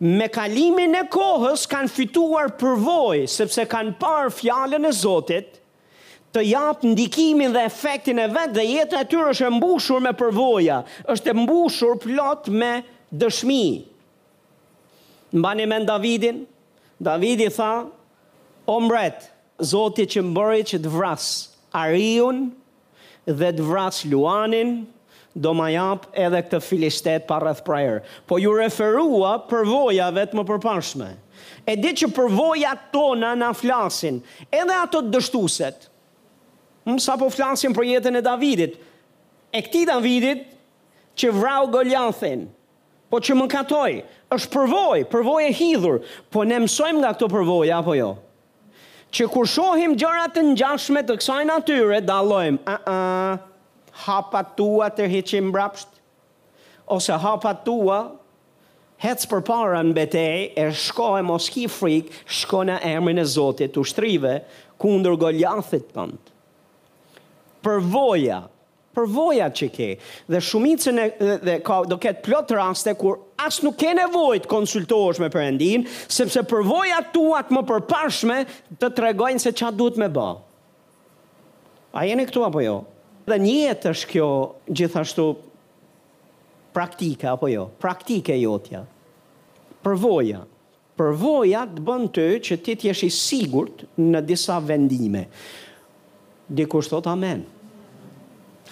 me 0.00 0.28
kalimin 0.28 0.94
e 0.98 1.04
kohës 1.12 1.64
kanë 1.70 1.90
fituar 1.92 2.50
përvoj, 2.60 3.24
sepse 3.32 3.64
kanë 3.70 3.94
parë 4.00 4.32
fjallën 4.36 4.84
e 4.84 4.92
Zotit, 4.92 5.60
të 6.34 6.42
japë 6.50 6.90
ndikimin 6.92 7.54
dhe 7.54 7.62
efektin 7.64 8.20
e 8.20 8.26
vetë 8.28 8.56
dhe 8.58 8.64
jetë 8.68 8.98
e 9.00 9.06
tyre 9.08 9.32
është 9.32 9.48
mbushur 9.56 10.02
me 10.04 10.12
përvoja, 10.18 10.82
është 11.12 11.34
mbushur 11.40 11.96
plot 12.02 12.50
me 12.60 12.74
dëshmi. 13.10 13.62
Në 15.32 15.42
bani 15.46 15.64
me 15.66 15.80
në 15.80 15.88
Davidin, 15.88 16.42
Davidi 17.00 17.48
tha, 17.56 17.72
o 18.68 18.76
mbret, 18.84 19.30
Zotit 19.64 20.12
që 20.12 20.20
mbërit 20.28 20.74
që 20.74 20.82
të 20.84 20.90
vrasë 20.92 21.32
Ariun, 21.80 22.50
dhe 23.24 23.48
të 23.56 23.64
vrasë 23.66 24.10
Luanin, 24.12 24.74
do 25.36 25.52
ma 25.52 25.68
jap 25.70 26.06
edhe 26.24 26.40
këtë 26.46 26.60
filishtet 26.64 27.26
pa 27.28 27.38
rreth 27.42 27.60
prajer. 27.66 28.00
Po 28.26 28.38
ju 28.40 28.54
referua 28.56 29.34
përvoja 29.50 30.08
vetë 30.16 30.38
më 30.38 30.44
përpashme. 30.48 31.10
E 31.68 31.74
di 31.76 31.92
që 32.00 32.08
përvoja 32.16 32.72
tona 32.94 33.34
na 33.36 33.52
flasin, 33.56 34.20
edhe 34.48 34.74
ato 34.78 35.02
dështuset, 35.04 35.88
më 36.86 36.94
hm, 36.96 37.00
sa 37.02 37.18
po 37.20 37.28
flasin 37.34 37.74
për 37.76 37.88
jetën 37.92 38.16
e 38.16 38.22
Davidit, 38.24 38.76
e 39.52 39.58
këti 39.62 39.84
Davidit 39.90 40.46
që 41.18 41.32
vrau 41.34 41.68
Goliathin, 41.72 42.46
po 43.12 43.20
që 43.22 43.36
më 43.38 43.48
katoj, 43.52 43.90
është 44.32 44.52
përvoj, 44.54 45.04
përvoj 45.10 45.48
e 45.50 45.52
hidhur, 45.58 45.98
po 46.32 46.46
ne 46.48 46.62
mësojmë 46.64 47.02
nga 47.02 47.10
këto 47.16 47.28
përvoj, 47.34 47.66
apo 47.80 47.96
jo? 47.98 48.12
Që 49.16 49.28
kur 49.30 49.46
shohim 49.48 49.92
gjërat 49.98 50.34
të 50.38 50.42
njashme 50.52 51.02
të 51.06 51.18
kësaj 51.20 51.44
natyre, 51.50 52.00
dalojmë, 52.08 52.62
a-a, 52.66 53.36
hapa 54.04 54.44
tua 54.56 54.90
të 54.92 55.06
heqim 55.14 55.50
brapsht, 55.54 55.88
ose 56.86 57.16
hapa 57.22 57.54
tua, 57.64 58.00
hec 59.02 59.24
për 59.28 59.44
para 59.46 59.82
në 59.84 59.94
betej, 59.96 60.38
e 60.58 60.64
shko 60.76 61.14
e 61.20 61.24
mos 61.26 61.48
ki 61.52 61.64
frik, 61.72 62.10
shko 62.28 62.64
në 62.68 62.80
emrin 62.92 63.20
e 63.22 63.26
Zotit 63.28 63.74
të 63.74 63.84
shtrive, 63.90 64.34
kundër 64.80 65.16
goljathit 65.20 65.90
pënd. 65.96 66.32
Përvoja, 67.66 68.42
përvoja 68.96 69.48
që 69.58 69.68
ke, 69.74 69.88
dhe 70.30 70.40
shumicën 70.46 71.02
e, 71.02 71.06
dhe, 71.20 71.32
dhe 71.48 71.56
ka, 71.66 71.80
do 71.90 71.98
ketë 72.00 72.22
plot 72.28 72.52
raste, 72.56 72.94
kur 73.00 73.18
asë 73.42 73.66
nuk 73.66 73.76
ke 73.80 73.90
nevojt 73.98 74.46
konsultohesh 74.48 75.20
me 75.20 75.30
përendin, 75.34 75.84
sepse 76.08 76.44
përvoja 76.50 77.00
tuat 77.14 77.50
më 77.52 77.64
përpashme, 77.72 78.38
të 78.80 78.92
tregojnë 79.00 79.42
se 79.48 79.52
qa 79.58 79.72
duhet 79.74 79.98
me 80.04 80.08
ba. 80.14 80.28
A 81.96 82.04
jeni 82.06 82.24
këtu 82.28 82.42
apo 82.46 82.60
jo? 82.62 82.78
Jo. 82.78 82.84
Dhe 83.26 83.36
një 83.42 83.54
jetë 83.58 83.88
është 83.90 84.08
kjo 84.12 84.26
gjithashtu 84.78 85.24
praktika, 86.76 87.32
apo 87.34 87.48
jo, 87.50 87.64
praktike 87.82 88.36
jotja, 88.38 88.84
përvoja. 89.86 90.44
Përvoja 90.96 91.64
të 91.68 91.82
bënë 91.84 92.06
të 92.16 92.22
që 92.46 92.56
ti 92.64 92.74
të 92.80 92.86
jeshi 92.92 93.08
sigurt 93.12 93.82
në 93.98 94.22
disa 94.28 94.54
vendime. 94.64 95.24
Dikur 96.56 96.84
shtot 96.86 97.10
amen. 97.10 97.42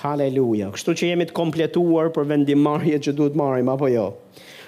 Haleluja. 0.05 0.71
Kështu 0.75 0.95
që 1.03 1.11
jemi 1.11 1.27
të 1.29 1.37
kompletuar 1.37 2.09
për 2.15 2.31
marje 2.57 3.03
që 3.09 3.17
duhet 3.19 3.37
marim, 3.37 3.69
apo 3.75 3.91
jo. 3.93 4.07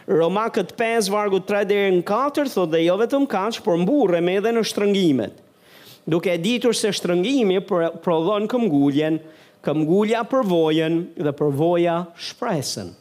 Roma 0.07 0.49
këtë 0.55 0.77
5, 0.79 1.13
vargu 1.15 1.41
3 1.47 1.65
dhe 1.71 1.79
në 1.95 2.05
4, 2.07 2.51
thot 2.57 2.75
dhe 2.75 2.83
jo 2.85 2.99
vetëm 3.01 3.25
kaqë, 3.27 3.63
por 3.65 3.79
mburë 3.87 4.21
me 4.23 4.37
edhe 4.43 4.53
në 4.55 4.67
shtrëngimet. 4.67 5.39
Duke 6.07 6.35
e 6.35 6.39
ditur 6.39 6.75
se 6.79 6.93
shtrëngimi 6.95 7.63
prodhon 7.67 8.51
këmgulljen, 8.51 8.51
këmgulljen, 8.51 9.25
këmgullja 9.67 10.21
përvojen 10.31 11.01
dhe 11.19 11.33
përvoja 11.37 11.97
shpresën. 12.29 12.93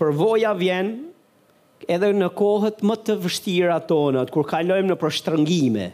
Përvoja 0.00 0.54
vjen 0.56 0.92
edhe 1.92 2.12
në 2.16 2.30
kohët 2.38 2.80
më 2.86 2.96
të 3.04 3.16
vështira 3.24 3.76
tonët, 3.90 4.32
kur 4.32 4.46
kalojmë 4.48 4.88
në 4.88 4.96
përshëtërngime 5.02 5.90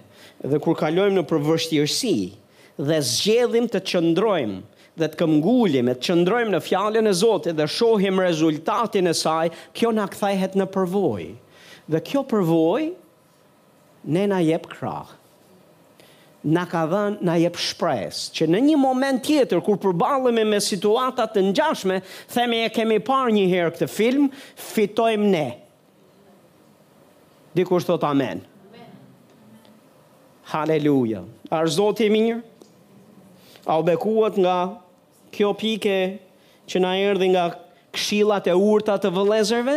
dhe 0.52 0.60
kur 0.62 0.76
kalojmë 0.78 1.16
në 1.18 1.24
përvështirësi 1.30 2.14
dhe 2.90 3.00
zgjedhim 3.10 3.66
të 3.72 3.82
qëndrojmë 3.90 4.62
dhe 5.00 5.08
të 5.12 5.18
këmgullim 5.24 5.90
e 5.92 5.96
të 5.96 6.04
qëndrojmë 6.10 6.54
në 6.54 6.62
fjallin 6.68 7.10
e 7.10 7.16
Zotit 7.18 7.58
dhe 7.58 7.66
shohim 7.68 8.22
rezultatin 8.22 9.10
e 9.10 9.14
saj, 9.18 9.50
kjo 9.76 9.90
nga 9.96 10.06
këthajhet 10.14 10.56
në 10.56 10.70
përvoj. 10.76 11.26
Dhe 11.92 12.04
kjo 12.06 12.22
përvoj, 12.30 12.86
ne 14.16 14.24
na 14.30 14.38
jep 14.40 14.64
krahë 14.72 15.22
na 16.46 16.62
ka 16.70 16.84
dhënë 16.86 17.26
na 17.26 17.34
jep 17.42 17.58
shpresë 17.58 18.30
që 18.36 18.46
në 18.50 18.60
një 18.68 18.74
moment 18.78 19.22
tjetër 19.26 19.62
kur 19.66 19.78
përballemi 19.82 20.44
me 20.46 20.60
situata 20.62 21.26
të 21.32 21.42
ngjashme, 21.50 21.96
themi 22.30 22.60
e 22.62 22.68
kemi 22.72 23.00
parë 23.02 23.34
një 23.34 23.44
herë 23.50 23.72
këtë 23.74 23.88
film, 23.90 24.28
fitojmë 24.72 25.30
ne. 25.32 25.46
Dikush 27.56 27.88
thot 27.88 28.04
amen. 28.06 28.44
amen. 28.68 28.92
Haleluja. 30.52 31.24
Ar 31.50 31.66
Zoti 31.72 32.06
i 32.06 32.12
mirë. 32.14 32.42
A 33.66 33.80
u 33.80 33.86
bekuat 33.88 34.36
nga 34.38 34.56
kjo 35.34 35.50
pike 35.58 35.96
që 36.70 36.82
na 36.84 36.94
erdhi 37.08 37.32
nga 37.34 37.48
këshillat 37.96 38.46
e 38.52 38.54
urta 38.58 38.94
të 39.00 39.10
vëllezërve? 39.18 39.76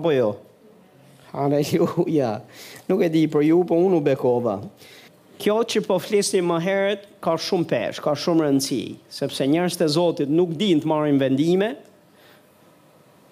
Apo 0.00 0.16
jo? 0.16 0.32
Halleluja. 1.34 1.34
Haleluja 1.34 2.32
nuk 2.90 3.04
e 3.04 3.10
di 3.12 3.22
për 3.30 3.44
ju, 3.50 3.60
po 3.68 3.78
unë 3.80 3.98
u 3.98 4.02
bekova. 4.04 4.58
Kjo 5.40 5.56
që 5.68 5.82
po 5.86 5.96
flisni 6.00 6.40
më 6.46 6.58
herët 6.64 7.06
ka 7.24 7.34
shumë 7.40 7.66
peshë, 7.70 8.02
ka 8.04 8.12
shumë 8.16 8.44
rëndësi, 8.46 8.82
sepse 9.12 9.46
njerëz 9.50 9.78
të 9.80 9.88
Zotit 9.96 10.30
nuk 10.32 10.52
dinë 10.60 10.84
të 10.84 10.90
marrin 10.90 11.18
vendime 11.20 11.72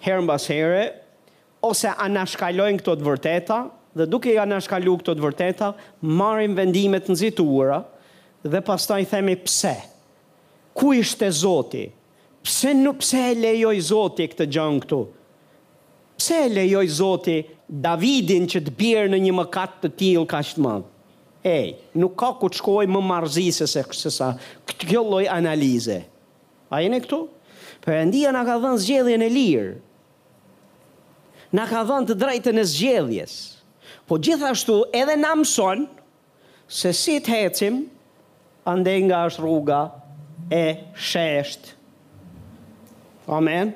herën 0.03 0.27
bas 0.27 0.45
herë, 0.51 0.81
ose 1.63 1.87
anashkalojnë 2.03 2.81
këto 2.81 2.97
të 2.99 3.07
vërteta 3.07 3.61
dhe 3.95 4.07
duke 4.11 4.33
i 4.33 4.39
anashkaluar 4.41 4.99
këto 4.99 5.13
të 5.15 5.23
vërteta 5.23 5.69
marrin 6.19 6.57
vendime 6.57 6.99
të 6.99 7.13
nxituara 7.15 7.79
dhe 8.43 8.61
pastaj 8.67 8.99
themi 9.07 9.37
pse? 9.45 9.71
Ku 10.75 10.91
ishte 10.99 11.29
Zoti? 11.39 11.85
Pse 12.43 12.73
nuk 12.75 12.99
pse 12.99 13.21
e 13.31 13.35
lejoi 13.39 13.79
Zoti 13.93 14.27
këtë 14.27 14.49
gjang 14.51 14.83
këtu? 14.83 15.03
pse 16.17 16.47
lejoj 16.49 16.85
Zoti 16.87 17.37
Davidin 17.67 18.45
që 18.49 18.61
të 18.67 18.73
bjerë 18.77 19.11
në 19.13 19.19
një 19.25 19.35
mëkat 19.39 19.79
të 19.83 19.93
tilë 19.99 20.25
ka 20.29 20.41
të 20.45 20.63
madh? 20.65 20.89
Ej, 21.43 21.73
nuk 21.99 22.13
ka 22.21 22.29
ku 22.39 22.47
të 22.47 22.59
shkoj 22.61 22.83
më 22.87 22.99
marzise 23.03 23.65
se 23.67 23.81
kësësa, 23.83 24.29
këtë 24.69 24.87
kjo 24.93 25.01
lloj 25.03 25.25
analize. 25.31 25.99
A 26.71 26.79
jene 26.79 27.01
këtu? 27.03 27.23
Për 27.83 27.97
endia 28.05 28.31
ka 28.47 28.55
dhënë 28.63 28.83
zgjedhjen 28.85 29.27
e 29.29 29.33
lirë, 29.39 29.73
Na 31.53 31.67
ka 31.69 31.83
dhënë 31.85 32.07
të 32.09 32.13
drejtën 32.17 32.57
e 32.57 32.61
zgjedhjes, 32.65 33.33
po 34.09 34.17
gjithashtu 34.17 34.77
edhe 34.97 35.13
në 35.21 35.33
mëson, 35.43 35.83
se 36.65 36.89
si 36.97 37.19
të 37.21 37.29
hecim, 37.43 37.75
ande 38.65 38.95
nga 39.05 39.19
është 39.29 39.43
rruga 39.45 39.83
e 40.49 40.63
sheshtë. 40.97 41.75
Amen. 43.29 43.37
Amen 43.43 43.75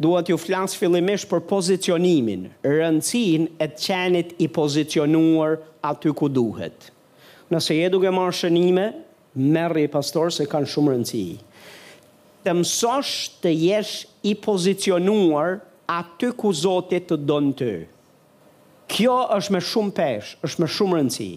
duhet 0.00 0.28
ju 0.32 0.36
flasë 0.40 0.78
fillimisht 0.80 1.28
për 1.30 1.42
pozicionimin, 1.50 2.46
rëndësin 2.64 3.48
e 3.60 3.66
të 3.68 3.86
qenit 3.86 4.30
i 4.42 4.48
pozicionuar 4.52 5.58
aty 5.84 6.12
ku 6.16 6.30
duhet. 6.32 6.88
Nëse 7.52 7.76
je 7.76 7.88
duke 7.92 8.08
marrë 8.12 8.38
shënime, 8.42 8.86
merri 9.36 9.86
pastor 9.92 10.32
se 10.32 10.46
kanë 10.48 10.70
shumë 10.72 10.94
rëndësi. 10.94 11.26
Të 12.42 12.54
mësosh 12.58 13.12
të 13.42 13.52
jesh 13.68 13.94
i 14.26 14.32
pozicionuar 14.42 15.60
aty 15.92 16.32
ku 16.36 16.50
Zotit 16.56 17.06
të 17.12 17.20
donë 17.28 17.52
të. 17.60 17.72
Kjo 18.92 19.18
është 19.36 19.54
me 19.54 19.60
shumë 19.62 19.94
pesh, 19.96 20.32
është 20.44 20.62
me 20.64 20.68
shumë 20.68 20.98
rëndësi. 20.98 21.30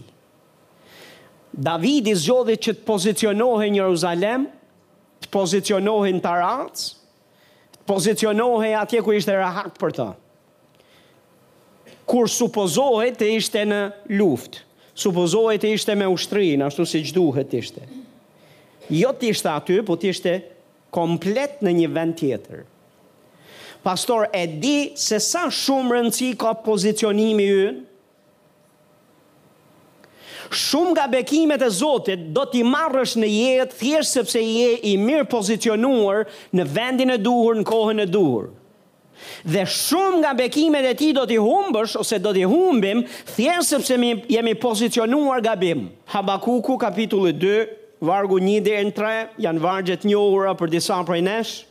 Davidi 1.68 2.16
zgjodhi 2.20 2.56
që 2.60 2.74
të 2.76 2.86
pozicionohi 2.88 3.70
një 3.72 3.82
Jeruzalem, 3.84 4.48
të 5.24 5.30
pozicionohi 5.32 6.16
në 6.18 6.24
Taracë, 6.26 6.90
pozicionohe 7.86 8.74
atje 8.74 9.00
ku 9.06 9.14
ishte 9.16 9.32
rahat 9.38 9.74
për 9.80 9.94
ta. 9.96 10.08
Kur 12.10 12.30
supozohet 12.30 13.18
të 13.18 13.30
ishte 13.40 13.64
në 13.66 13.80
luft, 14.20 14.60
supozohet 14.98 15.64
të 15.64 15.72
ishte 15.78 15.96
me 15.98 16.10
ushtrin, 16.10 16.62
ashtu 16.66 16.86
si 16.86 17.02
gjduhet 17.08 17.54
ishte. 17.62 17.86
Jo 18.94 19.14
të 19.18 19.32
ishte 19.34 19.50
aty, 19.54 19.80
po 19.86 19.98
të 19.98 20.12
ishte 20.14 20.36
komplet 20.94 21.62
në 21.66 21.74
një 21.80 21.88
vend 21.96 22.18
tjetër. 22.20 22.66
Pastor, 23.86 24.28
e 24.34 24.44
di 24.50 24.94
se 24.98 25.20
sa 25.22 25.46
shumë 25.54 25.94
rëndësi 25.98 26.32
ka 26.42 26.56
pozicionimi 26.66 27.46
ju, 27.46 27.66
Shumë 30.54 30.92
nga 30.94 31.06
bekimet 31.10 31.62
e 31.66 31.70
Zotit 31.74 32.22
do 32.34 32.44
t'i 32.50 32.62
marrësh 32.66 33.16
në 33.18 33.30
jetë 33.32 33.78
thjesht 33.80 34.18
sepse 34.18 34.42
je 34.44 34.70
i 34.92 34.94
mirë 35.02 35.26
pozicionuar 35.32 36.26
në 36.56 36.66
vendin 36.76 37.14
e 37.16 37.18
duhur, 37.20 37.58
në 37.62 37.66
kohën 37.70 38.04
e 38.04 38.08
duhur. 38.10 38.52
Dhe 39.48 39.64
shumë 39.72 40.20
nga 40.22 40.34
bekimet 40.38 40.86
e 40.90 40.94
ti 41.00 41.12
do 41.18 41.24
t'i 41.26 41.40
humbësh 41.42 41.96
ose 42.02 42.20
do 42.22 42.34
t'i 42.36 42.44
humbim 42.46 43.04
thjesht 43.34 43.74
sepse 43.74 43.98
jemi 44.38 44.54
pozicionuar 44.62 45.42
gabim. 45.42 45.88
Habakuku 46.14 46.78
kapitulli 46.78 47.34
2, 47.34 47.64
vargu 48.06 48.38
1 48.42 48.60
dhe 48.66 48.84
3, 48.94 49.40
janë 49.42 49.64
vargjet 49.64 50.06
një 50.06 50.20
ura 50.26 50.54
për 50.60 50.74
disa 50.76 51.00
prej 51.08 51.24
neshë. 51.30 51.64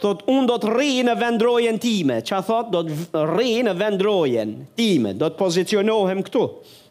Thot, 0.00 0.22
unë 0.32 0.46
do 0.48 0.54
të 0.62 0.68
rri 0.72 0.92
në 1.04 1.12
vendrojen 1.20 1.76
time. 1.78 2.22
Çfarë 2.24 2.46
thot, 2.46 2.68
do 2.72 2.80
të 2.88 3.24
rri 3.34 3.50
në 3.66 3.74
vendrojen 3.76 4.54
time. 4.78 5.12
Do 5.12 5.28
të 5.28 5.36
pozicionohem 5.36 6.22
Këtu 6.24 6.46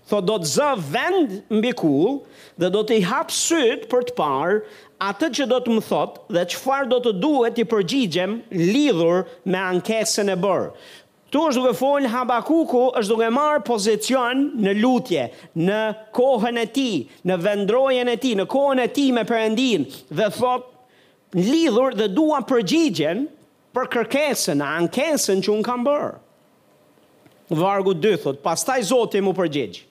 thot 0.10 0.26
do 0.30 0.36
të 0.42 0.50
zë 0.56 0.70
vend 0.94 1.36
mbi 1.60 1.72
kull 1.78 2.18
dhe 2.60 2.70
do 2.74 2.82
të 2.88 2.98
i 3.00 3.04
hap 3.10 3.32
syt 3.36 3.88
për 3.92 4.08
të 4.10 4.16
parë 4.18 4.56
atë 5.10 5.30
që 5.38 5.48
do 5.52 5.60
të 5.64 5.76
më 5.76 5.84
thot 5.88 6.18
dhe 6.36 6.44
çfarë 6.54 6.90
do 6.92 6.98
të 7.06 7.14
duhet 7.24 7.58
të 7.60 7.66
përgjigjem 7.72 8.34
lidhur 8.74 9.24
me 9.54 9.62
ankesën 9.62 10.32
e 10.34 10.38
bërë. 10.46 10.72
Tu 11.30 11.42
është 11.46 11.62
duke 11.62 11.78
fol 11.78 12.08
Habakuku, 12.10 12.82
është 12.98 13.10
duke 13.12 13.28
marë 13.36 13.60
pozicion 13.68 14.40
në 14.66 14.72
lutje, 14.80 15.28
në 15.70 15.82
kohën 16.18 16.58
e 16.58 16.64
ti, 16.74 16.94
në 17.30 17.36
vendrojen 17.46 18.10
e 18.10 18.16
ti, 18.24 18.32
në 18.40 18.48
kohën 18.50 18.82
e 18.82 18.88
ti 18.96 19.06
me 19.14 19.22
përëndin, 19.30 19.86
dhe 20.18 20.30
thot, 20.34 20.66
lidhur 21.38 21.94
dhe 22.00 22.08
dua 22.18 22.40
përgjigjen 22.50 23.28
për 23.78 23.92
kërkesën, 23.94 24.64
ankesën 24.66 25.46
që 25.46 25.54
unë 25.54 25.68
kam 25.70 25.86
bërë. 25.86 26.10
Vargu 27.62 27.94
2 27.98 28.18
thot, 28.26 28.42
pastaj 28.46 28.80
Zoti 28.90 29.22
më 29.26 29.36
përgjigjë. 29.38 29.86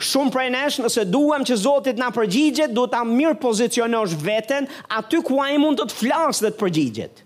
Shumë 0.00 0.32
prej 0.32 0.48
nesh, 0.54 0.78
nëse 0.80 1.04
duhem 1.10 1.44
që 1.44 1.56
Zotit 1.60 2.00
na 2.00 2.08
përgjigjet, 2.14 2.72
du 2.76 2.86
ta 2.90 3.02
mirë 3.04 3.36
pozicionosh 3.42 4.14
veten 4.24 4.68
aty 4.96 5.20
ku 5.26 5.40
ai 5.42 5.56
mund 5.60 5.80
të 5.82 5.88
të 5.92 5.98
flasë 5.98 6.46
dhe 6.46 6.52
të 6.54 6.60
përgjigjet. 6.62 7.22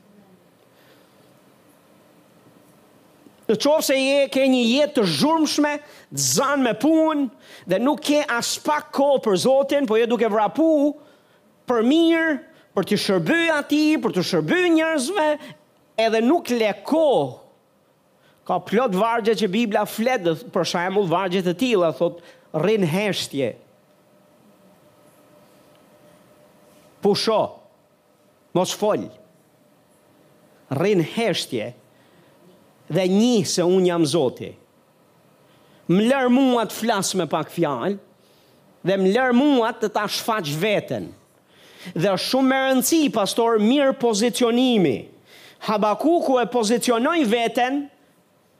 Në 3.46 3.56
qovë 3.62 3.84
se 3.86 3.96
je 4.00 4.22
ke 4.34 4.42
një 4.50 4.62
jetë 4.66 4.94
të 4.96 5.02
zhurmshme, 5.20 5.76
të 6.10 6.24
zanë 6.34 6.64
me 6.64 6.72
punë, 6.82 7.28
dhe 7.70 7.78
nuk 7.78 8.00
ke 8.08 8.24
as 8.34 8.56
pak 8.66 8.88
ko 8.96 9.12
për 9.22 9.36
Zotin, 9.44 9.86
po 9.86 9.98
je 10.00 10.08
duke 10.10 10.30
vrapu 10.32 10.66
për 11.66 11.86
mirë, 11.86 12.32
për 12.74 12.86
të 12.90 12.98
shërby 13.04 13.38
ati, 13.54 13.84
për 14.02 14.16
të 14.16 14.22
shërby 14.32 14.64
njërzme, 14.78 15.28
edhe 16.02 16.24
nuk 16.26 16.50
le 16.58 16.72
ko. 16.86 17.04
Ka 18.46 18.60
plot 18.62 18.92
vargje 18.94 19.32
që 19.40 19.48
Biblia 19.50 19.86
fletë, 19.90 20.34
për 20.54 20.66
shemull 20.74 21.08
vargje 21.10 21.40
të 21.46 21.54
tila, 21.62 21.88
thotë, 21.98 22.20
rinë 22.56 22.88
heshtje. 22.88 23.48
Pusho, 27.04 27.40
mos 28.56 28.72
folj, 28.76 29.04
rinë 30.74 31.04
heshtje 31.14 31.68
dhe 32.96 33.04
një 33.12 33.34
se 33.52 33.66
unë 33.68 33.90
jam 33.90 34.06
zoti. 34.08 34.52
Më 35.90 36.08
lërë 36.10 36.32
mua 36.34 36.64
të 36.66 36.78
flasë 36.80 37.20
me 37.22 37.28
pak 37.30 37.52
fjalë 37.54 37.94
dhe 38.86 38.96
më 39.02 39.12
lërë 39.14 39.36
mua 39.38 39.70
të 39.76 39.90
ta 39.94 40.06
shfaq 40.10 40.48
vetën. 40.58 41.08
Dhe 41.94 42.10
shumë 42.18 42.48
më 42.50 42.56
rëndësi, 42.64 43.00
pastor, 43.14 43.60
mirë 43.62 43.92
pozicionimi. 44.02 44.96
Habakuku 45.68 46.40
e 46.42 46.48
pozicionoj 46.50 47.20
vetën 47.30 47.80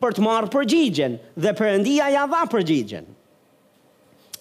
për 0.03 0.15
të 0.17 0.23
marë 0.27 0.51
përgjigjen 0.55 1.19
dhe 1.35 1.53
përëndia 1.59 2.11
ja 2.15 2.25
dha 2.31 2.45
përgjigjen. 2.53 3.16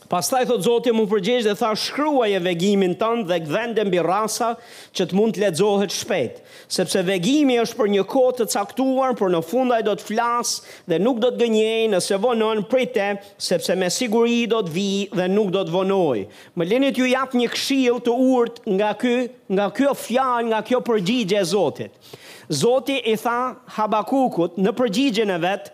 Pastaj 0.06 0.46
Zoti 0.62 0.92
më 0.94 1.04
përgjigj 1.10 1.46
dhe 1.48 1.54
tha 1.58 1.70
shkruaj 1.84 2.30
e 2.38 2.40
vegimin 2.48 2.92
tënd 3.00 3.24
dhe 3.32 3.38
gdhende 3.42 3.84
mbi 3.88 4.02
rasa 4.06 4.50
që 4.98 5.08
të 5.10 5.18
mund 5.18 5.34
të 5.34 5.42
lexohet 5.44 5.90
shpejt, 5.96 6.36
sepse 6.76 7.02
vegimi 7.08 7.56
është 7.62 7.78
për 7.80 7.88
një 7.94 8.04
kohë 8.12 8.36
të 8.40 8.46
caktuar, 8.54 9.16
por 9.22 9.32
në 9.34 9.40
fund 9.48 9.74
ai 9.74 9.80
do 9.88 9.96
të 9.98 10.06
flasë 10.12 10.76
dhe 10.92 11.00
nuk 11.08 11.18
do 11.24 11.32
të 11.34 11.42
gënjejë 11.42 11.88
nëse 11.96 12.20
vonon 12.28 12.62
për 12.74 12.84
te, 13.00 13.08
sepse 13.48 13.74
me 13.82 13.90
siguri 13.98 14.38
do 14.54 14.60
të 14.68 14.74
vijë 14.76 15.18
dhe 15.22 15.26
nuk 15.34 15.50
do 15.58 15.64
të 15.66 15.74
vonojë. 15.80 16.24
Më 16.60 16.68
linit 16.70 17.00
ju 17.02 17.08
jap 17.10 17.34
një 17.42 17.48
kshil 17.56 17.98
të 18.06 18.14
urt 18.30 18.60
nga 18.78 18.92
ky, 19.02 19.16
nga 19.58 19.72
kjo 19.78 19.96
fjalë, 20.06 20.52
nga 20.52 20.60
kjo 20.70 20.84
përgjigje 20.92 21.40
e 21.42 21.48
Zotit. 21.50 22.14
Zoti 22.62 23.00
i 23.02 23.16
tha 23.18 23.38
Habakukut 23.80 24.62
në 24.62 24.76
përgjigjen 24.78 25.34
e 25.34 25.40
vet, 25.48 25.74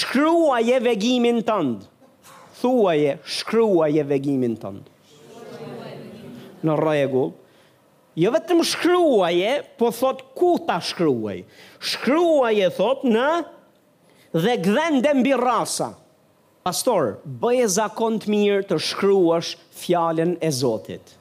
shkruaj 0.00 0.64
e 0.78 0.82
vegimin 0.88 1.38
tënd 1.46 1.86
thuaje, 2.60 3.18
shkruaje 3.28 4.04
vegimin 4.08 4.56
tënd. 4.60 4.88
Në 6.66 6.74
rregull. 6.80 7.32
Jo 8.18 8.32
vetëm 8.34 8.64
shkruaje, 8.66 9.52
po 9.78 9.92
thot 9.94 10.24
ku 10.34 10.56
ta 10.66 10.80
shkruaj. 10.82 11.38
Shkruaje 11.78 12.66
thot 12.74 13.04
në 13.06 13.28
dhe 14.34 14.56
gdhende 14.64 15.12
mbi 15.20 15.36
rasa. 15.38 15.92
Pastor, 16.66 17.20
bëje 17.24 17.68
zakon 17.78 18.18
të 18.20 18.32
mirë 18.34 18.64
të 18.72 18.78
shkruash 18.88 19.52
fjalën 19.84 20.34
e 20.44 20.50
Zotit. 20.52 21.14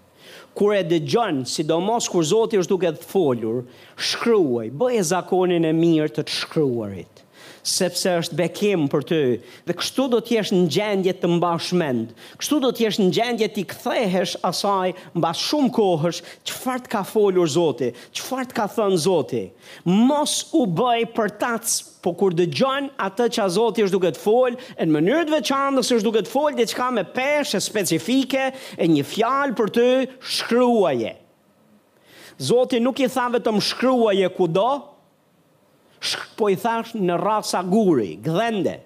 Kur 0.58 0.74
e 0.74 0.82
dëgjon, 0.90 1.44
sidomos 1.48 2.10
kur 2.10 2.26
Zoti 2.26 2.58
është 2.58 2.74
duke 2.74 2.92
të 2.98 3.06
folur, 3.12 3.62
shkruaj, 4.10 4.72
bëje 4.82 5.06
zakonin 5.14 5.70
e 5.70 5.76
mirë 5.78 6.10
të 6.18 6.26
të 6.28 6.36
shkruarit 6.40 7.22
sepse 7.68 8.11
është 8.22 8.38
bekim 8.39 8.86
për 8.91 9.03
ty, 9.07 9.20
dhe 9.68 9.76
kështu 9.78 10.05
do 10.13 10.20
të 10.24 10.36
jesh 10.38 10.51
në 10.55 10.61
gjendje 10.74 11.13
të 11.20 11.30
mbash 11.36 11.72
mend. 11.78 12.11
Kështu 12.39 12.59
do 12.63 12.70
të 12.74 12.86
jesh 12.86 12.99
në 13.01 13.07
gjendje 13.18 13.49
të 13.57 13.63
kthehesh 13.74 14.36
asaj 14.49 14.93
mbas 15.20 15.41
shumë 15.49 15.72
kohësh, 15.76 16.22
çfarë 16.49 16.86
të 16.86 16.91
ka 16.95 17.03
folur 17.11 17.51
Zoti, 17.53 17.91
çfarë 18.18 18.49
të 18.51 18.57
ka 18.59 18.68
thënë 18.78 19.01
Zoti. 19.03 19.43
Mos 19.86 20.38
u 20.55 20.63
bëj 20.80 21.07
për 21.18 21.36
tac, 21.43 21.76
po 22.03 22.15
kur 22.20 22.36
dëgjon 22.38 22.89
atë 23.03 23.30
që 23.38 23.47
Zoti 23.57 23.86
është 23.88 23.97
duke 23.97 24.13
të 24.15 24.24
fol, 24.24 24.57
në 24.80 24.89
mënyrë 24.97 25.28
të 25.30 25.38
veçantë 25.38 25.84
se 25.88 25.99
është 25.99 26.07
duke 26.09 26.26
të 26.28 26.34
fol 26.36 26.51
diçka 26.57 26.89
me 26.97 27.03
peshë 27.18 27.61
specifike 27.68 28.49
e 28.78 28.88
një 28.95 29.05
fjalë 29.11 29.57
për 29.59 29.74
ty, 29.78 29.89
shkruaje. 30.38 31.15
Zoti 32.38 32.78
nuk 32.80 32.99
i 33.01 33.09
tha 33.09 33.28
vetëm 33.34 33.57
shkruaje 33.65 34.28
kudo, 34.38 34.70
po 36.38 36.50
i 36.52 36.58
thash 36.58 36.95
në 36.95 37.16
rasa 37.22 37.64
guri, 37.66 38.16
gdhende. 38.22 38.78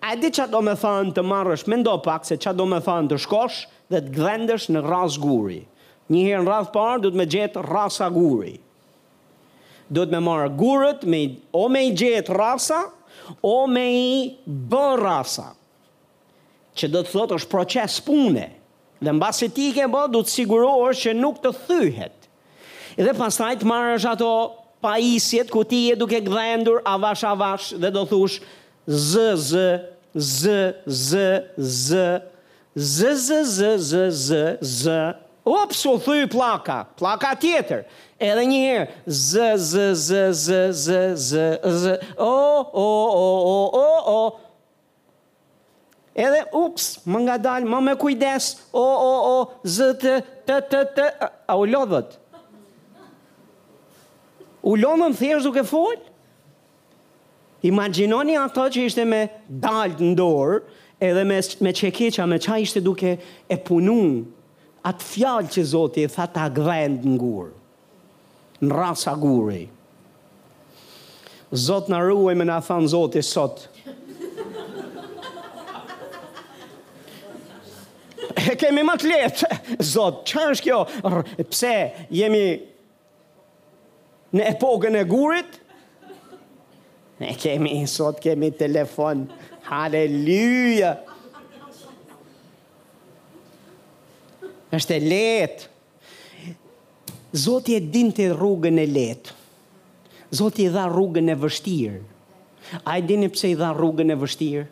A 0.00 0.14
e 0.14 0.20
di 0.20 0.30
që 0.32 0.46
do 0.52 0.60
me 0.64 0.76
thënë 0.78 1.14
të 1.16 1.24
marrësh, 1.26 1.66
me 1.68 1.80
ndo 1.80 1.96
pak 2.04 2.24
se 2.24 2.38
që 2.40 2.52
do 2.56 2.64
me 2.68 2.78
thënë 2.84 3.10
të 3.10 3.18
shkosh 3.24 3.64
dhe 3.90 4.00
të 4.04 4.12
gdhendesh 4.14 4.68
në 4.72 4.84
rasë 4.86 5.20
guri. 5.24 5.58
Një 6.10 6.20
herë 6.26 6.44
në 6.46 6.52
rasë 6.52 6.72
parë, 6.74 7.00
du 7.06 7.10
të 7.10 7.20
me 7.20 7.26
gjetë 7.32 7.64
rasa 7.66 8.08
guri. 8.14 8.54
Du 9.90 10.04
të 10.06 10.14
me 10.14 10.22
marrë 10.24 10.50
gurët, 10.60 11.04
me, 11.10 11.20
o 11.52 11.64
me 11.70 11.82
i 11.88 11.92
gjetë 11.98 12.34
rasa, 12.38 12.80
o 13.42 13.56
me 13.70 13.84
i 13.94 14.14
bë 14.70 14.84
rasa. 15.00 15.48
Që 16.78 16.90
do 16.94 17.02
të 17.04 17.12
thotë 17.16 17.38
është 17.40 17.50
proces 17.50 17.98
pune. 18.06 18.46
Dhe 19.00 19.12
në 19.14 19.22
basitike 19.22 19.52
ti 19.56 19.76
ke 19.80 19.88
bë, 19.90 20.04
du 20.12 20.22
të 20.22 20.34
sigurohë 20.36 20.94
që 21.02 21.14
nuk 21.18 21.42
të 21.42 21.54
thyhet. 21.66 22.16
Dhe 23.00 23.14
pastaj 23.16 23.54
të 23.62 23.66
marrësh 23.70 24.06
ato 24.10 24.28
paisjet 24.82 25.50
ku 25.52 25.62
ti 25.64 25.92
duke 25.96 26.18
gdhendur 26.24 26.80
avash 26.88 27.24
avash 27.32 27.66
dhe 27.82 27.90
do 27.94 28.04
thush 28.10 28.40
z 28.88 29.12
z 29.48 29.52
z 30.14 30.42
z 30.88 31.18
z 31.56 31.90
z 32.74 33.12
z 33.12 33.42
z 33.44 33.58
z 33.76 34.06
z 34.10 34.30
z 34.82 34.84
ups 35.44 35.84
u 35.86 35.96
thuj 36.04 36.24
plaka 36.32 36.84
plaka 36.98 37.32
tjetër 37.42 37.84
edhe 38.18 38.44
një 38.52 38.60
herë 38.66 38.84
z 39.06 39.32
z 39.68 39.72
z 40.06 40.10
z 40.44 40.48
z 40.76 40.96
z 41.28 41.36
z 41.80 41.84
o 42.18 42.32
o 42.84 42.88
o 43.20 43.26
o 43.36 43.66
o 43.72 43.90
o 44.12 44.22
edhe 46.16 46.40
ups 46.62 46.96
më 47.06 47.18
ngadal 47.26 47.68
më 47.72 47.78
me 47.88 47.94
kujdes 48.00 48.56
o 48.72 48.88
o 49.12 49.14
o 49.36 49.38
z 49.76 49.92
t 50.00 50.04
t 50.46 50.48
t 50.72 50.72
t 50.96 50.98
a 51.20 51.54
u 51.60 51.64
lodhët 51.72 52.18
U 54.60 54.76
lomëm 54.76 55.14
thjesht 55.16 55.46
duke 55.48 55.62
fol? 55.68 55.94
Imaginoni 57.66 58.38
ato 58.40 58.66
që 58.72 58.86
ishte 58.88 59.06
me 59.08 59.22
dalë 59.62 59.98
të 59.98 60.10
ndorë, 60.14 60.58
edhe 61.04 61.22
me, 61.28 61.38
me 61.64 61.72
qekeqa, 61.76 62.26
me 62.28 62.38
qa 62.40 62.56
ishte 62.60 62.80
duke 62.84 63.14
e 63.20 63.58
punun, 63.66 64.22
atë 64.88 65.06
fjalë 65.14 65.52
që 65.56 65.66
zotit 65.74 66.08
e 66.08 66.12
tha 66.14 66.26
ta 66.34 66.46
gdhend 66.56 67.04
në 67.08 67.18
gurë, 67.20 67.52
në 68.64 68.72
rasa 68.76 69.12
gurë. 69.20 69.62
Zot 71.50 71.88
në 71.90 72.00
ruaj 72.06 72.36
me 72.38 72.46
në 72.48 72.60
thanë 72.68 72.92
zotit 72.94 73.28
sot. 73.28 73.66
E 78.40 78.54
kemi 78.56 78.82
më 78.86 78.94
të 79.02 79.08
letë, 79.10 79.56
zot, 79.84 80.22
që 80.30 80.44
është 80.54 80.64
kjo? 80.68 80.80
Pse, 81.50 81.72
jemi 82.14 82.44
në 84.34 84.44
epokën 84.54 84.96
e 85.00 85.04
gurit, 85.10 85.56
ne 87.20 87.32
kemi, 87.38 87.80
sot 87.90 88.20
kemi 88.22 88.52
telefon, 88.56 89.26
haleluja, 89.68 90.94
është 94.74 94.96
e 94.96 95.02
letë, 95.10 95.66
Zoti 97.30 97.76
e 97.78 97.80
dinte 97.94 98.24
rrugën 98.34 98.78
e 98.82 98.86
letë, 98.90 99.34
Zoti 100.34 100.64
i 100.66 100.70
dha 100.74 100.88
rrugën 100.90 101.30
e 101.30 101.36
vështirë, 101.38 102.00
a 102.86 102.96
i 102.98 103.04
dini 103.06 103.28
pse 103.34 103.50
i 103.52 103.58
dha 103.58 103.68
rrugën 103.74 104.10
e 104.10 104.16
vështirë, 104.18 104.64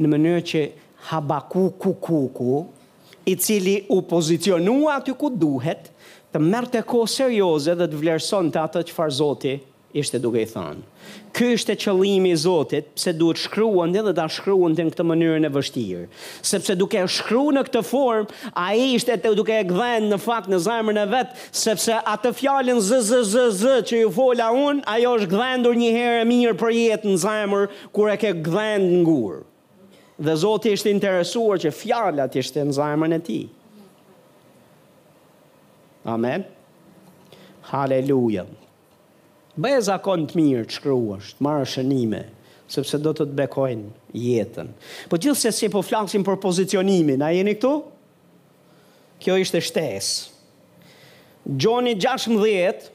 në 0.00 0.10
mënyrë 0.12 0.44
që 0.50 0.62
habaku 1.10 1.64
kukuku, 1.82 2.60
i 3.30 3.34
cili 3.36 3.74
u 3.92 4.00
pozicionua 4.10 4.96
aty 5.00 5.14
ku 5.18 5.28
duhet, 5.30 5.90
të 6.32 6.38
mërë 6.46 6.70
të 6.74 6.80
kohë 6.90 7.10
serioze 7.10 7.74
dhe 7.74 7.86
të 7.90 8.00
vlerëson 8.04 8.50
të 8.54 8.60
atë 8.68 8.82
që 8.88 8.94
farë 8.98 9.14
zoti 9.18 9.54
ishte 10.00 10.20
duke 10.22 10.38
i 10.38 10.46
thanë. 10.46 10.84
Ky 11.34 11.48
është 11.56 11.72
e 11.74 11.78
qëllimi 11.82 12.30
i 12.30 12.36
Zotit, 12.38 12.92
pse 12.94 13.10
duhet 13.18 13.38
shkruan 13.42 13.90
dhe 13.90 14.12
ta 14.14 14.28
shkruan 14.30 14.76
në 14.78 14.84
këtë 14.92 15.06
mënyrë 15.08 15.40
në 15.42 15.50
vështirë, 15.56 16.04
sepse 16.46 16.76
duke 16.78 16.98
e 17.00 17.08
shkruar 17.10 17.56
në 17.56 17.64
këtë 17.66 17.82
formë, 17.88 18.38
ai 18.54 18.94
ishte 18.94 19.16
të 19.18 19.32
duke 19.38 19.54
e 19.54 19.64
gdhën 19.72 20.06
në 20.12 20.20
fakt 20.22 20.46
në 20.52 20.60
zemrën 20.68 21.02
e 21.02 21.06
vet, 21.10 21.34
sepse 21.64 21.98
atë 22.14 22.32
fjalën 22.38 22.78
z 22.82 23.82
që 23.90 24.02
ju 24.04 24.10
fola 24.14 24.52
un, 24.54 24.78
ajo 24.94 25.16
është 25.18 25.30
gdhendur 25.34 25.78
një 25.82 25.90
herë 25.98 26.20
e 26.22 26.28
mirë 26.30 26.56
për 26.62 26.74
jetë 26.78 27.08
në 27.10 27.18
zemër 27.26 27.70
kur 27.96 28.14
e 28.14 28.18
ke 28.22 28.34
gdhën 28.46 28.86
në 28.92 29.02
ngurë. 29.02 29.42
Dhe 30.22 30.34
Zoti 30.38 30.74
ishte 30.76 30.94
interesuar 30.94 31.58
që 31.62 31.74
fjala 31.82 32.30
të 32.30 32.44
ishte 32.44 32.62
në 32.68 32.78
zemrën 32.78 33.18
e 33.18 33.22
tij. 33.26 33.48
Amen. 36.06 36.44
Haleluja. 37.68 38.46
Bëj 39.60 39.80
zakon 39.90 40.24
të 40.30 40.38
mirë 40.38 40.62
të 40.70 40.76
shkruash, 40.78 41.34
të 41.36 41.52
shënime, 41.68 42.20
sepse 42.70 42.98
do 43.02 43.12
të 43.12 43.26
të 43.28 43.36
bekojnë 43.42 44.14
jetën. 44.16 44.70
Po 45.10 45.18
gjithë 45.20 45.40
se 45.42 45.52
si 45.52 45.68
po 45.72 45.82
flasim 45.84 46.24
për 46.24 46.38
pozicionimin, 46.40 47.20
a 47.26 47.32
jeni 47.34 47.56
këtu? 47.58 47.72
Kjo 49.20 49.36
ishte 49.42 49.60
shtes. 49.60 50.30
Gjoni 51.44 51.92
16, 52.00 52.88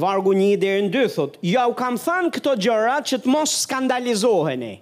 vargu 0.00 0.32
një 0.36 0.52
dhe 0.62 0.72
në 0.86 0.92
dy, 0.94 1.04
thot, 1.12 1.36
ja 1.44 1.66
u 1.68 1.74
kam 1.76 1.98
thanë 2.00 2.32
këto 2.38 2.56
gjëra 2.64 2.96
që 3.04 3.20
të 3.24 3.32
mos 3.34 3.52
skandalizoheni, 3.66 4.78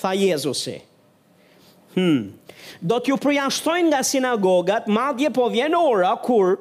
tha 0.00 0.12
Jezusi. 0.18 0.78
Hmm, 1.94 2.28
do 2.82 2.98
t'ju 3.02 3.16
përjashtojnë 3.22 3.90
nga 3.90 4.00
sinagogat, 4.06 4.86
madje 4.92 5.30
po 5.34 5.48
vjen 5.52 5.74
ora 5.78 6.12
kur 6.22 6.58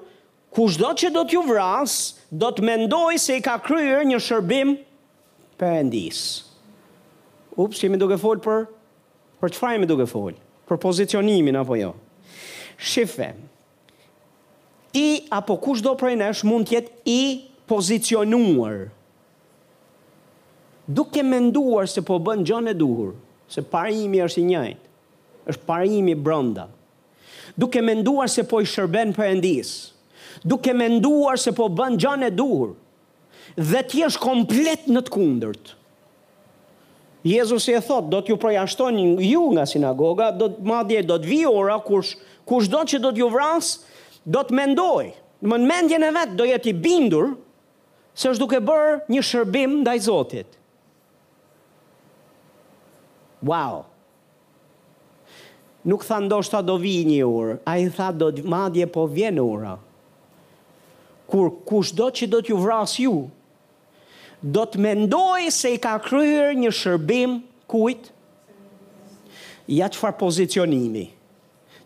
kushdo 0.55 0.89
që 0.97 1.11
do 1.13 1.23
t'ju 1.29 1.43
vras, 1.45 2.15
do 2.31 2.49
të 2.53 2.65
mendoj 2.65 3.19
se 3.21 3.37
i 3.37 3.43
ka 3.45 3.57
kryer 3.61 4.05
një 4.07 4.21
shërbim 4.25 4.75
endis. 5.59 6.19
Ups, 7.59 7.81
jemi 7.83 7.99
duke 7.99 8.15
fol 8.21 8.39
për 8.41 8.65
për 9.43 9.53
çfarë 9.55 9.75
jemi 9.77 9.89
duke 9.89 10.05
fol? 10.09 10.33
Për 10.69 10.79
pozicionimin 10.79 11.57
apo 11.61 11.75
jo? 11.79 11.93
Shifë, 12.79 13.33
Ti 14.89 15.27
apo 15.29 15.53
kushdo 15.61 15.91
prej 15.99 16.15
nesh 16.17 16.41
mund 16.49 16.65
të 16.65 16.73
jetë 16.73 17.11
i 17.13 17.23
pozicionuar. 17.69 18.87
Duke 20.89 21.21
menduar 21.21 21.85
se 21.85 22.01
po 22.01 22.17
bën 22.25 22.41
gjën 22.41 22.71
e 22.71 22.73
duhur, 22.73 23.11
se 23.45 23.61
parimi 23.61 24.17
është 24.25 24.41
i 24.41 24.45
njëjtë 24.47 24.88
është 25.49 25.65
parimi 25.65 26.13
brënda. 26.15 26.67
Duke 27.59 27.81
menduar 27.83 28.29
se 28.29 28.45
po 28.47 28.61
i 28.63 28.67
shërben 28.69 29.11
për 29.17 29.33
endis, 29.33 29.71
duke 30.47 30.73
menduar 30.77 31.39
se 31.41 31.51
po 31.57 31.67
bën 31.75 31.97
gjanë 31.99 32.29
e 32.29 32.35
duhur, 32.37 32.75
dhe 33.57 33.81
ti 33.89 34.03
është 34.07 34.23
komplet 34.23 34.85
në 34.93 35.01
të 35.07 35.15
kundërt. 35.15 35.73
Jezus 37.27 37.65
e 37.67 37.81
thot, 37.83 38.05
do 38.13 38.21
t'ju 38.23 38.37
projashtoni 38.39 39.09
ju 39.27 39.49
nga 39.51 39.65
sinagoga, 39.67 40.29
do 40.31 40.47
të 40.53 40.63
madje 40.63 41.01
do 41.03 41.17
të 41.19 41.41
ora 41.51 41.75
kush 41.83 42.13
kush 42.47 42.69
do 42.71 42.79
që 42.89 43.01
do 43.03 43.11
t'ju 43.13 43.27
vras, 43.33 43.75
do 44.25 44.39
të 44.41 44.55
mendoj. 44.57 45.09
Në 45.43 45.59
mendjen 45.67 46.03
e 46.03 46.13
vet 46.15 46.31
do 46.39 46.47
jeti 46.47 46.71
bindur 46.73 47.33
se 48.15 48.31
është 48.31 48.41
duke 48.43 48.61
bërë 48.65 48.95
një 49.13 49.21
shërbim 49.23 49.77
ndaj 49.83 49.99
Zotit. 50.07 50.55
Wow 53.43 53.88
nuk 55.85 56.03
tha 56.05 56.19
ndoshta 56.23 56.61
do 56.65 56.75
vi 56.79 57.03
një 57.07 57.25
urë, 57.25 57.59
a 57.67 57.77
i 57.79 57.87
tha 57.95 58.11
do 58.15 58.29
madje 58.47 58.87
po 58.91 59.05
vjen 59.07 59.39
ura. 59.41 59.77
Kur 61.29 61.51
kush 61.67 61.93
do 61.95 62.09
që 62.11 62.27
do 62.27 62.41
t'ju 62.43 62.57
vras 62.59 62.97
ju, 62.99 63.27
do 64.41 64.63
të 64.65 64.79
mendoj 64.81 65.49
se 65.53 65.71
i 65.75 65.81
ka 65.81 65.97
kryer 66.03 66.53
një 66.57 66.71
shërbim 66.75 67.39
kujt, 67.69 68.11
ja 69.69 69.87
që 69.91 69.99
farë 69.99 70.17
pozicionimi. 70.19 71.07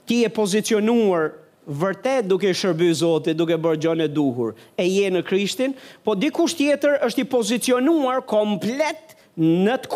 Ti 0.08 0.18
e 0.24 0.30
pozicionuar 0.36 1.34
vërtet 1.68 2.28
duke 2.28 2.52
shërby 2.56 2.90
zote, 2.98 3.34
duke 3.36 3.58
bërë 3.60 3.82
gjonë 3.86 4.06
e 4.08 4.12
duhur, 4.12 4.54
e 4.80 4.86
je 4.90 5.10
në 5.12 5.22
krishtin, 5.28 5.74
po 6.06 6.16
dikush 6.16 6.56
tjetër 6.60 6.98
është 7.08 7.24
i 7.26 7.30
pozicionuar 7.36 8.22
komplet 8.28 9.16
në 9.40 9.78
të 9.86 9.94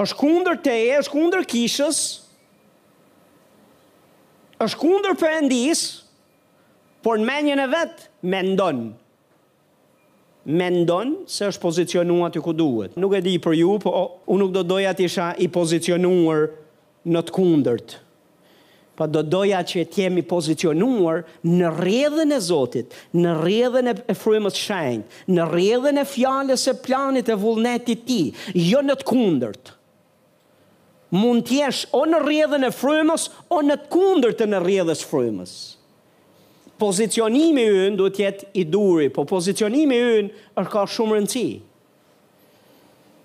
është 0.00 0.16
kundër 0.22 0.60
teje, 0.64 0.94
është 1.02 1.12
kundër 1.16 1.44
kishës, 1.50 1.98
është 4.64 4.80
kundër 4.80 5.16
përëndis, 5.20 5.82
por 7.02 7.18
në 7.20 7.26
menjën 7.28 7.60
e 7.64 7.70
vetë, 7.72 8.08
mendon. 8.30 8.82
Mendon 10.58 11.10
se 11.30 11.46
është 11.50 11.62
pozicionuar 11.62 12.32
të 12.34 12.40
ku 12.42 12.52
duhet. 12.56 12.94
Nuk 12.98 13.12
e 13.14 13.20
di 13.22 13.36
për 13.42 13.56
ju, 13.60 13.74
po 13.82 13.90
unë 14.30 14.40
nuk 14.42 14.54
do 14.56 14.62
doja 14.72 14.94
të 14.96 15.04
isha 15.08 15.28
i 15.44 15.48
pozicionuar 15.54 16.48
në 17.12 17.22
të 17.28 17.34
kundërt. 17.36 17.96
Pa 18.98 19.06
do 19.10 19.22
doja 19.24 19.62
që 19.66 19.84
të 19.90 20.02
jemi 20.02 20.24
pozicionuar 20.28 21.22
në 21.46 21.68
rrjedhën 21.78 22.34
e 22.36 22.40
Zotit, 22.44 22.96
në 23.22 23.32
redhën 23.40 23.88
e 23.92 24.16
frymës 24.18 24.58
shenjtë, 24.58 25.22
në 25.32 25.46
redhën 25.52 26.02
e 26.02 26.06
fjalës 26.06 26.66
së 26.68 26.76
planit 26.86 27.28
të 27.30 27.38
vullnetit 27.42 28.04
të 28.04 28.06
ti, 28.10 28.20
tij, 28.30 28.68
jo 28.70 28.82
në 28.84 28.98
të 29.00 29.08
kundërt 29.08 29.72
mund 31.12 31.44
të 31.46 31.58
jesh 31.60 31.82
o 31.94 32.06
në 32.08 32.22
rrjedhën 32.24 32.64
e 32.66 32.72
frymës 32.72 33.28
o 33.52 33.58
në 33.62 33.76
të 33.82 33.90
kundërt 33.92 34.38
të 34.40 34.46
në 34.48 34.62
rrjedhës 34.64 35.04
frymës. 35.10 35.52
Pozicionimi 36.80 37.66
ynë 37.68 37.98
duhet 38.00 38.18
jetë 38.24 38.48
i 38.58 38.64
duri, 38.66 39.10
po 39.12 39.26
pozicionimi 39.30 39.98
ynë 40.00 40.48
është 40.56 40.72
ka 40.72 40.86
shumë 40.90 41.18
rëndësi. 41.18 41.46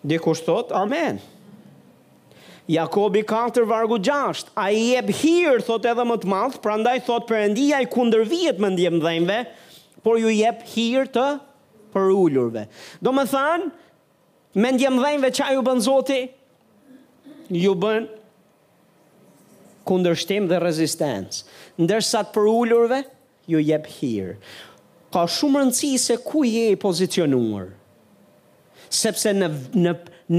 Dikush 0.08 0.44
thot, 0.46 0.74
amen. 0.78 1.18
Jakobi 2.68 3.22
4, 3.26 3.64
vargu 3.70 3.96
6, 4.04 4.50
a 4.60 4.68
i 4.76 4.90
e 5.00 5.02
bëhirë, 5.08 5.64
thot 5.66 5.88
edhe 5.88 6.04
më 6.06 6.20
të 6.22 6.30
malth, 6.32 6.58
pra 6.64 6.76
ndaj 6.82 6.98
thot 7.08 7.32
endia 7.40 7.80
i 7.82 7.88
kunder 7.92 8.26
vjetë 8.28 8.62
më 8.66 8.74
ndjem 8.76 9.00
dhejmëve, 9.00 9.44
por 10.04 10.20
ju 10.20 10.30
jep 10.36 10.66
hirë 10.76 11.08
të 11.16 11.26
përullurve. 11.96 12.68
Do 13.00 13.16
më 13.16 13.24
thanë, 13.32 13.70
me 14.60 14.74
ndjem 14.76 15.00
dhejmëve 15.00 15.32
që 15.40 15.50
ju 15.56 15.64
bënë 15.70 15.86
zoti, 15.88 16.22
ju 17.54 17.74
bën 17.82 18.08
kundërshtim 19.88 20.48
dhe 20.50 20.58
rezistencë. 20.62 21.38
Ndërsa 21.80 22.22
të 22.28 22.34
përullurve, 22.36 23.02
ju 23.48 23.62
jep 23.64 23.86
hirë. 23.98 24.34
Ka 25.16 25.24
shumë 25.32 25.62
rëndësi 25.64 25.92
se 26.04 26.18
ku 26.24 26.42
je 26.44 26.66
pozicionuar. 26.82 27.70
Sepse 28.92 29.32
në, 29.36 29.48
në, 29.86 29.94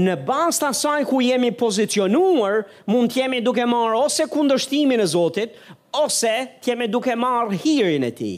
në 0.05 0.15
bas 0.27 0.61
të 0.61 0.67
asaj 0.69 1.07
ku 1.09 1.21
jemi 1.25 1.49
pozicionuar, 1.57 2.63
mund 2.89 3.11
të 3.11 3.23
jemi 3.23 3.41
duke 3.45 3.65
marë 3.67 3.97
ose 4.03 4.27
kundërshtimin 4.29 5.01
e 5.03 5.07
Zotit, 5.15 5.57
ose 5.97 6.35
të 6.61 6.71
jemi 6.73 6.87
duke 6.89 7.15
marë 7.17 7.57
hirin 7.63 8.05
e 8.05 8.11
ti. 8.19 8.35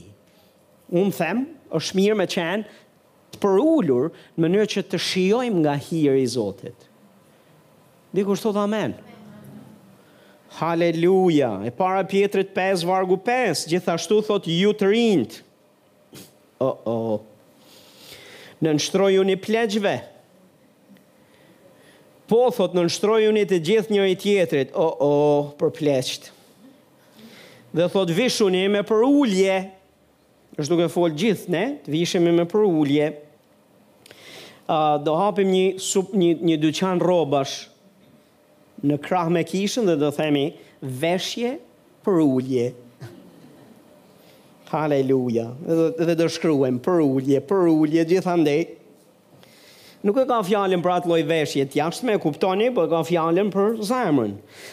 Unë 0.96 1.18
them, 1.20 1.44
është 1.76 2.00
mirë 2.00 2.20
me 2.20 2.28
qenë, 2.32 2.64
të 3.36 3.40
përullur 3.44 4.10
në 4.38 4.44
mënyrë 4.44 4.70
që 4.76 4.86
të 4.92 5.00
shiojmë 5.10 5.60
nga 5.64 5.76
hirë 5.90 6.18
i 6.24 6.30
Zotit. 6.38 6.88
Dikur 8.14 8.36
kur 8.36 8.36
thot 8.38 8.56
amen. 8.58 8.94
Halleluja. 10.60 11.64
E 11.66 11.70
para 11.72 12.04
pjetrit 12.06 12.52
5 12.54 12.84
vargu 12.84 13.16
5, 13.18 13.68
gjithashtu 13.72 14.18
thot 14.28 14.48
ju 14.52 14.74
të 14.76 14.90
rinjt. 14.92 15.38
O, 16.62 16.68
oh, 16.68 16.80
o. 16.92 16.98
Oh. 17.14 17.20
Në 18.62 18.76
nështroju 18.78 19.24
një 19.26 19.38
pleqve. 19.42 19.94
Po 22.30 22.44
thot 22.54 22.76
në 22.78 22.84
nështroju 22.90 23.32
një 23.36 23.46
të 23.50 23.62
gjith 23.68 23.90
një 23.92 24.10
i 24.12 24.20
tjetrit. 24.20 24.76
O, 24.76 24.84
oh, 24.84 24.92
o, 24.92 25.08
oh, 25.08 25.50
për 25.58 25.72
pleqt. 25.80 26.28
Dhe 27.72 27.88
thot 27.94 28.12
vishu 28.12 28.52
një 28.52 28.66
me 28.76 28.84
për 28.84 29.06
ullje. 29.08 29.56
Êshtu 30.60 30.76
ke 30.82 30.92
folë 30.92 31.16
gjithë, 31.24 31.52
ne? 31.56 31.64
Të 31.88 31.94
vishemi 31.96 32.34
me 32.36 32.44
për 32.52 32.68
ullje. 32.68 33.06
Uh, 34.72 34.98
do 35.04 35.16
hapim 35.20 35.48
një, 35.52 35.66
sup, 35.82 36.12
një, 36.12 36.36
një 36.52 36.58
dyqan 36.68 37.00
robash 37.02 37.70
në 38.88 38.98
krah 39.04 39.28
me 39.30 39.44
kishën 39.46 39.88
dhe 39.90 39.98
do 40.02 40.10
themi 40.14 40.48
veshje 40.82 41.56
për 42.06 42.22
ullje. 42.24 42.68
Haleluja. 44.72 45.50
Dhe 46.00 46.14
do 46.16 46.30
shkruem 46.32 46.78
për 46.84 47.02
ullje, 47.06 47.42
për 47.46 47.68
ullje, 47.76 48.06
gjithë 48.14 48.38
Nuk 50.02 50.18
e 50.18 50.24
ka 50.26 50.40
fjallin 50.42 50.82
për 50.82 50.92
atë 50.96 51.10
loj 51.12 51.20
veshje 51.30 51.66
të 51.70 51.78
jashtë 51.78 52.08
me 52.08 52.16
kuptoni, 52.24 52.72
për 52.74 52.88
po 52.88 52.88
ka 52.96 53.02
fjallin 53.06 53.52
për 53.54 53.76
zemrën. 53.86 54.32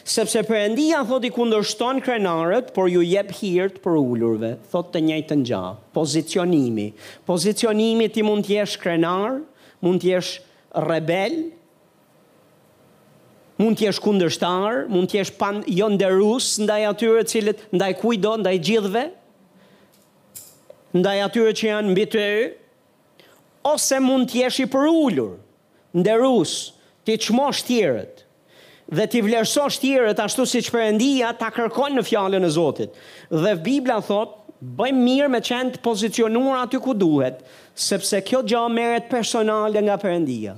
Sepse 0.08 0.40
për 0.48 0.56
endia 0.62 1.02
thot 1.04 1.26
i 1.26 1.28
kundërshton 1.34 2.00
krenarët, 2.00 2.70
por 2.72 2.88
ju 2.88 3.02
jep 3.04 3.34
hirt 3.36 3.76
për 3.84 3.98
ullurve. 4.00 4.54
Thot 4.72 4.88
të 4.94 5.02
njëjtë 5.04 5.36
në 5.42 5.46
gjahë, 5.50 5.74
pozicionimi. 5.98 6.86
Pozicionimi 7.28 8.08
ti 8.08 8.24
mund 8.24 8.48
t'jesh 8.48 8.78
krenarë, 8.80 9.42
mund 9.84 10.00
t'jesh 10.00 10.38
rebelë, 10.88 11.44
mund 13.58 13.78
të 13.78 13.88
jesh 13.88 13.98
kundërshtar, 14.04 14.84
mund 14.92 15.10
të 15.10 15.18
jesh 15.20 15.32
pan 15.38 15.62
jo 15.66 15.88
nderus 15.90 16.52
ndaj 16.62 16.82
atyre 16.92 17.24
të 17.26 17.32
cilët 17.32 17.64
ndaj 17.74 17.90
kujdo, 17.98 18.36
ndaj 18.44 18.54
gjithëve, 18.68 19.04
ndaj 21.00 21.16
atyre 21.26 21.54
që 21.58 21.68
janë 21.72 21.92
mbi 21.92 22.04
ty, 22.12 22.26
ose 23.66 23.98
mund 24.02 24.30
të 24.30 24.44
jesh 24.44 24.60
i 24.64 24.68
përulur, 24.72 25.34
nderus, 25.98 26.54
ti 27.06 27.18
çmosh 27.28 27.64
tjerët 27.68 28.24
dhe 28.98 29.04
ti 29.12 29.20
vlerësosh 29.20 29.82
tjerët 29.82 30.20
ashtu 30.24 30.46
siç 30.48 30.70
Perëndia 30.72 31.34
ta 31.36 31.50
kërkon 31.52 31.98
në 31.98 32.04
fjalën 32.08 32.46
e 32.46 32.48
Zotit. 32.52 32.94
Dhe 33.28 33.52
Bibla 33.60 33.98
thot, 34.00 34.30
bëj 34.64 34.94
mirë 34.96 35.26
me 35.34 35.42
qenë 35.44 35.74
të 35.74 35.82
pozicionuar 35.84 36.62
aty 36.62 36.80
ku 36.80 36.94
duhet, 36.96 37.42
sepse 37.88 38.22
kjo 38.24 38.40
gjë 38.48 38.62
merret 38.72 39.10
personale 39.12 39.82
nga 39.84 39.98
Perëndia. 40.00 40.54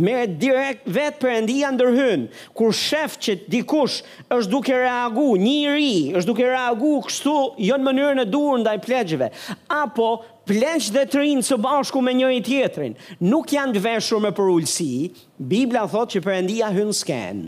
Merë 0.00 0.26
direkt 0.40 0.86
vetë 0.88 1.18
për 1.20 1.30
endia 1.36 1.68
ndërhyn, 1.74 2.22
kur 2.56 2.72
shef 2.72 3.18
që 3.20 3.34
dikush 3.52 3.98
është 4.32 4.50
duke 4.52 4.72
reagu, 4.78 5.26
një 5.36 5.74
ri 5.76 5.90
është 6.16 6.30
duke 6.30 6.46
reagu 6.48 6.94
kështu 7.04 7.34
jo 7.66 7.76
në 7.76 7.84
mënyrën 7.90 8.22
e 8.22 8.28
duhur 8.32 8.62
ndaj 8.62 8.74
plegjive, 8.86 9.28
apo 9.68 10.08
plegj 10.48 10.88
dhe 10.96 11.02
të 11.12 11.20
rinë 11.24 11.44
së 11.44 11.58
bashku 11.66 12.00
me 12.04 12.14
njëri 12.16 12.40
tjetrin, 12.46 12.96
nuk 13.20 13.52
janë 13.52 13.76
dveshur 13.76 14.22
me 14.24 14.30
për 14.38 14.54
ullësi, 14.54 14.94
Biblia 15.36 15.84
thot 15.92 16.16
që 16.16 16.24
për 16.24 16.38
endia 16.38 16.72
hynë 16.72 16.96
sken, 17.02 17.44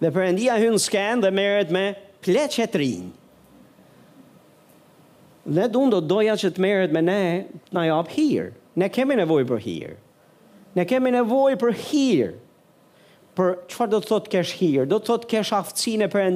dhe 0.00 0.12
për 0.16 0.26
endia 0.30 0.56
hynë 0.62 0.80
sken 0.86 1.26
dhe 1.26 1.32
merët 1.36 1.76
me 1.76 1.84
plegj 2.24 2.62
e 2.64 2.70
të 2.72 2.82
rinë. 2.86 3.12
Dhe 5.60 5.68
dundo 5.76 6.00
doja 6.00 6.40
që 6.40 6.54
të 6.56 6.64
merët 6.66 6.96
me 6.96 7.04
ne, 7.06 7.20
na 7.68 7.84
jopë 7.92 8.16
hirë, 8.16 8.50
ne 8.80 8.88
kemi 8.96 9.14
nevoj 9.20 9.44
për 9.52 9.62
hirë, 9.68 9.94
Ne 10.76 10.84
kemi 10.84 11.10
nevoj 11.14 11.54
për 11.60 11.70
hirë, 11.88 12.32
për 13.36 13.52
qëfar 13.72 13.90
do 13.94 13.98
të 14.04 14.08
thotë 14.10 14.32
kesh 14.34 14.50
hirë, 14.58 14.82
do 14.90 14.98
të 15.00 15.06
thotë 15.08 15.28
kesh 15.30 15.52
aftësin 15.56 16.04
e 16.04 16.08
për 16.12 16.26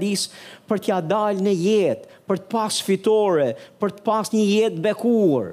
për 0.71 0.81
t'ja 0.87 0.99
dalë 1.11 1.45
në 1.45 1.53
jetë, 1.65 2.09
për 2.31 2.41
t'pas 2.47 2.79
fitore, 2.87 3.51
për 3.83 3.93
t'pas 3.99 4.33
një 4.33 4.45
jetë 4.53 4.81
bekuar. 4.87 5.51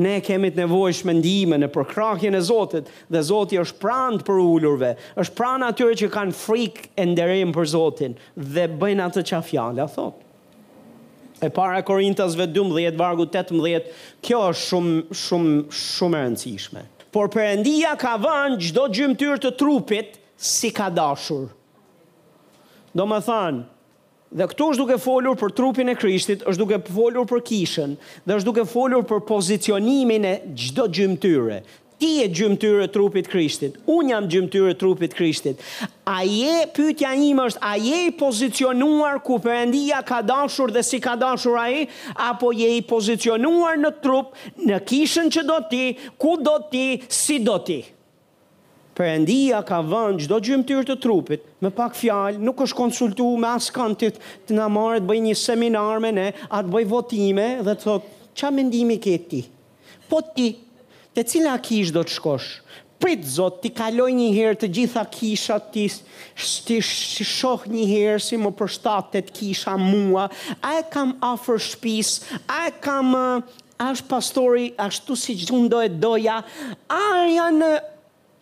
Ne 0.00 0.18
kemi 0.24 0.52
të 0.54 0.60
nevoj 0.62 0.92
shmendime 1.00 1.56
në 1.58 1.68
përkrahjen 1.74 2.36
e 2.38 2.42
Zotit 2.46 2.88
dhe 3.12 3.20
Zotit 3.30 3.60
është 3.64 3.80
pranë 3.82 4.20
për 4.28 4.38
ullurve, 4.44 4.92
është 5.24 5.36
pranë 5.40 5.70
atyre 5.72 5.96
që 6.04 6.10
kanë 6.14 6.36
frikë 6.42 6.84
e 7.04 7.08
nderim 7.10 7.50
për 7.56 7.72
Zotin 7.74 8.14
dhe 8.36 8.68
bëjnë 8.80 9.08
atë 9.08 9.24
që 9.30 9.36
a 9.40 9.42
fjallë, 9.48 9.82
a 9.82 9.88
thotë. 9.88 10.28
E 11.42 11.48
para 11.58 11.80
korintasve 11.90 12.44
12, 12.56 12.96
vargu 13.00 13.26
18, 13.36 13.90
kjo 14.20 14.44
është 14.52 14.66
shumë, 14.68 15.00
shumë, 15.24 15.58
shumë 15.86 16.18
e 16.18 16.24
rëndësishme 16.28 16.86
por 17.14 17.28
përëndia 17.32 17.94
ka 17.98 18.14
vanë 18.22 18.58
gjdo 18.68 18.84
gjymëtyr 18.94 19.40
të 19.42 19.50
trupit 19.58 20.16
si 20.50 20.70
ka 20.74 20.88
dashur. 20.94 21.48
Do 22.94 23.06
më 23.06 23.18
thanë, 23.26 23.62
dhe 24.38 24.46
këtu 24.52 24.68
është 24.72 24.82
duke 24.82 24.98
folur 25.04 25.36
për 25.38 25.54
trupin 25.58 25.90
e 25.92 25.96
krishtit, 25.98 26.44
është 26.50 26.62
duke 26.62 26.78
folur 26.90 27.26
për 27.30 27.42
kishën, 27.50 27.96
dhe 28.26 28.38
është 28.38 28.50
duke 28.50 28.64
folur 28.70 29.04
për 29.10 29.22
pozicionimin 29.28 30.26
e 30.26 30.34
gjdo 30.58 30.86
gjymëtyre, 30.98 31.60
ti 32.00 32.20
e 32.24 32.28
gjymtyrë 32.32 32.86
e 32.86 32.90
trupit 32.94 33.28
Krishtit. 33.28 33.74
Un 33.92 34.08
jam 34.10 34.26
gjymtyrë 34.32 34.70
e 34.72 34.76
trupit 34.80 35.12
Krishtit. 35.16 35.60
A 36.08 36.22
je 36.24 36.62
pyetja 36.74 37.10
ime 37.14 37.44
është 37.50 37.60
a 37.70 37.74
je 37.78 38.00
i 38.06 38.14
pozicionuar 38.18 39.20
ku 39.24 39.36
Perëndia 39.44 40.00
ka 40.06 40.22
dashur 40.26 40.72
dhe 40.72 40.82
si 40.86 41.00
ka 41.04 41.12
dashur 41.20 41.58
ai 41.60 41.84
apo 42.16 42.50
je 42.56 42.70
i 42.78 42.82
pozicionuar 42.86 43.76
në 43.80 43.92
trup, 44.02 44.32
në 44.64 44.80
kishën 44.88 45.28
që 45.36 45.44
do 45.50 45.58
ti, 45.70 45.82
ku 46.20 46.38
do 46.40 46.56
ti, 46.72 46.86
si 47.08 47.36
do 47.44 47.58
ti? 47.68 47.82
Perëndia 49.00 49.60
ka 49.64 49.80
vënë 49.84 50.24
çdo 50.24 50.40
gjymtyrë 50.44 50.88
të 50.90 50.96
trupit 51.04 51.44
me 51.64 51.70
pak 51.72 51.94
fjalë, 51.96 52.40
nuk 52.40 52.58
është 52.64 52.76
konsultuar 52.80 53.38
me 53.44 53.52
askën 53.54 53.94
të 54.00 54.14
na 54.56 54.66
marë 54.72 55.00
të 55.04 55.08
bëj 55.12 55.20
një 55.28 55.36
seminar 55.44 56.00
me 56.04 56.10
ne, 56.16 56.26
atë 56.48 56.74
bëj 56.74 56.88
votime 56.96 57.46
dhe 57.68 57.76
thotë 57.84 58.18
ç'a 58.36 58.50
mendimi 58.56 58.98
ke 59.06 59.14
ti? 59.30 59.44
Po 60.10 60.18
ti, 60.34 60.50
Te 61.12 61.24
cila 61.26 61.56
kish 61.58 61.90
do 61.90 62.04
të 62.06 62.12
shkosh? 62.16 62.50
Prit 63.02 63.24
Zot, 63.26 63.56
ti 63.64 63.70
kaloj 63.74 64.10
një 64.14 64.26
herë 64.36 64.58
të 64.62 64.68
gjitha 64.76 65.02
kishat 65.10 65.70
ti, 65.74 65.86
ti 66.66 66.76
shoh 66.86 67.62
një 67.72 67.86
herë 67.90 68.20
si 68.26 68.38
më 68.42 68.50
përshtatet 68.60 69.30
kisha 69.38 69.74
mua. 69.80 70.26
A 70.62 70.74
e 70.78 70.84
kam 70.92 71.14
afër 71.32 71.58
shtëpis? 71.66 72.10
A 72.44 72.66
e 72.68 72.74
kam 72.84 73.14
uh, 73.18 73.40
as 73.80 74.04
pastori 74.12 74.68
ashtu 74.86 75.16
si 75.16 75.34
un 75.56 75.64
do 75.72 75.80
e 75.82 75.88
doja? 75.88 76.40
A 76.98 77.02
janë 77.38 77.72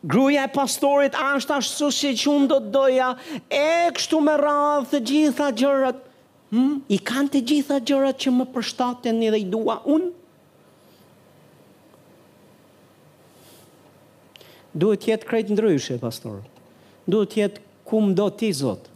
Gruja 0.03 0.45
e 0.47 0.51
pastorit 0.55 1.17
ashtë 1.19 1.57
ashtë 1.57 1.75
su 1.77 1.89
si 1.91 2.11
që 2.21 2.29
unë 2.31 2.45
do 2.51 2.59
të 2.63 2.69
doja, 2.71 3.07
e 3.51 3.89
kështu 3.97 4.21
me 4.23 4.37
radhë 4.39 4.87
të 4.93 5.01
gjitha 5.09 5.49
gjërat, 5.59 5.99
hmm? 6.55 6.77
i 6.95 7.01
kanë 7.09 7.33
të 7.35 7.41
gjitha 7.51 7.81
gjërat 7.91 8.21
që 8.23 8.33
më 8.37 8.47
përshtaten 8.55 9.19
një 9.25 9.33
dhe 9.35 9.41
i 9.43 9.49
dua 9.57 9.81
unë. 9.97 10.13
Duhet 14.77 15.07
jetë 15.09 15.29
krejtë 15.29 15.55
ndryshe, 15.57 15.97
pastor. 16.03 16.43
Duhet 17.09 17.39
jetë 17.41 17.63
kum 17.89 18.11
do 18.17 18.27
ti, 18.37 18.51
zotë. 18.53 18.91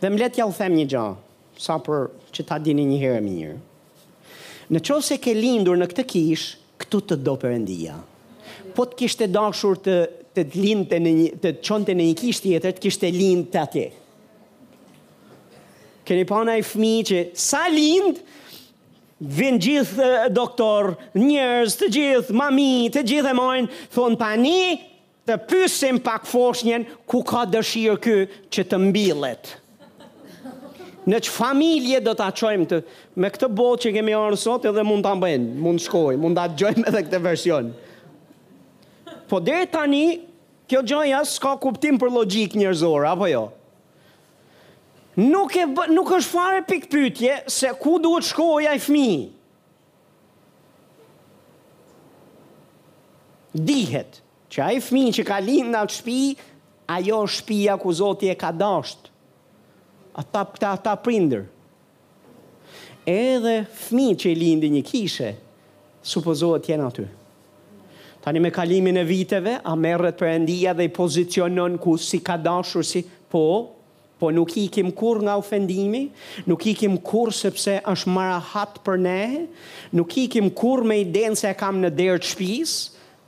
Dhe 0.00 0.10
më 0.10 0.18
letë 0.24 0.42
u 0.44 0.52
them 0.52 0.74
një 0.74 0.86
gja, 0.90 1.04
sa 1.56 1.76
për 1.78 2.08
që 2.34 2.46
ta 2.48 2.56
dini 2.58 2.82
një 2.90 2.98
herë 3.02 3.20
mirë. 3.22 3.36
njërë. 3.38 4.74
Në 4.74 4.80
që 4.80 4.96
se 5.06 5.18
ke 5.22 5.34
lindur 5.38 5.78
në 5.78 5.86
këtë 5.92 6.04
kishë, 6.10 6.56
këtu 6.82 7.00
të 7.06 7.16
do 7.22 7.36
përëndia. 7.38 7.94
Po 8.74 8.84
të 8.90 8.96
kishtë 9.04 9.28
dashur 9.30 9.78
të 9.78 9.94
të 10.34 10.44
lindë 10.58 10.88
të, 10.90 10.98
të 11.44 11.50
qonte 11.68 11.94
në 11.94 12.08
një 12.08 12.14
kishtë 12.20 12.48
jetër, 12.56 12.72
të 12.74 12.80
kishtë 12.88 13.06
të 13.06 13.14
lindë 13.14 13.50
të 13.54 13.58
atje. 13.62 13.86
Keni 16.04 16.24
pana 16.26 16.56
e 16.58 16.64
fmi 16.66 16.94
që 17.08 17.20
sa 17.38 17.62
lindë, 17.70 18.24
Vinë 19.22 19.60
gjithë 19.62 20.08
doktor, 20.34 20.88
njërës, 21.14 21.74
të 21.78 21.88
gjithë, 21.94 22.34
mami, 22.34 22.90
të 22.94 23.04
gjithë 23.06 23.30
e 23.30 23.36
mojnë, 23.38 23.78
thonë 23.94 24.18
tani 24.18 24.56
të 25.24 25.36
pysim 25.48 26.00
pak 26.04 26.26
foshnjen 26.28 26.82
ku 27.08 27.20
ka 27.24 27.44
dëshirë 27.54 27.94
kë 28.04 28.16
që 28.54 28.64
të 28.72 28.80
mbilet. 28.88 29.52
Në 31.06 31.20
që 31.20 31.30
familje 31.36 32.00
do 32.02 32.14
të 32.16 32.26
aqojmë 32.26 32.66
të, 32.70 32.78
me 33.22 33.30
këtë 33.30 33.48
botë 33.58 33.84
që 33.86 33.92
kemi 34.00 34.14
arë 34.18 34.38
sot 34.40 34.66
edhe 34.70 34.84
mund 34.88 35.06
të 35.06 35.14
ambenë, 35.14 35.48
mund 35.62 35.78
të 35.80 35.86
shkojmë, 35.86 36.20
mund 36.24 36.40
të 36.40 36.46
aqojmë 36.48 36.86
edhe 36.90 37.04
këtë 37.06 37.22
version. 37.28 37.70
Po 39.30 39.38
dhe 39.40 39.62
tani, 39.74 40.02
kjo 40.68 40.82
gjoja 40.82 41.22
s'ka 41.28 41.54
kuptim 41.62 42.00
për 42.02 42.10
logik 42.16 42.58
njërzore, 42.58 43.06
apo 43.14 43.30
jo? 43.30 43.44
Apo 43.46 43.52
jo? 43.52 43.52
nuk, 45.16 45.54
e, 45.56 45.64
nuk 45.92 46.10
është 46.16 46.30
fare 46.32 46.60
pikë 46.66 46.90
pytje 46.90 47.34
se 47.52 47.70
ku 47.80 47.96
duhet 48.02 48.26
shkoja 48.28 48.72
i 48.76 48.80
fmi. 48.82 49.14
Dihet 53.54 54.20
që 54.50 54.62
a 54.64 54.68
i 54.74 54.80
fmi 54.82 55.04
që 55.14 55.26
ka 55.26 55.38
linë 55.42 55.70
në 55.70 55.82
atë 55.86 55.98
shpi, 56.00 56.20
ajo 56.90 57.20
shpia 57.30 57.76
ku 57.80 57.92
Zotje 57.94 58.34
ka 58.38 58.50
dasht. 58.54 59.10
Ata, 60.14 60.42
ata, 60.48 60.72
ata 60.74 60.94
prinder. 60.98 61.44
Edhe 63.06 63.60
fmi 63.86 64.10
që 64.16 64.30
i 64.30 64.38
lindi 64.38 64.70
një 64.72 64.82
kishe, 64.86 65.28
supozohet 66.02 66.64
tjena 66.66 66.88
aty. 66.88 67.04
Tani 68.24 68.40
me 68.40 68.48
kalimin 68.50 68.96
e 68.96 69.02
viteve, 69.04 69.58
a 69.62 69.74
merret 69.76 70.22
endia 70.24 70.72
dhe 70.74 70.86
i 70.88 70.92
pozicionon 70.96 71.76
ku 71.78 71.98
si 72.00 72.22
ka 72.24 72.36
dashur, 72.40 72.84
si 72.88 73.04
po, 73.28 73.42
po 74.24 74.30
nuk 74.32 74.54
i 74.56 74.68
kim 74.72 74.88
kur 74.92 75.18
nga 75.26 75.34
ofendimi, 75.40 76.08
nuk 76.48 76.62
i 76.66 76.72
kim 76.78 76.96
kur 77.10 77.32
sepse 77.36 77.74
është 77.92 78.12
mara 78.14 78.38
hatë 78.52 78.84
për 78.86 79.00
ne, 79.04 79.18
nuk 79.98 80.16
i 80.22 80.28
kim 80.32 80.48
kur 80.56 80.84
me 80.88 80.96
i 81.02 81.04
denë 81.12 81.36
se 81.38 81.50
kam 81.60 81.82
në 81.84 81.90
derë 81.98 82.22
të 82.24 82.30
shpis, 82.32 82.72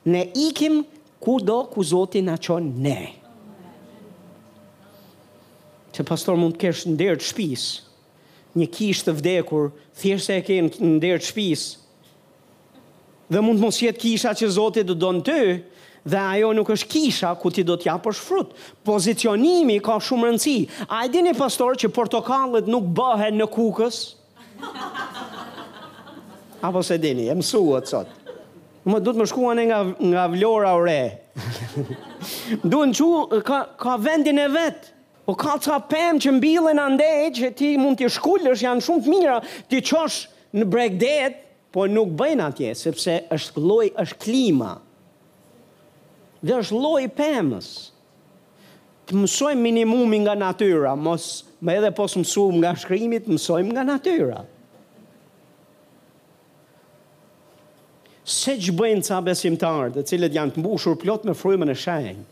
ne 0.09 0.23
i 0.33 0.49
kim 0.57 0.81
ku 1.25 1.37
do 1.45 1.61
ku 1.73 1.85
zoti 1.93 2.23
në 2.25 2.37
qonë 2.47 2.81
ne. 2.87 2.99
Që 5.97 6.05
pastor 6.09 6.37
mund 6.41 6.57
të 6.57 6.65
kesh 6.65 6.87
në 6.89 6.97
derë 7.03 7.21
të 7.23 7.31
shpis, 7.33 7.65
një 8.57 8.71
kishë 8.77 9.07
të 9.11 9.15
vdekur, 9.21 9.69
thjesht 10.01 10.31
se 10.31 10.39
e 10.41 10.45
ke 10.45 10.59
në 10.65 10.95
derë 11.05 11.21
të 11.25 11.29
shpis, 11.33 11.65
dhe 13.33 13.41
mund 13.43 13.59
të 13.59 13.65
mos 13.67 13.81
jetë 13.85 14.01
kisha 14.07 14.33
që 14.39 14.53
zoti 14.57 14.85
do 14.89 14.95
do 14.97 15.13
në 15.19 15.27
të 15.29 15.41
të 15.41 15.76
dhe 16.07 16.21
ajo 16.23 16.53
nuk 16.55 16.71
është 16.71 16.87
kisha 16.91 17.33
ku 17.41 17.51
ti 17.51 17.65
do 17.67 17.75
t'ja 17.79 17.97
përsh 18.03 18.21
frut. 18.23 18.53
Pozicionimi 18.87 19.81
ka 19.85 19.97
shumë 19.99 20.29
rëndësi. 20.31 20.59
A 20.87 21.03
e 21.07 21.11
dini 21.11 21.33
pastor 21.35 21.75
që 21.79 21.91
portokallet 21.97 22.71
nuk 22.71 22.87
bëhen 22.97 23.35
në 23.41 23.49
kukës? 23.51 23.99
Apo 26.65 26.83
se 26.87 26.97
dini, 27.03 27.27
e 27.29 27.35
mësuat 27.37 27.91
sot. 27.91 28.13
Më 28.87 29.01
du 29.03 29.13
të 29.13 29.19
më 29.21 29.27
shkuan 29.33 29.61
nga, 29.67 29.81
nga 30.13 30.29
vlora 30.31 30.77
o 30.79 30.83
re. 30.87 31.03
du 32.65 32.85
në 32.87 32.95
që 32.95 33.41
ka, 33.47 33.59
ka 33.81 33.97
vendin 33.99 34.39
e 34.39 34.47
vetë. 34.49 34.93
O 35.27 35.35
po 35.35 35.41
ka 35.41 35.57
ca 35.59 35.81
pëmë 35.91 36.23
që 36.23 36.33
mbilën 36.37 36.79
andej 36.79 37.31
që 37.41 37.49
ti 37.59 37.73
mund 37.83 37.99
t'i 37.99 38.07
shkullësh, 38.07 38.63
janë 38.63 38.85
shumë 38.87 39.03
të 39.03 39.11
mira, 39.11 39.41
ti 39.67 39.81
qosh 39.83 40.21
në 40.55 40.69
bregdet, 40.71 41.41
po 41.75 41.89
nuk 41.91 42.15
bëjnë 42.17 42.45
atje, 42.47 42.71
sepse 42.79 43.19
është 43.35 43.61
loj, 43.67 43.89
është 44.07 44.21
klima 44.23 44.77
dhe 46.45 46.57
është 46.61 46.81
loj 46.81 47.05
i 47.07 47.11
pemës. 47.17 47.71
Të 49.07 49.15
mësojmë 49.17 49.63
minimumin 49.63 50.25
nga 50.27 50.35
natyra, 50.39 50.97
mos 50.99 51.45
më 51.65 51.77
edhe 51.81 51.93
pos 51.97 52.17
mësojmë 52.19 52.63
nga 52.65 52.73
shkrimit, 52.83 53.29
mësojmë 53.31 53.75
nga 53.77 53.85
natyra. 53.87 54.41
Se 58.27 58.57
që 58.59 58.73
bëjnë 58.75 59.07
ca 59.07 59.21
besimtarë 59.23 59.93
të 59.95 60.07
cilët 60.11 60.35
janë 60.35 60.57
të 60.57 60.63
mbushur 60.65 60.97
plot 60.99 61.29
me 61.29 61.35
frymën 61.39 61.71
e 61.71 61.77
shenjë, 61.79 62.25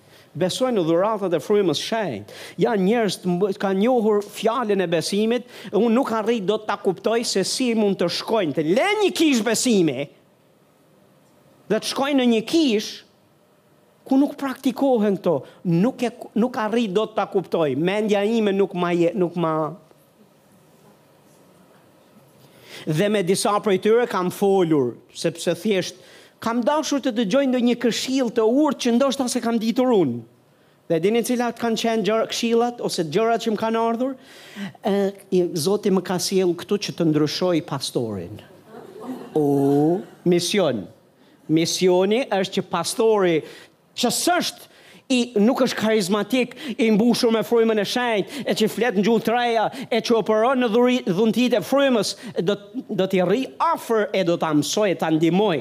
besojnë 0.42 0.74
në 0.74 0.82
dhuratat 0.88 1.36
e 1.38 1.38
frymës 1.38 1.78
shenjë, 1.78 2.24
janë 2.58 2.86
njerës 2.88 3.18
të 3.22 3.30
mbë, 3.36 3.50
ka 3.62 3.70
njohur 3.78 4.18
fjallin 4.26 4.82
e 4.82 4.88
besimit, 4.90 5.46
unë 5.70 5.92
nuk 5.94 6.10
arrit 6.18 6.42
do 6.50 6.58
të 6.58 6.66
ta 6.72 6.80
kuptoj 6.82 7.20
se 7.30 7.44
si 7.46 7.70
mund 7.78 8.00
të 8.02 8.10
shkojnë, 8.18 8.56
të 8.58 8.66
le 8.74 8.88
një 9.04 9.12
kish 9.20 9.44
besimi, 9.46 10.08
dhe 11.70 11.78
të 11.78 11.92
shkojnë 11.92 12.18
në 12.24 12.28
një 12.34 12.42
kishë, 12.50 12.98
ku 14.04 14.16
nuk 14.20 14.36
praktikohen 14.38 15.16
këto, 15.18 15.38
nuk, 15.80 16.02
e, 16.04 16.12
nuk 16.36 16.58
arri 16.60 16.86
do 16.92 17.06
të 17.08 17.16
ta 17.16 17.24
kuptoj, 17.32 17.70
mendja 17.80 18.20
ime 18.28 18.52
nuk 18.52 18.76
ma, 18.76 18.92
je, 18.92 19.10
nuk 19.16 19.36
ma... 19.40 19.54
Dhe 22.84 23.06
me 23.08 23.22
disa 23.24 23.54
prej 23.64 23.80
tyre 23.84 24.04
kam 24.10 24.28
folur, 24.34 24.94
sepse 25.16 25.54
thjesht, 25.56 25.96
kam 26.44 26.60
dashur 26.66 27.00
të 27.00 27.14
të 27.16 27.24
gjojnë 27.32 27.56
në 27.56 27.62
një 27.70 27.76
këshil 27.80 28.32
të 28.36 28.44
urt 28.44 28.82
që 28.84 28.92
ndoshta 28.98 29.28
se 29.32 29.40
kam 29.40 29.56
ditur 29.62 29.88
unë. 29.94 30.18
Dhe 30.92 30.98
dini 31.00 31.22
cilat 31.24 31.56
kanë 31.56 31.80
qenë 31.80 32.04
gjërë 32.04 32.26
këshilat, 32.28 32.80
ose 32.84 33.06
gjërat 33.08 33.46
që 33.46 33.54
më 33.54 33.60
kanë 33.62 33.84
ardhur, 33.88 34.10
e, 35.32 35.40
Zoti 35.64 35.88
më 35.96 36.02
ka 36.04 36.18
siel 36.20 36.52
këtu 36.60 36.80
që 36.88 36.96
të 36.98 37.06
ndryshoj 37.12 37.56
pastorin. 37.70 38.42
O, 39.38 39.44
mision. 40.28 40.84
Misioni 41.48 42.22
është 42.32 42.58
që 42.60 42.64
pastori 42.72 43.38
që 43.98 44.10
sështë 44.14 44.72
i 45.14 45.20
nuk 45.44 45.58
është 45.66 45.76
karizmatik, 45.76 46.54
i 46.80 46.86
mbushur 46.94 47.28
me 47.34 47.42
frymën 47.44 47.82
e 47.82 47.84
shenjtë, 47.86 48.38
e 48.48 48.54
që 48.56 48.68
flet 48.72 48.96
në 48.98 49.02
gjuhë 49.04 49.22
të 49.26 49.32
reja, 49.34 49.66
e 49.92 49.98
që 50.00 50.14
operon 50.16 50.62
në 50.64 50.70
dhuri 50.72 50.94
dhuntit 51.04 51.56
e 51.58 51.60
frymës, 51.60 52.14
do 52.40 52.56
do 53.00 53.04
të 53.04 53.20
rri 53.28 53.42
e 54.16 54.22
do 54.30 54.38
ta 54.40 54.52
mësoj 54.56 54.90
e 54.92 54.96
ta 55.02 55.10
ndihmoj. 55.12 55.58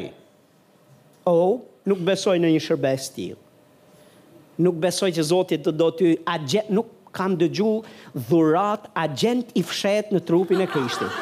O, 1.28 1.34
oh, 1.34 1.58
nuk 1.92 2.00
besoj 2.08 2.38
në 2.40 2.54
një 2.56 2.62
shërbes 2.70 3.10
tillë. 3.18 3.40
Nuk 4.64 4.76
besoj 4.80 5.12
që 5.18 5.24
Zoti 5.32 5.58
do 5.66 5.72
do 5.74 5.92
të 6.00 6.16
agje, 6.30 6.64
nuk 6.70 6.94
kam 7.14 7.36
dëgju 7.38 7.74
dhurat 8.30 8.88
agent 8.98 9.52
i 9.60 9.62
fshehtë 9.66 10.14
në 10.16 10.24
trupin 10.28 10.64
e 10.64 10.70
Krishtit. 10.72 11.22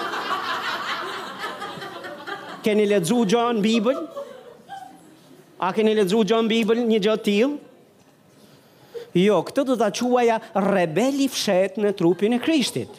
Keni 2.64 2.86
lexuar 2.86 3.26
John 3.32 3.62
bibën 3.64 4.06
A 5.62 5.70
keni 5.78 5.94
lexu 5.94 6.24
gjën 6.26 6.50
Bibël 6.50 6.82
një 6.90 7.00
gjë 7.06 7.14
të 7.22 7.26
tillë? 7.28 7.60
Jo, 9.22 9.38
këtë 9.46 9.64
do 9.68 9.76
ta 9.78 9.92
quaja 9.94 10.40
rebeli 10.72 11.28
fshet 11.30 11.78
në 11.84 11.92
trupin 12.00 12.34
e 12.34 12.40
Krishtit. 12.42 12.92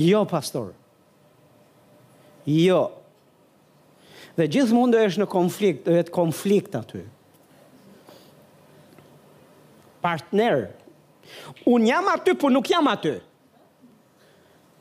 Jo, 0.00 0.20
pastor. 0.28 0.72
Jo. 2.50 2.82
Dhe 4.36 4.48
gjithë 4.52 4.76
mundë 4.76 5.04
është 5.06 5.22
në 5.22 5.28
konflikt, 5.32 5.88
dhe 5.88 6.04
të 6.08 6.12
konflikt 6.14 6.76
aty. 6.80 7.04
Partner. 10.04 10.66
Unë 11.68 11.92
jam 11.92 12.12
aty, 12.16 12.34
për 12.34 12.40
po 12.44 12.50
nuk 12.52 12.68
jam 12.72 12.88
aty. 12.92 13.14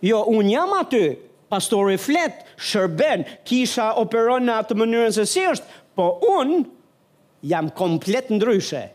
Jo, 0.07 0.23
unë 0.31 0.55
jam 0.57 0.75
aty, 0.81 1.03
pastori 1.49 1.97
flet, 1.97 2.43
shërben, 2.61 3.23
kisha 3.47 3.89
operon 4.01 4.45
në 4.47 4.57
atë 4.63 4.77
mënyrën 4.77 5.15
se 5.17 5.25
si 5.29 5.43
është, 5.49 5.79
po 5.97 6.11
unë 6.35 6.61
jam 7.51 7.71
komplet 7.75 8.29
ndryshe. 8.35 8.85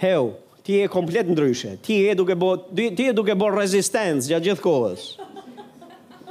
Heu, 0.00 0.32
ti 0.66 0.80
je 0.80 0.88
komplet 0.92 1.28
ndryshe, 1.32 1.76
ti 1.84 2.00
je 2.06 2.14
duke 2.18 2.36
bo, 2.38 2.54
ti 2.72 3.10
je 3.10 3.14
duke 3.16 3.34
bo 3.38 3.50
rezistencë 3.54 4.32
gjatë 4.32 4.48
gjithë 4.48 4.64
kohës. 4.64 5.08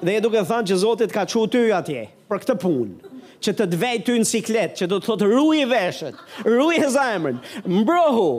Dhe 0.01 0.17
je 0.17 0.21
duke 0.25 0.43
thanë 0.45 0.69
që 0.69 0.75
Zotit 0.83 1.13
ka 1.15 1.23
që 1.29 1.43
ty 1.53 1.63
atje, 1.79 2.07
për 2.29 2.43
këtë 2.43 2.57
punë 2.63 3.06
që 3.43 3.51
të 3.57 3.65
të 3.69 3.77
vejtë 3.79 4.05
ty 4.07 4.13
në 4.19 4.25
ciklet, 4.27 4.73
që 4.79 4.87
do 4.89 4.97
të 4.99 5.07
thotë 5.07 5.27
rruj 5.29 5.57
i 5.61 5.65
veshët, 5.69 6.21
rruj 6.47 6.73
e 6.81 6.87
zajmërën, 6.93 7.37
mbrohu, 7.69 8.31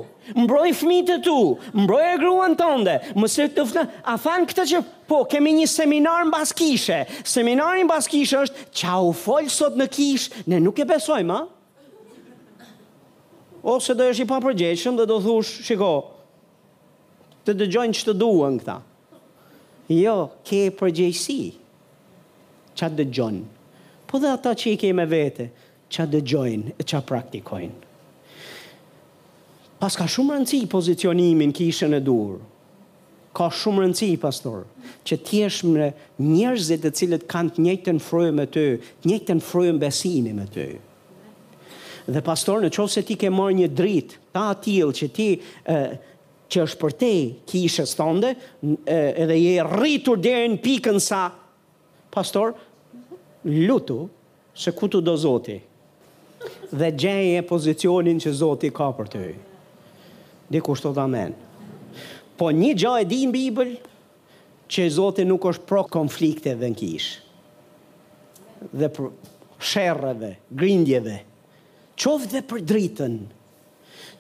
mbroj 0.43 0.71
fmitë 0.81 1.17
tu, 1.25 1.37
mbroj 1.79 2.01
e 2.13 2.17
gruan 2.21 2.57
tënde, 2.59 2.97
mësër 3.19 3.53
të 3.55 3.67
fëtë, 3.71 3.85
a 4.11 4.17
fanë 4.21 4.49
këtë 4.53 4.67
që, 4.73 4.81
po, 5.11 5.21
kemi 5.31 5.53
një 5.61 5.69
seminar 5.71 6.25
në 6.27 6.35
baskishe, 6.35 6.99
seminar 7.31 7.79
në 7.81 7.87
baskishe 7.93 8.43
është, 8.47 8.67
qa 8.81 8.99
u 9.07 9.15
folë 9.23 9.55
sot 9.55 9.79
në 9.79 9.89
kishë, 9.95 10.45
ne 10.51 10.61
nuk 10.65 10.79
e 10.83 10.89
besoj, 10.91 11.23
ma? 11.31 11.41
Ose 13.69 13.95
do 13.99 14.07
është 14.11 14.25
i 14.25 14.29
papërgjeshëm 14.31 14.99
dhe 15.01 15.07
do 15.11 15.19
thush, 15.23 15.63
shiko, 15.67 15.93
të 17.47 17.55
dëgjojnë 17.63 17.97
që 18.01 18.05
të 18.11 18.17
duën 18.21 18.59
këta. 18.63 18.79
Jo, 19.89 20.17
ke 20.47 20.67
përgjeshësi, 20.79 21.39
qa 22.79 22.91
dëgjojnë, 22.93 23.47
po 24.09 24.19
dhe 24.21 24.29
ata 24.33 24.55
që 24.57 24.73
i 24.89 24.93
me 24.97 25.05
vete, 25.07 25.51
që 25.93 26.07
dëgjojnë, 26.13 26.75
që 26.81 27.01
praktikojnë. 27.11 27.79
Pas 29.79 29.95
ka 29.95 30.09
shumë 30.11 30.35
rëndësi 30.39 30.63
pozicionimin 30.73 31.53
kishën 31.55 31.93
e 31.95 32.01
durë, 32.03 32.39
ka 33.37 33.51
shumë 33.55 33.85
rëndësi, 33.85 34.09
pastor, 34.21 34.65
që 35.07 35.17
ti 35.25 35.43
jesh 35.45 35.63
me 35.69 35.91
njerëzit 36.25 36.89
e 36.89 36.93
cilët 36.99 37.27
kanë 37.31 37.55
të 37.59 37.65
njëjtën 37.67 38.01
frymë 38.03 38.37
me 38.41 38.47
ty, 38.53 38.65
të 39.01 39.11
njëjtën 39.13 39.43
frymë 39.45 39.83
besimi 39.85 40.33
me 40.35 40.47
ty. 40.51 40.67
Dhe 42.09 42.23
pastor, 42.25 42.63
në 42.65 42.73
qoftë 42.73 42.95
se 42.97 43.05
ti 43.11 43.19
ke 43.21 43.29
marrë 43.31 43.59
një 43.61 43.73
dritë, 43.77 44.19
ta 44.33 44.49
atill 44.55 44.95
që 44.97 45.09
ti 45.19 45.29
që 46.49 46.63
është 46.65 46.81
për 46.81 46.95
te 47.05 47.13
kishës 47.53 47.93
tënde, 47.99 48.33
edhe 48.89 49.37
je 49.37 49.67
rritur 49.69 50.17
deri 50.25 50.49
në 50.55 50.63
pikën 50.65 50.97
sa 51.05 51.27
pastor, 52.09 52.57
lutu 53.47 54.09
se 54.55 54.73
ku 54.75 54.89
të 54.89 55.01
do 55.05 55.17
zoti 55.17 55.59
dhe 56.73 56.91
gjeje 56.95 57.43
pozicionin 57.47 58.19
që 58.21 58.33
zoti 58.35 58.71
ka 58.75 58.89
për 58.97 59.09
të 59.13 59.21
ju. 59.29 59.37
Dikur 60.49 60.79
shto 60.79 60.93
dhe 60.97 61.03
amen. 61.05 61.35
Po 62.39 62.51
një 62.55 62.73
gja 62.79 62.95
e 63.03 63.07
di 63.09 63.23
në 63.27 63.33
Bibël 63.35 63.73
që 64.69 64.89
zoti 64.93 65.25
nuk 65.27 65.45
është 65.51 65.67
pro 65.67 65.85
konflikte 65.87 66.55
dhe 66.61 66.71
në 66.75 66.99
dhe 68.75 68.89
për 68.91 69.11
shërëve, 69.63 70.31
grindjeve, 70.51 71.17
qovë 71.95 72.27
dhe 72.33 72.41
për 72.51 72.63
dritën, 72.67 73.13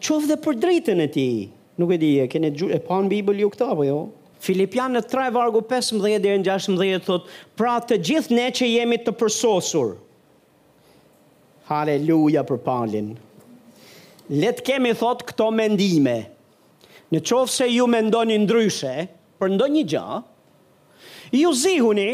qovë 0.02 0.28
dhe 0.30 0.36
për 0.44 0.58
dritën 0.62 1.02
e 1.02 1.06
ti, 1.10 1.24
nuk 1.78 1.90
e 1.94 1.98
di, 1.98 2.10
e 2.22 2.26
e 2.26 2.78
pa 2.86 3.00
në 3.02 3.10
Bibël 3.10 3.40
ju 3.42 3.50
këta, 3.50 3.72
po 3.74 3.82
jo, 3.82 3.96
Filipian 4.40 4.94
3 5.02 5.30
vargu 5.34 5.60
15 5.66 6.18
dhe 6.22 6.32
në 6.38 6.44
16 6.46 7.00
thot, 7.04 7.26
pra 7.58 7.78
të 7.82 7.98
gjithë 8.06 8.36
ne 8.38 8.46
që 8.54 8.68
jemi 8.70 8.98
të 9.02 9.14
përsosur. 9.18 9.96
Haleluja 11.68 12.44
për 12.48 12.60
palin. 12.64 13.10
Letë 14.28 14.64
kemi 14.68 14.94
thot 14.96 15.24
këto 15.28 15.50
mendime. 15.52 16.18
Në 17.12 17.20
qovë 17.24 17.52
se 17.52 17.66
ju 17.72 17.86
me 17.88 18.02
ndoni 18.06 18.36
ndryshe, 18.42 18.94
për 19.40 19.54
ndonjë 19.54 19.74
një 19.74 19.84
gja, 19.90 20.06
ju 21.32 21.52
zihuni 21.56 22.08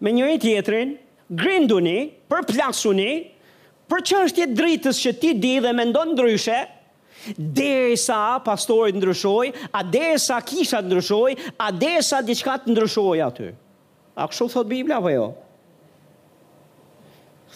me 0.00 0.12
njëri 0.16 0.38
tjetrin, 0.40 0.94
grinduni, 1.28 1.98
përplasuni, 2.32 3.12
për 3.88 4.04
që 4.08 4.22
është 4.26 4.42
jetë 4.42 4.56
dritës 4.58 5.00
që 5.04 5.12
ti 5.20 5.34
di 5.40 5.54
dhe 5.64 5.72
me 5.76 5.84
ndonë 5.90 6.14
ndryshe, 6.16 6.58
deri 7.36 7.96
sa 7.98 8.40
pastorit 8.40 8.94
ndryshoj, 8.96 9.52
a 9.74 9.84
deri 9.84 10.16
sa 10.16 10.40
kisha 10.40 10.80
ndryshoj, 10.80 11.36
a 11.60 11.68
deri 11.72 12.04
sa 12.06 12.22
diçka 12.24 12.56
të 12.64 12.72
ndryshoj 12.72 13.20
aty. 13.26 13.50
A 14.16 14.26
kështu 14.30 14.48
thot 14.54 14.68
Biblia 14.70 15.00
apo 15.02 15.12
jo? 15.12 15.26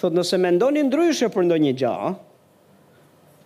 Thot 0.01 0.14
nëse 0.16 0.37
mendoni 0.43 0.83
ndryshe 0.91 1.31
për 1.33 1.49
ndonjë 1.49 1.77
gjë, 1.85 1.97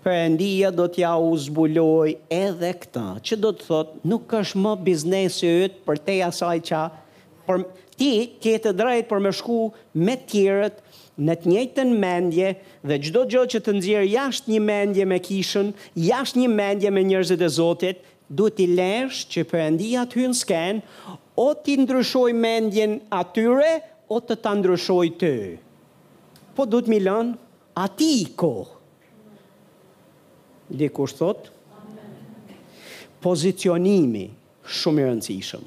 Perëndia 0.07 0.69
do 0.71 0.85
t'ja 0.87 1.17
u 1.19 1.33
zbuloj 1.35 2.13
edhe 2.31 2.69
këtë, 2.79 3.03
që 3.27 3.39
do 3.43 3.49
të 3.59 3.65
thot 3.67 3.97
nuk 4.07 4.31
është 4.39 4.61
më 4.63 4.75
biznesi 4.87 5.49
yt 5.65 5.81
për 5.83 5.99
te 6.07 6.15
asaj 6.23 6.61
ça, 6.69 6.83
për 7.49 7.65
ti 7.99 8.11
kete 8.45 8.71
të 8.79 9.03
për 9.11 9.19
me 9.25 9.33
shku 9.35 9.57
me 9.99 10.15
tjerët 10.31 10.79
në 11.25 11.35
të 11.41 11.49
njëjtën 11.49 11.91
mendje 12.01 12.51
dhe 12.87 12.99
çdo 13.01 13.23
gjë 13.31 13.43
që 13.53 13.61
të 13.65 13.73
nxjerr 13.77 14.09
jashtë 14.13 14.51
një 14.53 14.61
mendje 14.69 15.05
me 15.09 15.19
kishën, 15.25 15.71
jashtë 15.97 16.39
një 16.45 16.51
mendje 16.53 16.91
me 16.93 17.03
njerëzit 17.09 17.41
e 17.41 17.49
Zotit, 17.49 17.99
duhet 18.29 18.61
i 18.61 18.67
lësh 18.77 19.23
që 19.33 19.47
Perëndia 19.49 20.05
të 20.11 20.27
në 20.29 20.35
sken, 20.37 20.83
o 21.37 21.49
ti 21.57 21.79
ndryshoj 21.81 22.33
mendjen 22.37 22.99
atyre 23.11 23.79
o 24.13 24.21
të 24.21 24.37
ta 24.45 24.53
ndryshoj 24.55 25.09
ty. 25.21 25.35
Po 26.57 26.67
do 26.69 26.81
të 26.85 26.93
më 26.93 27.01
lën 27.09 27.31
aty 27.77 28.13
ko. 28.41 28.53
Dhe 30.69 30.89
kur 30.93 31.09
thot? 31.13 31.49
Pozicionimi 33.25 34.29
shumë 34.67 35.01
i 35.03 35.07
rëndësishëm. 35.09 35.63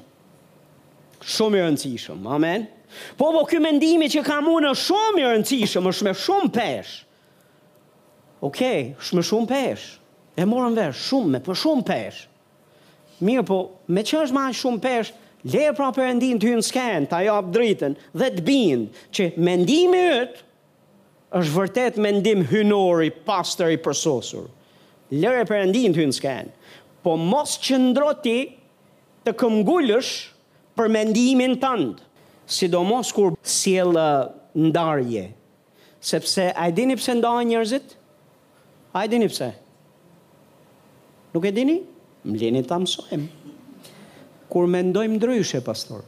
Shumë 1.34 1.58
i 1.58 1.64
rëndësishëm. 1.66 2.18
Amen. 2.28 2.34
Amen. 2.70 2.70
Po, 3.16 3.30
po, 3.32 3.44
kjo 3.48 3.60
mendimi 3.62 4.08
që 4.10 4.22
ka 4.26 4.40
unë 4.50 4.72
shumë 4.78 5.22
i 5.22 5.26
rëndësishëm, 5.28 5.86
është 5.90 6.06
me 6.08 6.14
shumë 6.24 6.50
pesh. 6.56 6.92
Okej, 8.40 8.50
okay, 8.50 8.84
është 9.00 9.18
me 9.18 9.24
shumë 9.30 9.50
pesh. 9.50 9.84
E 10.40 10.46
morën 10.48 10.76
verë, 10.76 10.96
shumë, 10.96 11.30
me 11.36 11.40
për 11.44 11.58
shumë 11.62 11.86
pesh. 11.90 12.20
Mirë, 13.20 13.44
po, 13.48 13.58
me 13.92 14.02
që 14.06 14.22
është 14.24 14.36
ma 14.36 14.46
shumë 14.56 14.82
pesh, 14.84 15.12
le 15.52 15.66
pra 15.76 15.90
për 15.96 16.08
endin 16.14 16.40
të 16.40 16.50
hynë 16.54 16.66
skenë, 16.66 17.08
të 17.10 17.18
ajo 17.22 17.36
apë 17.40 17.54
dritën, 17.56 17.94
dhe 18.20 18.30
të 18.38 18.44
bindë, 18.48 19.04
që 19.16 19.28
mendimi 19.46 20.00
ëtë 20.20 20.46
është 21.40 21.54
vërtet 21.56 22.00
mendim 22.04 22.42
hynori, 22.50 23.10
i 23.10 23.80
përsosur. 23.84 24.48
Le 25.10 25.32
e 25.42 25.46
për 25.48 25.62
endin 25.64 25.94
të 25.96 26.02
hynë 26.04 26.16
skenë, 26.16 26.52
po 27.06 27.16
mos 27.20 27.56
që 27.64 27.78
ndroti 27.88 28.38
të 29.26 29.36
këmgullësh 29.40 30.12
për 30.78 30.92
mendimin 30.98 31.56
tëndë 31.60 32.09
sidomos 32.50 33.12
kur 33.14 33.36
sjell 33.46 33.94
ndarje. 34.54 35.30
Sepse 36.02 36.50
a 36.56 36.68
i 36.68 36.72
dini 36.74 36.96
pse 36.98 37.14
ndahen 37.18 37.48
njërzit? 37.52 37.94
A 38.98 39.04
i 39.06 39.10
dini 39.12 39.28
pse? 39.30 39.50
Nuk 41.34 41.44
e 41.46 41.52
dini? 41.54 41.76
Mlini 42.26 42.62
ta 42.66 42.80
mësojmë. 42.80 43.28
Kur 44.50 44.66
mendojmë 44.66 45.20
ndryshe, 45.20 45.60
pastor, 45.64 46.02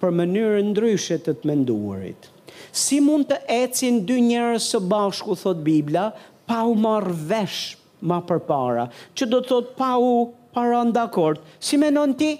për 0.00 0.14
mënyrë 0.20 0.62
ndryshe 0.70 1.18
të 1.20 1.34
të 1.42 1.50
menduarit. 1.50 2.30
Si 2.72 2.98
mund 3.04 3.28
të 3.28 3.42
ecin 3.58 4.00
dy 4.08 4.16
njerëz 4.30 4.70
së 4.72 4.80
bashku, 4.88 5.36
thot 5.36 5.60
Bibla, 5.66 6.08
pa 6.48 6.62
u 6.64 6.72
marrë 6.78 7.12
vesh 7.30 7.76
ma 8.08 8.22
përpara, 8.24 8.88
që 9.12 9.28
do 9.28 9.42
të 9.42 9.50
thot 9.52 9.68
pa 9.76 9.92
u 10.00 10.14
para 10.56 10.80
ndakort, 10.88 11.42
si 11.60 11.76
menon 11.78 12.16
ti? 12.18 12.32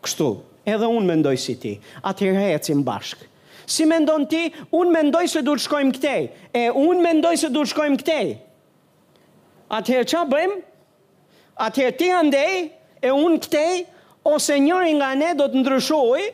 Kështu, 0.00 0.30
edhe 0.66 0.88
unë 0.90 1.08
mendoj 1.14 1.34
si 1.38 1.54
ti. 1.60 1.74
Atëherë 2.02 2.48
ecim 2.56 2.82
bashkë. 2.86 3.28
Si 3.66 3.82
mendon 3.88 4.26
ti? 4.30 4.44
Unë 4.74 4.92
mendoj 4.94 5.24
se 5.30 5.40
duhet 5.42 5.62
shkojmë 5.64 5.94
këtej. 5.96 6.26
E 6.54 6.62
unë 6.70 7.02
mendoj 7.02 7.32
se 7.40 7.48
duhet 7.50 7.72
shkojmë 7.72 7.98
këtej. 8.02 8.28
Atëherë 9.80 10.08
qa 10.12 10.22
bëjmë? 10.30 10.58
Atëherë 11.66 11.96
ti 11.98 12.10
andej 12.14 12.68
e 13.02 13.12
unë 13.14 13.40
këtej 13.46 13.80
ose 14.26 14.58
njëri 14.62 14.94
nga 15.00 15.10
ne 15.18 15.32
do 15.38 15.46
të 15.50 15.62
ndryshoj 15.64 16.24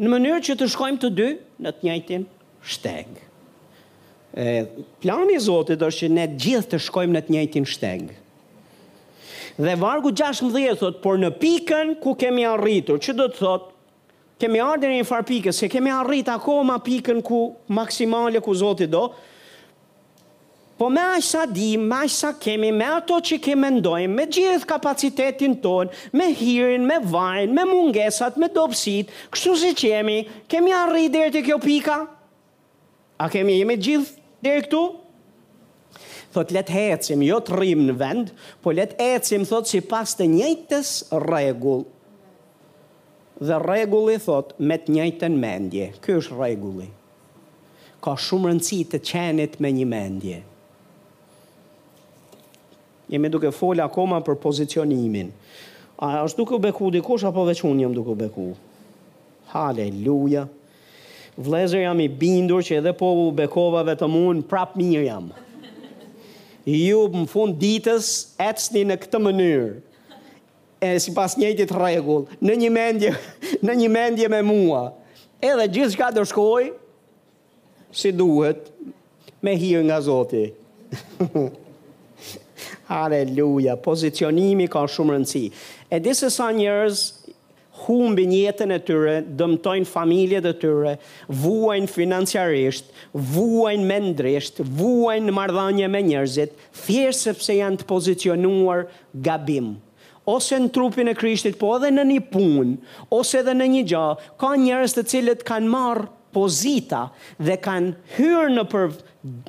në 0.00 0.12
mënyrë 0.14 0.42
që 0.48 0.56
të 0.60 0.68
shkojmë 0.74 1.00
të 1.02 1.10
dy 1.18 1.28
në 1.66 1.72
të 1.76 1.88
njëjtin 1.88 2.24
shteg. 2.72 3.10
E 4.38 4.46
plani 5.02 5.36
i 5.36 5.42
Zotit 5.42 5.80
është 5.82 6.04
që 6.06 6.10
ne 6.14 6.26
gjithë 6.40 6.70
të 6.72 6.80
shkojmë 6.86 7.16
në 7.18 7.22
të 7.26 7.36
njëjtin 7.36 7.66
shteg. 7.68 8.04
Dhe 9.58 9.74
vargu 9.80 10.12
16 10.14 10.76
thot, 10.78 11.00
por 11.02 11.18
në 11.18 11.32
pikën 11.42 11.96
ku 12.04 12.14
kemi 12.20 12.44
arritur, 12.46 13.00
që 13.02 13.16
do 13.18 13.26
të 13.26 13.38
thotë, 13.42 13.72
kemi 14.38 14.60
ardhur 14.62 14.92
në 14.94 15.06
farë 15.08 15.26
pikës, 15.28 15.58
se 15.62 15.68
kemi 15.70 15.90
arrit 15.92 16.28
akoma 16.30 16.76
pikën 16.84 17.22
ku 17.26 17.40
maksimale 17.74 18.40
ku 18.44 18.54
Zoti 18.54 18.86
do. 18.90 19.08
Po 20.78 20.86
me 20.94 21.02
ashtë 21.16 21.26
sa 21.26 21.42
di, 21.50 21.70
me 21.80 21.96
ashtë 22.06 22.20
sa 22.20 22.30
kemi, 22.38 22.68
me 22.70 22.86
ato 23.00 23.16
që 23.18 23.40
kemi 23.42 23.60
mendojmë, 23.64 24.14
me 24.14 24.28
gjithë 24.30 24.68
kapacitetin 24.70 25.56
tonë, 25.62 25.90
me 26.14 26.28
hirin, 26.38 26.84
me 26.86 27.00
vajnë, 27.02 27.50
me 27.56 27.64
mungesat, 27.66 28.38
me 28.38 28.46
dopsit, 28.54 29.10
kështu 29.34 29.56
si 29.64 29.72
që 29.80 29.90
jemi, 29.96 30.16
kemi 30.52 30.76
arrit 30.78 31.10
dherë 31.16 31.34
të 31.34 31.42
kjo 31.50 31.58
pika? 31.66 31.98
A 33.18 33.26
kemi 33.34 33.58
jemi 33.58 33.74
gjithë 33.88 34.16
dherë 34.46 34.62
këtu? 34.68 34.84
Thot, 36.36 36.54
letë 36.54 36.76
hecim, 36.78 37.26
jo 37.26 37.40
të 37.42 37.58
rrimë 37.58 37.88
në 37.90 37.98
vend, 37.98 38.30
po 38.62 38.70
letë 38.76 39.00
hecim, 39.02 39.48
thot, 39.50 39.66
si 39.66 39.82
pas 39.90 40.12
të 40.14 40.30
njëjtës 40.30 40.96
regullë, 41.26 41.88
dhe 43.40 43.58
regulli, 43.62 44.18
thot, 44.20 44.52
me 44.58 44.76
të 44.82 44.94
njëjtën 44.96 45.34
mendje. 45.38 45.90
Ky 46.02 46.16
është 46.20 46.38
regulli. 46.40 46.88
Ka 48.02 48.16
shumë 48.18 48.50
rëndësi 48.52 48.80
të 48.90 49.00
qenit 49.08 49.58
me 49.62 49.70
një 49.74 49.86
mendje. 49.90 50.40
Jemi 53.08 53.30
duke 53.32 53.50
folë 53.54 53.86
akoma 53.86 54.18
për 54.26 54.36
pozicionimin. 54.42 55.30
A 56.04 56.20
është 56.26 56.42
duke 56.42 56.56
u 56.58 56.62
beku 56.62 56.90
dikush, 56.94 57.24
apo 57.26 57.46
veç 57.48 57.62
unë 57.66 57.86
jemi 57.86 57.96
duke 57.96 58.12
u 58.12 58.18
beku? 58.20 58.48
Halleluja! 59.54 60.44
Vlezër 61.38 61.84
jam 61.86 62.00
i 62.02 62.08
bindur, 62.18 62.62
që 62.66 62.80
edhe 62.82 62.90
po 62.98 63.12
u 63.20 63.28
bekovave 63.34 63.94
të 64.00 64.08
mund, 64.10 64.44
prap 64.50 64.72
mirë 64.76 65.04
jam. 65.06 65.28
Ju, 66.68 67.04
më 67.14 67.28
fund 67.30 67.54
ditës, 67.62 68.08
etsni 68.42 68.82
në 68.90 68.96
këtë 69.04 69.20
mënyrë 69.22 69.68
e 70.80 70.98
si 71.02 71.10
pas 71.14 71.34
njëtit 71.38 71.70
regull, 71.74 72.26
në 72.42 72.56
një 72.64 72.68
mendje, 72.74 73.10
në 73.66 73.74
një 73.82 73.88
mendje 73.92 74.28
me 74.32 74.42
mua. 74.46 74.82
Edhe 75.42 75.66
gjithë 75.76 75.92
shka 75.94 76.10
do 76.14 76.24
shkoj, 76.26 76.70
si 77.94 78.12
duhet, 78.14 78.70
me 79.42 79.54
hirë 79.58 79.84
nga 79.88 80.00
Zoti. 80.04 80.48
Aleluja, 82.88 83.76
pozicionimi 83.76 84.66
ka 84.72 84.86
shumë 84.90 85.14
rëndësi. 85.18 85.44
E 85.92 85.98
disë 86.02 86.30
sa 86.34 86.48
njërës 86.56 87.02
humbi 87.84 88.24
njetën 88.26 88.72
e 88.74 88.78
tyre, 88.82 89.16
dëmtojnë 89.38 89.86
familjet 89.86 90.46
e 90.50 90.54
tyre, 90.62 90.94
vuajnë 91.30 91.90
financiarisht, 91.92 92.88
vuajnë 93.14 93.86
mendrisht, 93.88 94.62
vuajnë 94.66 95.28
në 95.30 95.36
mardhanje 95.36 95.90
me 95.92 96.02
njërzit, 96.08 96.56
thjesë 96.84 97.20
sepse 97.28 97.58
janë 97.60 97.82
të 97.84 97.90
pozicionuar 97.92 98.88
gabimë 99.14 99.76
ose 100.28 100.58
në 100.60 100.70
trupin 100.74 101.08
e 101.08 101.14
Krishtit, 101.16 101.56
po 101.60 101.74
edhe 101.78 101.90
në 101.94 102.04
një 102.12 102.20
punë, 102.32 102.78
ose 103.16 103.40
edhe 103.42 103.54
në 103.56 103.70
një 103.78 103.84
gjall, 103.90 104.18
ka 104.40 104.54
njerëz 104.60 104.94
të 104.98 105.04
cilët 105.12 105.44
kanë 105.48 105.70
marrë 105.72 106.08
pozita 106.36 107.06
dhe 107.40 107.54
kanë 107.64 107.94
hyrë 108.18 108.50
në 108.56 108.64
për 108.72 108.88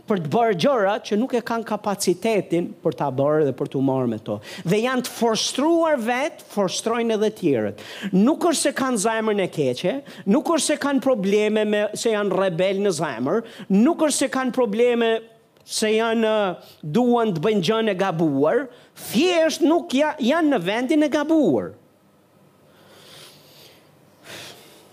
për 0.10 0.20
të 0.24 0.30
bërë 0.34 0.56
gjëra 0.60 0.94
që 1.06 1.16
nuk 1.20 1.34
e 1.38 1.42
kanë 1.46 1.68
kapacitetin 1.70 2.72
për 2.84 2.96
ta 3.00 3.12
bërë 3.16 3.46
dhe 3.48 3.54
për 3.60 3.70
t'u 3.76 3.84
marrë 3.86 4.10
me 4.12 4.18
to. 4.26 4.40
Dhe 4.68 4.80
janë 4.82 5.06
të 5.06 5.14
forstruar 5.20 6.00
vet, 6.04 6.42
forstrojnë 6.52 7.16
edhe 7.16 7.30
tjerët. 7.38 7.84
Nuk 8.18 8.50
është 8.50 8.72
se 8.72 8.76
kanë 8.80 9.04
zemrën 9.06 9.44
e 9.46 9.48
keqe, 9.54 9.94
nuk 10.34 10.50
është 10.58 10.74
se 10.74 10.80
kanë 10.88 11.04
probleme 11.06 11.68
me 11.70 11.84
se 11.94 12.16
janë 12.16 12.40
rebel 12.42 12.82
në 12.88 12.96
zemër, 13.00 13.40
nuk 13.78 14.08
është 14.10 14.26
se 14.26 14.34
kanë 14.36 14.58
probleme 14.58 15.14
se 15.70 15.92
janë 15.94 16.30
eh, 16.30 16.70
duan 16.82 17.30
të 17.36 17.44
bëjnë 17.44 17.66
gjën 17.68 17.92
e 17.92 17.98
gabuar, 18.00 18.64
thjesht 19.12 19.62
nuk 19.66 19.94
ja, 19.96 20.14
janë 20.18 20.56
në 20.56 20.60
vendin 20.66 21.06
e 21.06 21.10
gabuar. 21.14 21.74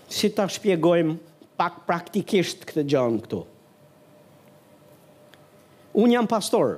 Si 0.09 0.29
ta 0.33 0.45
shpjegojmë 0.49 1.15
pak 1.57 1.79
praktikisht 1.89 2.65
këtë 2.69 2.83
gjën 2.93 3.17
këtu. 3.23 3.39
Unë 5.97 6.13
jam 6.19 6.27
pastor, 6.29 6.75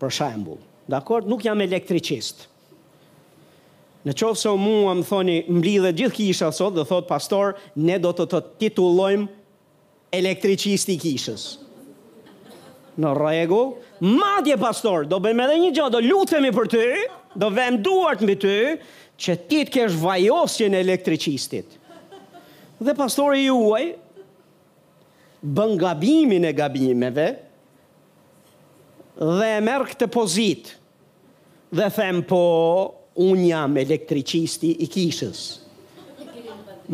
për 0.00 0.12
shembul, 0.12 0.58
dakor, 0.92 1.24
nuk 1.24 1.46
jam 1.46 1.62
elektricist. 1.64 2.50
Në 4.04 4.12
qovë 4.20 4.36
se 4.36 4.50
mua 4.60 4.92
më 4.98 5.06
thoni 5.08 5.38
mblidhe 5.48 5.94
gjithë 5.96 6.16
kisha 6.18 6.50
sot 6.52 6.74
dhe 6.76 6.84
thot 6.90 7.08
pastor, 7.08 7.56
ne 7.74 7.96
do 8.04 8.10
të 8.12 8.28
të 8.34 8.40
titullojmë 8.60 9.32
elektricisti 10.14 10.98
kishës. 11.00 11.46
Në 13.00 13.10
rregull, 13.18 13.72
madje 14.06 14.54
pastor, 14.60 15.06
do 15.10 15.18
bëjmë 15.22 15.44
edhe 15.48 15.58
një 15.64 15.70
gjë, 15.74 15.86
do 15.90 16.00
lutemi 16.04 16.52
për 16.54 16.68
ty, 16.70 16.82
do 17.42 17.48
vëmë 17.50 17.80
duart 17.82 18.20
mbi 18.22 18.36
ty 18.44 18.58
që 19.24 19.34
ti 19.50 19.62
të 19.66 19.72
kesh 19.74 19.96
vajosjen 19.98 20.76
e 20.78 20.82
elektricistit. 20.84 21.74
Dhe 22.84 22.94
pastori 22.98 23.46
juaj 23.48 23.82
bën 25.44 25.74
gabimin 25.78 26.46
e 26.48 26.52
gabimeve 26.56 27.26
dhe 29.18 29.50
e 29.50 29.58
merr 29.64 29.88
këtë 29.90 30.08
pozitë. 30.14 30.76
Dhe 31.74 31.88
them 31.90 32.20
po 32.22 32.40
un 33.18 33.40
jam 33.42 33.72
elektricisti 33.80 34.76
i 34.84 34.86
kishës. 34.90 35.42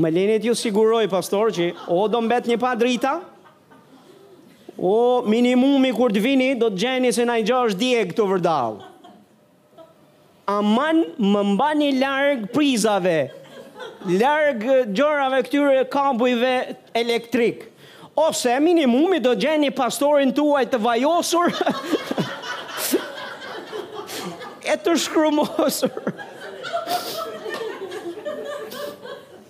Më 0.01 0.11
lenit 0.15 0.45
ju 0.47 0.55
siguroj, 0.57 1.05
pastor, 1.13 1.51
që 1.53 1.73
o 1.93 2.07
do 2.09 2.21
mbet 2.25 2.47
një 2.49 2.57
pa 2.63 2.71
drita, 2.79 3.17
O, 4.81 5.21
minimumi 5.29 5.93
kur 5.93 6.09
të 6.15 6.23
vini, 6.25 6.51
do 6.57 6.71
të 6.73 6.81
gjeni 6.83 7.11
se 7.13 7.27
na 7.29 7.35
i 7.39 7.45
gjosh 7.45 7.75
dje 7.77 8.07
këtu 8.13 8.25
vërdal. 8.31 8.79
Aman 10.49 11.03
më 11.21 11.43
mba 11.53 11.69
një 11.77 11.89
largë 12.01 12.49
prizave, 12.55 13.19
largë 14.09 14.79
eh, 14.79 14.89
gjorave 14.97 15.43
këtyre 15.47 15.85
kambujve 15.93 16.55
elektrik. 16.97 17.67
Ose 18.21 18.57
minimumi 18.61 19.21
do 19.23 19.35
të 19.37 19.45
gjeni 19.45 19.69
pastorin 19.77 20.33
tuaj 20.37 20.65
të 20.73 20.81
vajosur, 20.83 21.53
e 24.73 24.79
të 24.83 24.97
shkrumosur. 25.05 26.17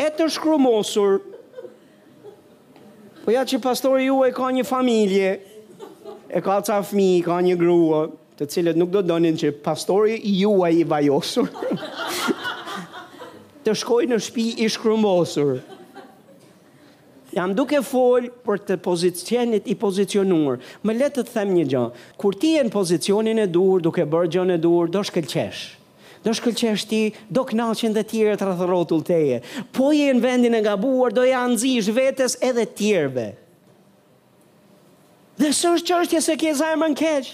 e 0.01 0.07
të 0.19 0.27
shkrumosur. 0.33 1.19
Po 3.31 3.35
ja 3.39 3.45
që 3.47 3.61
pastori 3.63 4.09
ju 4.09 4.17
e 4.27 4.33
ka 4.35 4.49
një 4.51 4.65
familje, 4.67 5.27
e 6.35 6.41
ka 6.43 6.57
ca 6.67 6.81
fmi, 6.83 7.21
ka 7.23 7.37
një 7.39 7.53
grua, 7.61 8.01
të 8.35 8.47
cilët 8.51 8.75
nuk 8.81 8.91
do 8.91 9.05
donin 9.07 9.37
që 9.39 9.53
pastori 9.63 10.17
juaj 10.33 10.73
i 10.75 10.83
vajosur, 10.91 11.47
të 13.69 13.77
shkoj 13.85 14.09
në 14.11 14.19
shpi 14.27 14.47
i 14.65 14.67
shkrumbosur. 14.75 15.61
Jam 17.39 17.55
duke 17.55 17.85
fol 17.87 18.27
për 18.49 18.65
të 18.73 18.79
pozicionit 18.89 19.71
i 19.71 19.79
pozicionuar. 19.79 20.59
Më 20.83 20.99
letë 20.99 21.23
të 21.31 21.37
them 21.37 21.55
një 21.55 21.69
gjë, 21.71 21.87
kur 22.19 22.35
ti 22.35 22.57
e 22.59 22.67
në 22.67 22.75
pozicionin 22.81 23.39
e 23.39 23.47
dur, 23.47 23.79
duke 23.79 24.11
bërë 24.11 24.33
gjën 24.35 24.57
e 24.57 24.59
dur, 24.59 24.91
do 24.91 25.07
shkelqesh. 25.07 25.37
Shkelqesh 25.39 25.69
do 26.25 26.33
shkëllqesh 26.37 26.85
ti, 26.89 27.01
do 27.35 27.43
kënaqen 27.49 27.93
dhe 27.97 28.03
tjere 28.11 28.37
të 28.37 28.45
rrotull 28.63 29.03
teje. 29.07 29.39
Po 29.73 29.93
je 29.97 30.11
në 30.15 30.23
vendin 30.25 30.55
e 30.59 30.63
gabuar, 30.65 31.13
do 31.17 31.23
janë 31.25 31.57
zish 31.63 31.89
vetës 31.97 32.35
edhe 32.45 32.65
tjerve. 32.77 33.29
Dhe 35.41 35.51
së 35.57 35.69
është 35.79 35.89
qështje 35.95 36.21
se 36.27 36.35
kje 36.41 36.55
zajmë 36.61 36.87
në 36.93 36.97
keqë. 37.03 37.33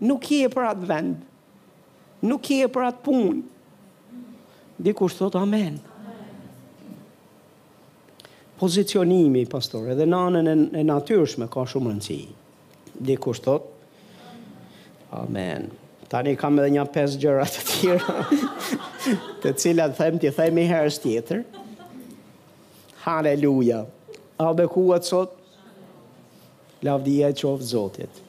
nuk 0.00 0.20
kje 0.28 0.48
për 0.54 0.62
atë 0.64 0.86
vend. 0.86 1.16
Nuk 2.22 2.40
kje 2.46 2.68
për 2.74 2.84
atë 2.92 2.96
punë. 3.02 3.42
Dikur 4.78 5.10
thot 5.10 5.34
amen. 5.38 5.80
Pozicionimi, 8.58 9.42
pastor, 9.50 9.88
edhe 9.90 10.04
nanën 10.06 10.70
e 10.74 10.82
natyrshme 10.86 11.48
ka 11.50 11.60
shumë 11.66 11.88
rëndësi. 11.90 12.20
Dikur 13.10 13.36
thot 13.42 13.62
amen. 15.10 15.26
Amen. 15.26 15.66
Tani 16.08 16.32
kam 16.40 16.56
edhe 16.58 16.70
një 16.72 16.82
pes 16.94 17.14
gjëra 17.20 17.44
të 17.52 17.64
tjera, 17.68 18.12
të 19.44 19.50
cilat 19.60 19.96
them 19.98 20.16
ti 20.20 20.30
them 20.32 20.60
i 20.60 20.64
herës 20.70 20.96
tjetër. 21.04 21.42
Haleluja. 23.04 23.82
A 24.40 24.46
bekuat 24.56 25.04
sot? 25.04 25.34
Lavdia 26.86 27.28
e 27.28 27.36
qovë 27.36 27.68
zotit. 27.74 28.22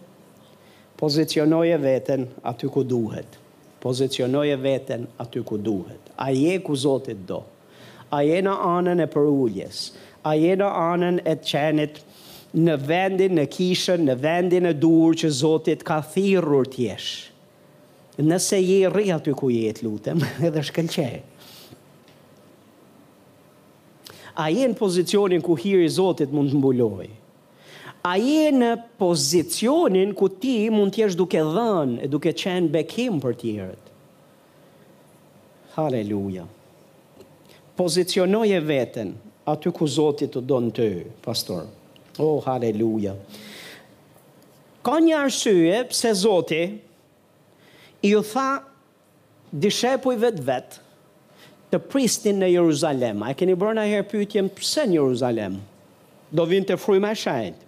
Pozicionoje 0.99 1.77
veten 1.79 2.27
aty 2.51 2.67
ku 2.67 2.83
duhet. 2.83 3.37
Pozicionoje 3.79 4.57
veten 4.59 5.07
aty 5.23 5.45
ku 5.47 5.55
duhet. 5.57 6.11
A 6.19 6.33
je 6.35 6.57
ku 6.65 6.75
zotit 6.75 7.23
do. 7.29 7.39
A 8.11 8.25
je 8.27 8.41
në 8.43 8.57
anën 8.73 8.99
e 8.99 9.07
përuljes? 9.13 9.83
A 10.27 10.35
je 10.35 10.57
në 10.59 10.67
anën 10.81 11.21
e 11.23 11.37
të 11.39 11.47
qenit 11.53 12.03
në 12.65 12.75
vendin, 12.89 13.39
e 13.39 13.45
kishën, 13.47 14.03
në 14.09 14.17
vendin 14.25 14.67
e 14.67 14.73
dur 14.83 15.15
që 15.21 15.29
zotit 15.39 15.85
ka 15.87 16.01
thirur 16.11 16.67
tjeshë 16.75 17.27
nëse 18.25 18.57
je 18.59 18.87
rri 18.91 19.11
aty 19.15 19.31
ku 19.35 19.49
je 19.51 19.69
të 19.75 19.85
lutem, 19.87 20.19
edhe 20.45 20.63
shkëlqe. 20.63 21.07
A 24.39 24.47
je 24.55 24.67
në 24.69 24.77
pozicionin 24.79 25.41
ku 25.43 25.55
hiri 25.59 25.87
Zotit 25.91 26.31
mund 26.31 26.51
të 26.53 26.59
mbuloj? 26.61 27.07
A 28.07 28.13
je 28.19 28.45
në 28.55 28.69
pozicionin 28.99 30.13
ku 30.15 30.29
ti 30.31 30.69
mund 30.71 30.95
t'jesh 30.95 31.17
duke 31.19 31.41
dhënë, 31.43 32.07
duke 32.07 32.31
qenë 32.39 32.69
bekim 32.71 33.17
për 33.19 33.35
tjerët? 33.41 33.89
Haleluja. 35.75 36.45
Pozicionoj 37.79 38.47
e 38.55 38.59
vetën, 38.69 39.11
aty 39.51 39.73
ku 39.75 39.87
Zotit 39.87 40.31
të 40.37 40.43
donë 40.47 40.73
të, 40.79 40.87
pastor. 41.23 41.67
Oh, 42.19 42.39
haleluja. 42.47 43.15
Ka 44.83 44.99
një 45.03 45.19
arsye 45.19 45.83
pëse 45.91 46.15
Zotit 46.23 46.79
i 48.01 48.15
u 48.15 48.21
tha 48.23 48.47
dishepu 49.55 50.13
i 50.13 50.19
vetë 50.21 50.43
vetë 50.45 50.83
të 51.69 51.79
pristin 51.91 52.39
në 52.41 52.47
Jeruzalem. 52.55 53.21
A 53.23 53.31
e 53.33 53.37
keni 53.37 53.53
bërë 53.59 53.77
në 53.77 53.83
herë 53.93 54.07
pyytjen 54.09 54.47
pëse 54.55 54.87
në 54.89 54.97
Jeruzalem? 54.97 55.59
Do 56.31 56.45
vind 56.49 56.69
të 56.69 56.77
frujme 56.81 57.09
e 57.09 57.09
me 57.09 57.17
shajtë. 57.17 57.67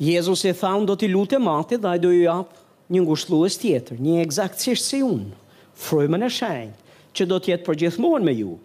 Jezus 0.00 0.44
e 0.48 0.54
tha 0.56 0.72
unë 0.78 0.88
do 0.88 0.96
t'i 0.96 1.10
lutë 1.12 1.36
e 1.36 1.42
mati 1.44 1.76
dhe 1.76 1.88
a 1.90 1.96
i 1.98 2.00
do 2.00 2.10
ju 2.14 2.24
apë 2.32 2.58
një 2.90 3.02
ngusht 3.04 3.30
tjetër, 3.62 3.98
një 4.02 4.16
egzakt 4.24 4.58
si 4.58 5.02
unë, 5.04 5.34
frujme 5.76 6.16
e 6.18 6.22
në 6.24 6.28
shajtë, 6.38 6.78
që 7.14 7.26
do 7.30 7.36
t'jetë 7.42 7.66
përgjithmonë 7.68 8.24
me 8.26 8.32
ju. 8.34 8.56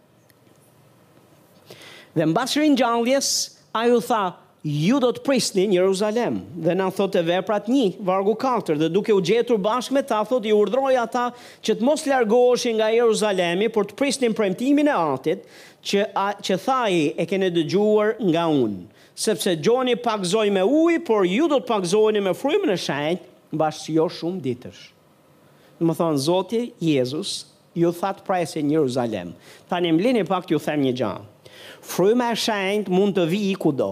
Dhe 2.15 2.25
mbashrin 2.25 2.77
gjalljes, 2.79 3.29
a 3.75 3.83
ju 3.87 3.99
tha, 3.99 4.21
ju 4.65 4.97
do 4.97 5.11
të 5.13 5.21
prisni 5.21 5.67
një 5.69 5.77
Jeruzalem. 5.77 6.39
Dhe 6.65 6.73
na 6.73 6.87
thot 6.89 7.13
e 7.13 7.21
veprat 7.27 7.67
një, 7.69 7.91
vargu 8.05 8.33
4, 8.41 8.73
dhe 8.81 8.87
duke 8.89 9.13
u 9.13 9.21
gjetur 9.21 9.59
bashkë 9.61 9.93
me 9.93 10.01
ta, 10.01 10.23
thot 10.25 10.45
i 10.49 10.53
urdroj 10.57 10.95
ata 10.97 11.27
që 11.61 11.75
të 11.77 11.85
mos 11.85 12.05
largoheshin 12.09 12.79
nga 12.79 12.87
Jeruzalemi, 12.89 13.67
por 13.69 13.85
të 13.85 13.97
prisni 13.99 14.31
në 14.31 14.37
premtimin 14.39 14.89
e 14.89 14.95
atit, 14.97 15.43
që, 15.85 16.07
a, 16.17 16.31
që 16.41 16.57
thaj 16.65 16.97
e 17.13 17.25
kene 17.29 17.51
dëgjuar 17.53 18.15
nga 18.31 18.47
unë. 18.49 18.87
Sepse 19.15 19.53
gjoni 19.63 19.99
pakzoj 20.01 20.47
me 20.51 20.63
uj, 20.65 20.97
por 21.07 21.27
ju 21.29 21.45
do 21.51 21.61
të 21.61 21.69
pagzoheni 21.69 22.23
me 22.25 22.33
frymën 22.35 22.73
e 22.73 22.79
shenjtë, 22.87 23.29
bashkë 23.61 23.99
jo 23.99 24.07
shumë 24.17 24.41
ditësh. 24.49 24.81
Në 25.77 25.91
më 25.91 25.97
thonë, 26.01 26.23
Zoti 26.25 26.63
Jezus, 26.81 27.35
ju 27.77 27.93
thatë 28.01 28.25
prajse 28.25 28.57
një 28.65 28.79
Jeruzalem. 28.79 29.35
Ta 29.69 29.77
një 29.83 29.93
mlini 29.93 30.25
pak 30.25 30.49
të 30.49 30.57
ju 30.57 30.63
them 30.65 30.87
një 30.89 30.95
gjë 31.03 31.13
Fryma 31.85 32.31
e 32.33 32.35
shajt 32.35 32.89
mund 32.89 33.13
të 33.15 33.27
vi 33.29 33.43
kudo 33.61 33.91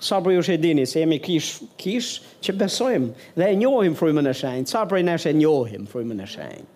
sa 0.00 0.20
për 0.24 0.36
ju 0.36 0.42
shë 0.46 0.56
dini, 0.62 0.84
se 0.88 1.02
jemi 1.02 1.18
kish, 1.22 1.58
kish 1.80 2.12
që 2.44 2.54
besojmë 2.62 3.32
dhe 3.36 3.48
e 3.52 3.56
njohim 3.60 3.96
frujme 3.98 4.22
në 4.24 4.32
shenjë, 4.38 4.68
sa 4.70 4.84
për 4.88 5.02
i 5.02 5.06
e 5.06 5.34
njohim 5.36 5.86
frujme 5.90 6.16
në 6.16 6.28
shenjë. 6.32 6.68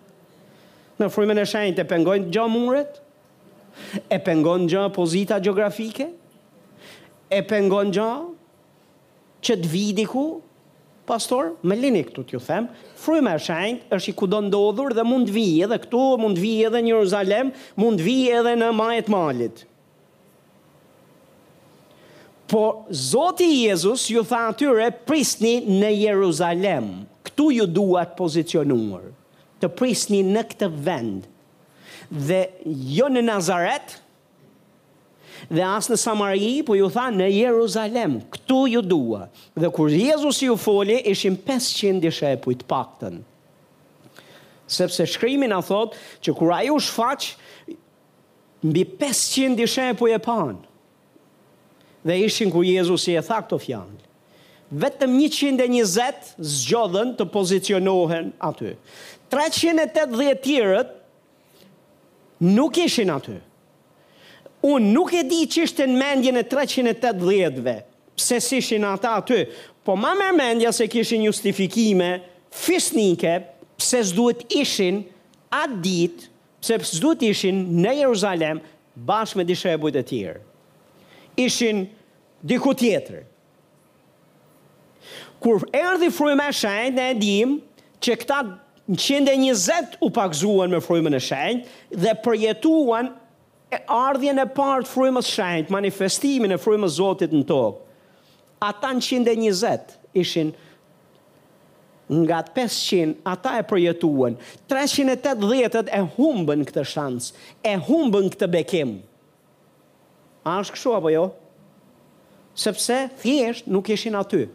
Në 0.97 1.11
frujme 1.12 1.37
në 1.37 1.45
shenjë 1.49 1.77
të 1.79 1.85
pengon 1.91 2.27
gjë 2.33 2.47
muret, 2.53 2.99
e 4.09 4.19
pengon 4.25 4.67
gjë 4.69 4.85
pozita 4.97 5.39
geografike, 5.45 6.09
e 7.29 7.41
pengon 7.47 7.93
gjë 7.95 8.11
që 9.47 9.59
të 9.62 9.73
vidi 9.73 10.09
ku, 10.11 10.27
Pastor, 11.07 11.53
me 11.62 11.77
lini 11.79 12.01
këtu 12.03 12.25
t'ju 12.27 12.39
them, 12.43 12.64
fru 12.99 13.21
e 13.21 13.35
shenjë 13.39 13.95
është 13.95 14.11
i 14.11 14.14
kudo 14.19 14.41
ndodhur 14.43 14.91
dhe 14.97 15.05
mund 15.07 15.29
vijë 15.31 15.69
edhe 15.69 15.77
këtu, 15.85 16.01
mund 16.19 16.35
vijë 16.43 16.67
edhe 16.67 16.81
një 16.83 16.97
rëzalem, 16.99 17.53
mund 17.79 18.03
vijë 18.03 18.41
edhe 18.41 18.55
në 18.59 18.73
majet 18.75 19.07
malit 19.12 19.61
po 22.49 22.86
Zoti 22.90 23.64
Jezus 23.66 24.07
ju 24.11 24.22
tha 24.24 24.40
atyre 24.51 24.88
prisni 25.07 25.59
në 25.66 25.92
Jeruzalem, 26.09 26.90
Ktu 27.26 27.51
ju 27.61 27.64
dua 27.66 28.05
të 28.07 28.14
pozicionuar, 28.16 29.09
të 29.61 29.68
prisni 29.76 30.20
në 30.24 30.44
këtë 30.47 30.68
vend, 30.86 31.24
dhe 32.14 32.38
jo 32.97 33.09
në 33.12 33.22
Nazaret, 33.26 33.97
dhe 35.51 35.61
asë 35.66 35.90
në 35.92 35.99
Samari, 36.01 36.53
po 36.64 36.76
ju 36.78 36.86
tha 36.94 37.09
në 37.12 37.26
Jeruzalem, 37.34 38.14
këtu 38.32 38.61
ju 38.76 38.80
dua, 38.80 39.24
dhe 39.59 39.68
kur 39.74 39.90
Jezus 39.92 40.38
ju 40.47 40.55
foli, 40.57 41.01
ishim 41.12 41.34
500 41.42 41.99
dishe 42.07 42.30
për 42.44 42.61
të 42.62 42.68
pakten, 42.70 43.18
sepse 44.72 45.05
shkrymin 45.11 45.53
a 45.53 45.59
thot, 45.66 45.99
që 46.22 46.32
kura 46.38 46.62
ju 46.68 46.78
shfaq, 46.78 47.28
mbi 48.70 48.86
500 49.03 49.59
dishe 49.64 49.90
për 49.99 50.14
e 50.14 50.22
panë, 50.24 50.55
dhe 52.07 52.18
ishin 52.26 52.50
ku 52.54 52.62
Jezus 52.64 53.09
i 53.11 53.16
e 53.18 53.22
tha 53.26 53.40
këto 53.42 53.59
fjallë. 53.61 54.02
Vetëm 54.82 55.14
120 55.22 56.32
zgjodhen 56.42 57.12
të 57.18 57.26
pozicionohen 57.30 58.32
aty. 58.42 58.72
380 59.30 60.40
tjërët 60.42 60.94
nuk 62.57 62.78
ishin 62.82 63.12
aty. 63.14 63.36
Unë 64.66 64.90
nuk 64.96 65.12
e 65.14 65.22
di 65.28 65.44
që 65.52 65.66
ishte 65.68 65.86
në 65.86 65.98
mendjën 66.02 66.40
e 66.42 66.46
380 66.50 67.61
ve 67.66 67.76
pëse 68.16 68.38
si 68.41 68.58
ishin 68.62 68.84
ata 68.88 69.12
aty, 69.20 69.42
po 69.84 69.95
ma 70.00 70.14
mërë 70.16 70.34
mendja 70.34 70.70
se 70.74 70.87
kishin 70.91 71.26
justifikime 71.28 72.08
fisnike 72.57 73.34
pëse 73.76 74.00
s'duhet 74.08 74.41
ishin 74.57 75.03
atë 75.54 75.78
dit, 75.84 76.24
pëse 76.64 76.96
s'duhet 76.96 77.22
ishin 77.28 77.61
në 77.84 77.92
Jeruzalem 78.00 78.62
bashkë 79.07 79.38
me 79.38 79.45
dishe 79.46 79.74
e 79.76 79.80
bujtë 79.83 80.00
e 80.00 80.07
tjërë. 80.11 80.41
Ishin 81.45 81.84
diku 82.47 82.71
tjetër. 82.79 83.25
Kur 85.43 85.67
erdi 85.77 86.11
frujme 86.14 86.47
e 86.49 86.55
shenjt, 86.55 86.95
ne 86.97 87.09
edhim, 87.14 87.57
që 88.03 88.17
këta 88.23 88.43
në 88.89 88.97
120 89.03 89.97
u 90.07 90.11
pakzuan 90.14 90.71
me 90.73 90.79
frujme 90.85 91.11
e 91.11 91.21
shenjt 91.23 91.73
dhe 91.99 92.13
përjetuan 92.25 93.11
e 93.75 93.81
ardhjen 93.91 94.39
e 94.39 94.45
partë 94.57 94.87
të 94.87 94.93
frymës 94.95 95.29
shenjt, 95.35 95.73
manifestimin 95.75 96.55
e 96.55 96.61
frymës 96.63 96.97
Zotit 97.01 97.35
në 97.35 97.43
tokë. 97.49 97.75
Ata 98.71 98.93
në 98.97 99.03
120 99.05 99.97
ishin 100.23 100.53
nga 102.23 102.39
500, 102.55 103.17
ata 103.27 103.57
e 103.59 103.64
përjetuan. 103.67 104.37
380 104.71 105.91
e 105.91 106.01
humbën 106.14 106.63
këtë 106.68 106.87
shansë, 106.95 107.35
e 107.67 107.75
humbën 107.89 108.31
këtë 108.33 108.49
bekim. 108.55 108.97
A 110.47 110.61
është 110.63 110.77
kësho 110.79 110.95
apo 111.01 111.11
Jo 111.13 111.27
sepse 112.57 113.08
thjesht 113.20 113.66
nuk 113.68 113.88
ishin 113.91 114.16
aty. 114.16 114.46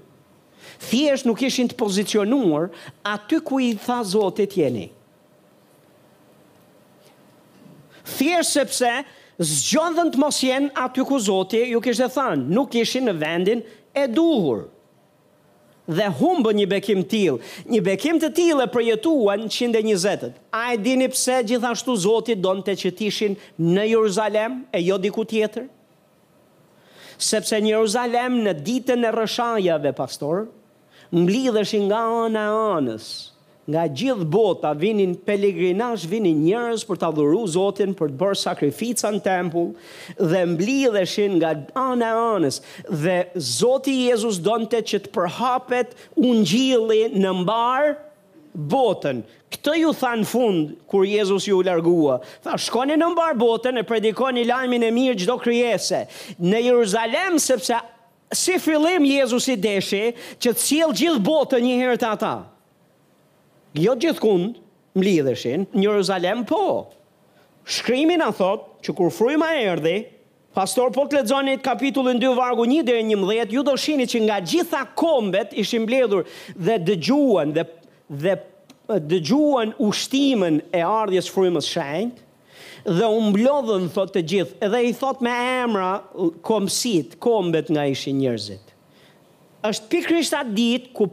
Thjesht 0.90 1.28
nuk 1.30 1.42
ishin 1.46 1.70
të 1.72 1.78
pozicionuar 1.80 2.72
aty 3.14 3.40
ku 3.46 3.62
i 3.64 3.72
tha 3.84 4.02
Zotit 4.12 4.58
jeni. 4.58 4.88
Thjesht 8.18 8.58
sepse 8.58 8.92
zgjodhën 9.42 10.10
të 10.14 10.22
mos 10.22 10.42
jenë 10.44 10.74
aty 10.86 11.06
ku 11.08 11.18
Zoti 11.24 11.62
ju 11.72 11.80
kishte 11.86 12.08
thënë, 12.14 12.44
nuk 12.54 12.76
ishin 12.78 13.06
në 13.08 13.14
vendin 13.22 13.62
e 13.98 14.04
duhur. 14.12 14.66
Dhe 15.98 16.08
humbën 16.20 16.56
një 16.60 16.66
bekim 16.72 17.02
tillë, 17.10 17.42
një 17.74 17.80
bekim 17.88 18.20
të 18.22 18.30
tillë 18.38 18.64
e 18.68 18.72
përjetuan 18.74 19.46
120-të. 19.50 20.30
A 20.62 20.66
e 20.74 20.78
dini 20.80 21.08
pse 21.12 21.40
gjithashtu 21.50 21.96
Zoti 22.04 22.36
donte 22.38 22.74
që 22.78 22.94
të 22.98 23.08
ishin 23.10 23.38
në 23.66 23.88
Jeruzalem 23.94 24.60
e 24.78 24.82
jo 24.86 25.00
diku 25.02 25.26
tjetër? 25.32 25.68
sepse 27.22 27.58
në 27.62 27.74
Jeruzalem 27.76 28.40
në 28.48 28.56
ditën 28.66 29.06
e 29.06 29.12
rëshajave, 29.14 29.92
pastor, 29.98 30.48
mblidheshin 31.16 31.88
nga 31.90 32.02
anë 32.26 32.42
e 32.42 32.54
anës, 32.78 33.08
nga 33.72 33.84
gjithë 33.94 34.26
bota 34.34 34.72
vinin 34.76 35.14
peligrinash, 35.28 36.08
vinin 36.10 36.40
njërës 36.48 36.84
për 36.90 37.00
të 37.00 37.08
adhuru 37.12 37.44
Zotin, 37.54 37.94
për 37.96 38.10
të 38.12 38.20
bërë 38.20 38.40
sakrifica 38.42 39.12
në 39.14 39.22
tempull, 39.26 39.70
dhe 40.18 40.42
mblidheshin 40.56 41.38
nga 41.38 41.54
anë 41.80 42.08
e 42.08 42.24
anës, 42.32 42.58
dhe 43.04 43.18
Zoti 43.52 44.00
Jezus 44.08 44.42
donëte 44.44 44.82
që 44.92 45.04
të 45.06 45.14
përhapet 45.16 45.94
unë 46.18 46.42
gjili 46.50 47.04
në 47.22 47.36
mbarë 47.44 47.94
botën, 48.76 49.22
këtë 49.52 49.74
ju 49.82 49.92
tha 50.00 50.12
në 50.20 50.28
fund 50.32 50.70
kur 50.90 51.06
Jezus 51.08 51.46
ju 51.50 51.60
largua. 51.66 52.20
Tha, 52.46 52.56
shkoni 52.60 52.96
në 53.00 53.10
mbar 53.14 53.36
botën 53.40 53.82
e 53.82 53.86
predikoni 53.88 54.46
lajmin 54.48 54.86
e 54.88 54.92
mirë 54.96 55.18
çdo 55.26 55.36
krijese. 55.42 56.06
Në 56.40 56.64
Jeruzalem 56.70 57.40
sepse 57.44 57.82
si 58.36 58.56
fillim 58.64 59.04
Jezusi 59.08 59.58
deshe, 59.60 60.14
që 60.40 60.54
të 60.56 60.64
cilë 60.66 60.96
gjithë 61.02 61.24
botën 61.28 61.66
një 61.68 61.78
herë 61.82 62.00
të 62.00 62.12
ata. 62.16 62.34
Jo 63.76 63.96
gjithkund 64.00 64.60
mlidheshin 65.00 65.66
në 65.74 65.84
Jeruzalem 65.90 66.46
po. 66.48 66.64
Shkrimi 67.72 68.16
na 68.20 68.32
thot 68.36 68.70
që 68.88 68.96
kur 68.98 69.12
fryma 69.14 69.52
erdhi, 69.68 70.00
Pastor, 70.52 70.90
po 70.92 71.06
të 71.08 71.16
ledzonit, 71.16 71.62
kapitullin 71.64 72.18
2, 72.20 72.32
vargu 72.36 72.66
1 72.68 72.82
dhe 72.84 72.98
11, 73.00 73.54
ju 73.56 73.62
do 73.64 73.72
shini 73.80 74.04
që 74.04 74.20
nga 74.26 74.42
gjitha 74.44 74.82
kombet 75.00 75.54
ishim 75.62 75.86
bledhur 75.88 76.26
dhe 76.58 76.76
dëgjuan 76.90 77.54
dhe, 77.56 77.64
dhe 78.26 78.34
dëgjuan 79.00 79.72
ushtimin 79.80 80.60
e 80.76 80.82
ardhjes 80.84 81.30
frymës 81.32 81.70
së 81.70 81.74
shenjtë 81.78 82.28
dhe 82.98 83.08
u 83.14 83.20
mblodhën 83.30 83.86
thot 83.94 84.12
të 84.16 84.24
gjithë 84.32 84.60
edhe 84.66 84.80
i 84.90 84.94
thot 84.98 85.22
me 85.24 85.32
emra 85.62 85.92
komsit 86.48 87.16
kombet 87.22 87.70
nga 87.70 87.84
ishin 87.94 88.18
njerëzit 88.24 88.74
është 89.70 89.92
pikrisht 89.94 90.36
atë 90.40 90.56
ditë 90.58 90.96
ku 90.98 91.12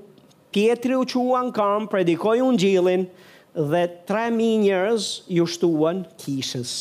Pietri 0.59 0.95
u 0.97 1.05
chuan 1.05 1.51
kam 1.53 1.85
predikoi 1.93 2.39
ungjillin 2.41 3.03
dhe 3.55 3.83
3000 4.09 4.63
njerëz 4.63 5.09
ju 5.37 5.45
shtuan 5.47 6.01
kishës 6.23 6.73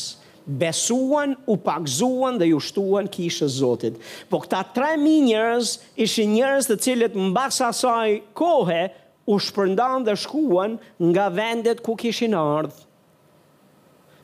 besuan 0.48 1.34
u 1.52 1.58
pagzuan 1.60 2.38
dhe 2.40 2.48
ju 2.48 2.60
shtuan 2.64 3.10
kishës 3.12 3.58
Zotit 3.60 4.00
Po 4.32 4.40
këta 4.46 4.62
3000 4.72 5.20
njerëz 5.28 5.74
ishin 6.00 6.32
njerëz 6.38 6.70
të 6.72 6.78
cilët 6.86 7.20
mbaksa 7.28 7.68
saj 7.76 8.16
kohe 8.32 8.86
u 9.28 9.36
shpërndan 9.42 10.06
dhe 10.06 10.14
shkuan 10.16 10.78
nga 11.10 11.28
vendet 11.34 11.82
ku 11.84 11.94
kishin 12.00 12.34
ardhë. 12.40 12.80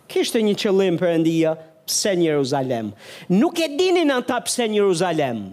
Kishte 0.09 0.41
një 0.47 0.55
qëllim 0.63 0.97
për 1.01 1.13
endia 1.19 1.53
pse 1.89 2.15
një 2.17 2.29
Jeruzalem. 2.31 2.91
Nuk 3.37 3.61
e 3.65 3.69
dinin 3.79 4.09
në 4.13 4.19
ta 4.29 4.41
pëse 4.45 4.67
një 4.73 4.79
Jeruzalem. 4.81 5.45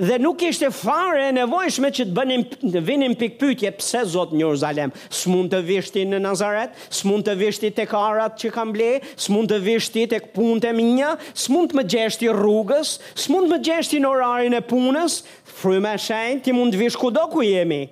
Dhe 0.00 0.16
nuk 0.20 0.40
ishte 0.48 0.70
fare 0.74 1.26
e 1.28 1.32
nevojshme 1.36 1.90
që 1.98 2.06
të 2.08 2.14
bënin, 2.16 2.44
vinin 2.84 3.14
pikpyetje 3.20 3.70
pse 3.80 4.00
zot 4.14 4.32
një 4.32 4.42
Jeruzalem. 4.44 4.90
Së 5.12 5.30
mund 5.32 5.50
të 5.52 5.60
vishti 5.68 6.06
në 6.08 6.20
Nazaret, 6.24 6.78
së 6.94 7.10
mund 7.10 7.26
të 7.28 7.36
vishti 7.42 7.70
të 7.76 7.86
karat 7.90 8.38
që 8.40 8.50
kam 8.54 8.72
ble, 8.74 8.88
së 9.14 9.34
mund 9.34 9.52
të 9.52 9.60
vishti 9.66 10.06
të 10.10 10.22
këpun 10.28 10.62
të 10.64 10.72
minja, 10.78 11.12
së 11.34 11.54
mund 11.54 11.74
të 11.74 11.80
më 11.80 11.86
gjeshti 11.94 12.32
rrugës, 12.34 12.96
së 13.18 13.34
mund 13.34 13.50
të 13.50 13.52
më 13.56 13.60
gjeshti 13.68 14.02
në 14.02 14.14
orarin 14.14 14.58
e 14.58 14.64
punës, 14.72 15.20
fryma 15.60 15.94
me 15.96 16.02
shenjtë 16.08 16.48
ti 16.48 16.56
mund 16.60 16.74
të 16.76 16.84
vish 16.86 16.98
kudo 17.02 17.26
ku 17.34 17.44
jemi. 17.46 17.84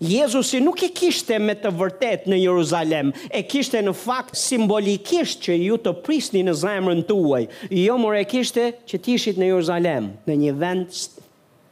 Jezusi 0.00 0.60
nuk 0.62 0.78
e 0.86 0.86
kishte 0.94 1.34
me 1.42 1.56
të 1.58 1.72
vërtet 1.74 2.28
në 2.30 2.36
Jeruzalem 2.44 3.08
E 3.34 3.40
kishte 3.42 3.80
në 3.82 3.90
fakt 3.98 4.36
simbolikisht 4.38 5.40
që 5.42 5.56
ju 5.58 5.78
të 5.82 5.90
prisni 6.06 6.44
në 6.46 6.54
zemrën 6.60 7.00
të 7.08 7.16
uaj 7.18 7.48
Jo 7.74 7.96
mërë 7.98 8.20
e 8.20 8.28
kishte 8.30 8.66
që 8.88 9.00
tishit 9.08 9.40
në 9.42 9.48
Jeruzalem 9.50 10.06
Në 10.28 10.36
një 10.44 10.52
vend, 10.60 11.00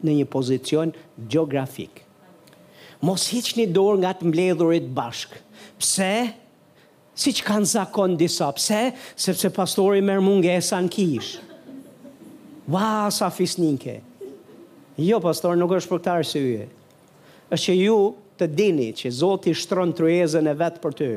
në 0.02 0.16
një 0.20 0.24
pozicion, 0.32 0.90
gjeografik. 1.18 2.02
Mos 3.02 3.28
hiqni 3.30 3.68
dorë 3.70 4.00
nga 4.02 4.12
të 4.18 4.26
mbledhurit 4.32 4.90
bashk 4.98 5.38
Pse, 5.78 6.10
si 7.14 7.30
që 7.36 7.46
kanë 7.46 7.70
zakon 7.76 8.16
disa 8.18 8.50
Pse, 8.58 8.88
se 9.14 9.52
pastori 9.54 10.02
mërë 10.02 10.26
mungë 10.26 10.56
e 10.56 10.62
sa 10.66 10.82
në 10.82 10.90
kish 10.98 11.30
Va, 12.66 13.06
sa 13.14 13.30
fisninke 13.30 14.00
Jo 14.98 15.22
pastori, 15.22 15.60
nuk 15.62 15.76
është 15.78 15.92
për 15.92 16.00
këtë 16.02 16.14
arsye 16.18 16.66
është 17.50 17.66
që 17.66 17.74
ju 17.80 17.98
të 18.40 18.46
dini 18.58 18.88
që 18.96 19.10
Zoti 19.20 19.52
shtron 19.56 19.92
tryezën 19.96 20.46
e 20.50 20.54
vetë 20.58 20.82
për 20.82 20.94
ty. 20.98 21.10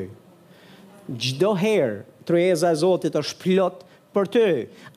Gjdo 1.09 1.55
herë, 1.57 2.01
tryeza 2.29 2.69
e 2.71 2.77
Zotit 2.79 3.15
është 3.17 3.39
plot 3.41 3.79
për 4.15 4.27
ty. 4.33 4.45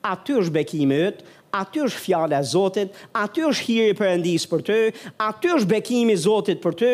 Aty 0.05 0.37
është 0.43 0.53
bekimi 0.55 0.99
ytë, 1.09 1.25
aty 1.57 1.83
është 1.87 2.03
fjale 2.05 2.37
e 2.37 2.45
Zotit, 2.49 2.93
aty 3.17 3.47
është 3.49 3.67
hiri 3.71 3.95
për 3.97 4.11
endis 4.19 4.45
për 4.51 4.65
ty, 4.69 4.79
aty 5.25 5.53
është 5.57 5.71
bekimi 5.73 6.17
Zotit 6.21 6.61
për 6.63 6.77
ty, 6.83 6.91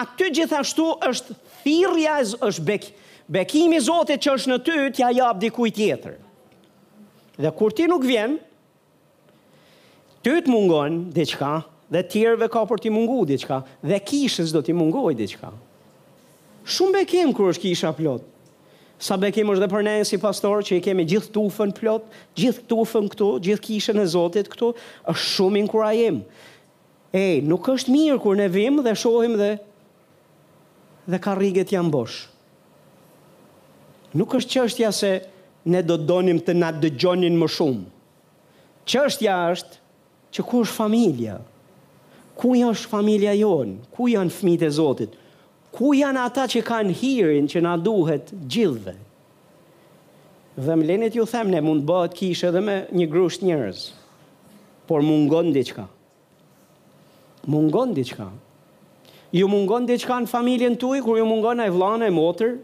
aty 0.00 0.30
gjithashtu 0.38 0.88
është 1.10 1.36
thirja, 1.66 2.16
është 2.48 2.66
bek, 2.72 2.86
bekimi 3.36 3.80
Zotit 3.84 4.24
që 4.24 4.38
është 4.38 4.52
në 4.54 4.60
ty, 4.68 4.78
tja 4.96 5.12
jabë 5.20 5.44
dikuj 5.44 5.68
tjetër. 5.76 6.16
Dhe 7.42 7.52
kur 7.56 7.72
ti 7.76 7.84
nuk 7.92 8.04
vjen, 8.08 8.38
ty 10.24 10.38
të 10.40 10.52
mungon 10.52 10.98
diqka, 11.16 11.54
dhe 11.92 12.00
tjerëve 12.08 12.48
ka 12.48 12.62
për 12.64 12.80
t'i 12.80 12.90
mungu 12.94 13.22
diqka, 13.28 13.58
dhe 13.84 13.98
kishës 14.08 14.52
do 14.54 14.62
t'i 14.64 14.72
mungoj 14.74 15.12
diqka. 15.18 15.50
Shumë 16.72 17.00
bekim 17.02 17.32
kër 17.36 17.50
është 17.52 17.64
kisha 17.66 17.90
plot. 17.98 18.24
Sa 19.02 19.16
bekim 19.20 19.50
është 19.50 19.64
dhe 19.64 19.68
për 19.72 19.84
ne 19.84 19.94
si 20.08 20.18
pastor 20.22 20.62
që 20.64 20.78
i 20.78 20.82
kemi 20.84 21.04
gjithë 21.10 21.32
tufën 21.34 21.72
plot, 21.76 22.04
gjithë 22.38 22.64
tufën 22.70 23.08
këtu, 23.12 23.28
gjithë 23.48 23.64
kishën 23.66 23.98
e 24.00 24.06
Zotit 24.12 24.48
këtu, 24.52 24.70
është 25.10 25.30
shumë 25.34 25.60
inkurajim. 25.64 26.20
E, 27.12 27.24
nuk 27.44 27.66
është 27.74 27.92
mirë 27.92 28.20
kur 28.22 28.38
ne 28.38 28.46
vim 28.54 28.78
dhe 28.86 28.94
shohim 28.96 29.34
dhe 29.40 29.50
dhe 31.10 31.18
ka 31.18 31.34
janë 31.42 31.90
bosh. 31.92 32.28
Nuk 34.14 34.32
është 34.38 34.52
qështja 34.54 34.92
se 34.92 35.12
ne 35.72 35.80
do 35.82 35.96
donim 35.96 36.38
të 36.42 36.52
na 36.56 36.70
dëgjonin 36.72 37.36
më 37.42 37.48
shumë. 37.58 37.84
Qështja 38.86 39.34
është 39.50 39.80
që 40.32 40.44
kush 40.48 40.72
familja? 40.78 41.40
ku 42.40 42.54
është 42.56 42.88
familja 42.90 43.34
jonë, 43.36 43.74
ku 43.92 44.08
janë 44.10 44.32
fmit 44.32 44.62
e 44.64 44.70
Zotit, 44.72 45.16
ku 45.74 45.92
janë 45.96 46.22
ata 46.26 46.46
që 46.50 46.62
kanë 46.66 46.94
hirin 47.00 47.48
që 47.50 47.62
na 47.64 47.74
duhet 47.80 48.32
gjithve. 48.48 48.94
Dhe 50.56 50.74
më 50.76 50.84
lenit 50.88 51.14
ju 51.16 51.24
them, 51.28 51.50
ne 51.52 51.60
mund 51.64 51.84
bëhet 51.88 52.14
kishë 52.16 52.50
edhe 52.50 52.60
me 52.60 52.76
një 52.92 53.06
grusht 53.12 53.44
njërës, 53.44 53.84
por 54.88 55.04
mungon 55.04 55.52
diqka. 55.54 55.86
Mungon 57.50 57.94
diqka. 57.96 58.26
Ju 59.32 59.46
mungon 59.48 59.86
diqka 59.88 60.18
në 60.20 60.28
familjen 60.28 60.76
tuj, 60.76 61.00
kur 61.04 61.16
ju 61.20 61.24
mungon 61.28 61.62
e 61.64 61.70
vlanë 61.72 62.10
e 62.10 62.12
motër, 62.12 62.58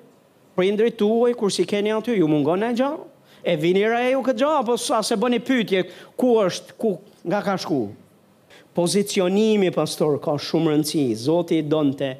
prindri 0.59 0.93
tuaj, 0.93 1.33
kur 1.41 1.53
si 1.55 1.65
keni 1.69 1.95
aty, 1.97 2.19
ju 2.21 2.29
mungon 2.29 2.67
e 2.69 2.75
gjallë? 2.77 3.07
E 3.49 3.55
vinira 3.57 4.03
e 4.05 4.11
ju 4.13 4.21
këtë 4.27 4.43
gjallë, 4.43 4.61
apo 4.61 4.77
sa 4.83 5.01
se 5.07 5.17
bëni 5.17 5.39
pytje, 5.49 5.87
ku 6.19 6.35
është, 6.45 6.77
ku, 6.81 6.99
nga 7.25 7.41
ka 7.41 7.55
Nga 7.55 7.57
ka 7.57 7.63
shku? 7.67 7.81
pozicionimi 8.79 9.73
pastor 9.75 10.17
ka 10.23 10.37
shumë 10.41 10.71
rëndësi. 10.71 11.07
Zoti 11.27 11.59
donte 11.67 12.13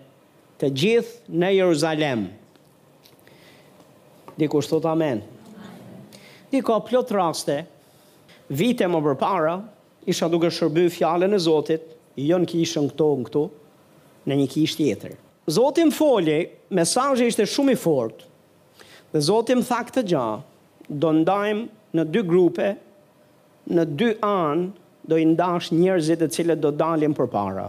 të 0.59 0.71
gjithë 0.75 1.35
në 1.39 1.51
Jeruzalem. 1.61 2.25
Dikur 4.39 4.67
thot 4.67 4.87
amen. 4.91 5.21
Diko 6.51 6.79
plot 6.89 7.11
raste, 7.15 7.59
vite 8.57 8.87
më 8.91 9.01
përpara, 9.07 9.55
isha 10.09 10.27
duke 10.33 10.51
shërby 10.55 10.87
fjale 10.95 11.29
e 11.29 11.39
Zotit, 11.43 11.83
jo 12.19 12.39
në 12.41 12.49
kishën 12.49 12.89
këto 12.91 13.09
në 13.19 13.27
këto, 13.29 13.43
në 14.29 14.39
një 14.41 14.47
kishë 14.55 14.79
tjetër. 14.81 15.17
Zotit 15.53 15.91
më 15.91 15.95
foli, 15.97 16.39
mesajë 16.79 17.29
ishte 17.31 17.47
shumë 17.51 17.75
i 17.75 17.79
fort, 17.81 18.23
dhe 19.13 19.23
Zotim 19.29 19.61
më 19.67 19.93
tha 19.99 20.03
gja, 20.11 20.27
do 20.89 21.11
ndajmë 21.19 21.69
në 21.99 22.05
dy 22.15 22.23
grupe, 22.29 22.71
në 23.71 23.85
dy 24.01 24.11
anë, 24.27 24.71
do 25.09 25.17
i 25.17 25.25
ndash 25.25 25.71
njerëzit 25.73 26.23
e 26.23 26.29
cilët 26.29 26.61
do 26.61 26.71
dalin 26.71 27.15
përpara. 27.17 27.67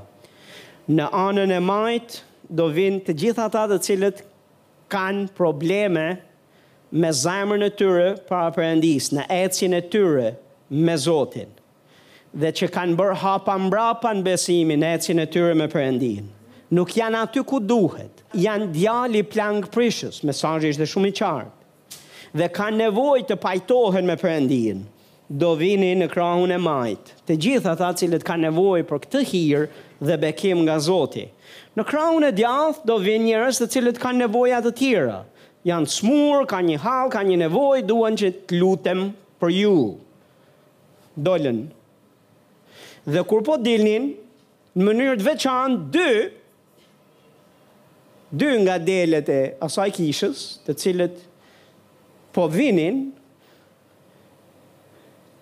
Në 0.90 1.06
anën 1.16 1.53
e 1.56 1.60
majt 1.64 2.18
do 2.60 2.66
vinë 2.74 3.03
të 3.07 3.16
gjithë 3.22 3.44
ata 3.48 3.64
të 3.72 3.78
cilët 3.86 4.24
kanë 4.91 5.30
probleme 5.38 6.06
me 6.99 7.11
zemrën 7.14 7.64
e 7.64 7.70
tyre 7.80 8.07
para 8.30 8.52
Perëndis, 8.56 9.11
në 9.14 9.28
ecjen 9.36 9.76
e 9.78 9.82
tyre 9.94 10.32
me 10.86 10.95
Zotin. 10.98 11.48
Dhe 12.34 12.52
që 12.57 12.70
kanë 12.74 12.98
bërë 12.98 13.20
hapa 13.24 13.56
mbrapa 13.68 14.11
në 14.18 14.26
besimin, 14.26 14.82
në 14.84 14.90
ecjen 14.98 15.22
e 15.24 15.28
tyre 15.34 15.53
me 15.60 15.70
Perëndin. 15.72 16.28
Nuk 16.76 16.91
janë 16.98 17.22
aty 17.24 17.44
ku 17.49 17.60
duhet. 17.61 18.26
Janë 18.38 18.68
djali 18.76 19.24
plangë 19.26 19.70
prishës, 19.74 20.20
mesazhi 20.30 20.74
është 20.74 20.86
shumë 20.91 21.10
i 21.10 21.14
qartë. 21.22 21.56
Dhe 22.40 22.49
kanë 22.53 22.82
nevojë 22.86 23.30
të 23.30 23.38
pajtohen 23.45 24.06
me 24.10 24.18
Perëndin 24.22 24.84
do 25.30 25.51
vini 25.60 25.91
në 25.95 26.07
krahun 26.10 26.51
e 26.51 26.57
majt. 26.57 27.11
Të 27.30 27.35
gjithë 27.45 27.69
ata 27.72 27.91
cilët 28.01 28.23
kanë 28.26 28.47
nevojë 28.47 28.85
për 28.89 29.01
këtë 29.06 29.19
hir 29.30 29.68
dhe 30.01 30.15
bekim 30.18 30.64
nga 30.65 30.80
Zoti. 30.81 31.27
Në 31.77 31.85
krahun 31.88 32.26
e 32.26 32.31
djathtë 32.35 32.88
do 32.89 32.95
vinë 33.03 33.27
njerëz 33.27 33.60
të 33.61 33.68
cilët 33.76 34.01
kanë 34.01 34.23
nevoja 34.26 34.57
të 34.65 34.72
tjera. 34.80 35.19
Janë 35.69 35.91
smur, 35.93 36.47
kanë 36.49 36.72
një 36.73 36.80
hall, 36.81 37.11
kanë 37.14 37.30
një 37.30 37.39
nevojë, 37.45 37.85
duan 37.85 38.18
që 38.18 38.31
të 38.49 38.57
lutem 38.61 39.03
për 39.43 39.53
ju. 39.53 39.77
Dolën. 41.19 41.61
Dhe 43.10 43.23
kur 43.30 43.43
po 43.45 43.57
dilnin 43.61 44.10
në 44.77 44.88
mënyrë 44.88 45.19
të 45.22 45.27
veçantë 45.30 45.89
dy 45.93 46.10
dy 48.30 48.49
nga 48.64 48.76
delet 48.77 49.30
e 49.34 49.39
asaj 49.65 49.89
kishës, 49.95 50.41
të 50.65 50.76
cilët 50.81 51.22
po 52.35 52.45
vinin 52.53 53.10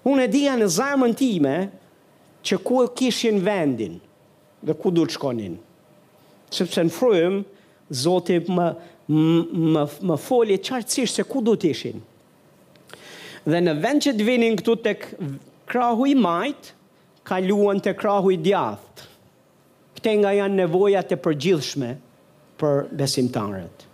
unë 0.07 0.27
e 0.27 0.31
dija 0.31 0.55
në 0.57 0.67
zamën 0.71 1.15
time 1.17 1.55
që 2.47 2.59
ku 2.63 2.81
e 2.85 2.89
kishin 2.95 3.39
vendin 3.43 3.99
dhe 4.65 4.75
ku 4.79 4.91
du 4.93 5.03
të 5.07 5.17
shkonin. 5.17 5.55
Sëpse 6.53 6.85
në 6.88 6.93
frujëm, 6.95 7.39
Zotit 7.88 8.49
më, 8.51 8.65
më, 9.71 9.84
më 10.11 10.15
foli 10.19 10.57
qartësisht 10.59 11.21
se 11.21 11.23
ku 11.23 11.39
du 11.39 11.53
të 11.55 11.69
ishin. 11.71 12.01
Dhe 13.47 13.61
në 13.63 13.77
vend 13.79 14.03
që 14.03 14.11
të 14.17 14.25
vinin 14.27 14.57
këtu 14.59 14.73
të 14.84 14.91
krahu 15.71 16.09
i 16.11 16.17
majtë, 16.19 16.73
kaluan 17.31 17.79
të 17.79 17.93
krahu 18.03 18.34
i 18.35 18.41
djathtë. 18.43 19.07
Këte 19.95 20.17
nga 20.19 20.35
janë 20.35 20.59
nevojat 20.65 21.15
e 21.15 21.21
përgjithshme 21.23 21.93
për 22.59 22.89
besimtarët 22.99 23.86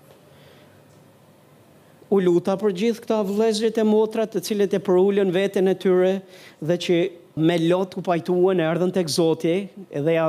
u 2.14 2.20
luta 2.22 2.54
për 2.62 2.74
gjithë 2.78 3.04
këta 3.04 3.18
vëllezërit 3.26 3.78
e 3.82 3.88
motrat 3.88 4.34
të 4.36 4.42
cilët 4.48 4.76
e 4.78 4.82
përulën 4.86 5.32
veten 5.34 5.70
e 5.72 5.76
tyre 5.82 6.12
dhe 6.62 6.78
që 6.86 6.98
me 7.48 7.56
lot 7.66 7.96
u 7.98 8.04
pajtuan 8.06 8.62
e 8.62 8.68
erdhën 8.70 8.92
tek 8.94 9.10
Zoti 9.10 9.56
dhe 9.96 10.14
ja 10.20 10.28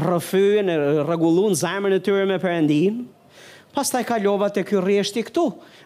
rrëfyen 0.00 0.70
e 0.70 0.76
rregulluan 1.06 1.54
zemrën 1.58 1.94
e 1.98 2.02
tyre 2.02 2.24
me 2.30 2.38
Perëndin. 2.42 3.04
Pastaj 3.76 4.02
kalova 4.08 4.48
te 4.50 4.64
ky 4.66 4.80
rrieshti 4.82 5.22
këtu. 5.28 5.44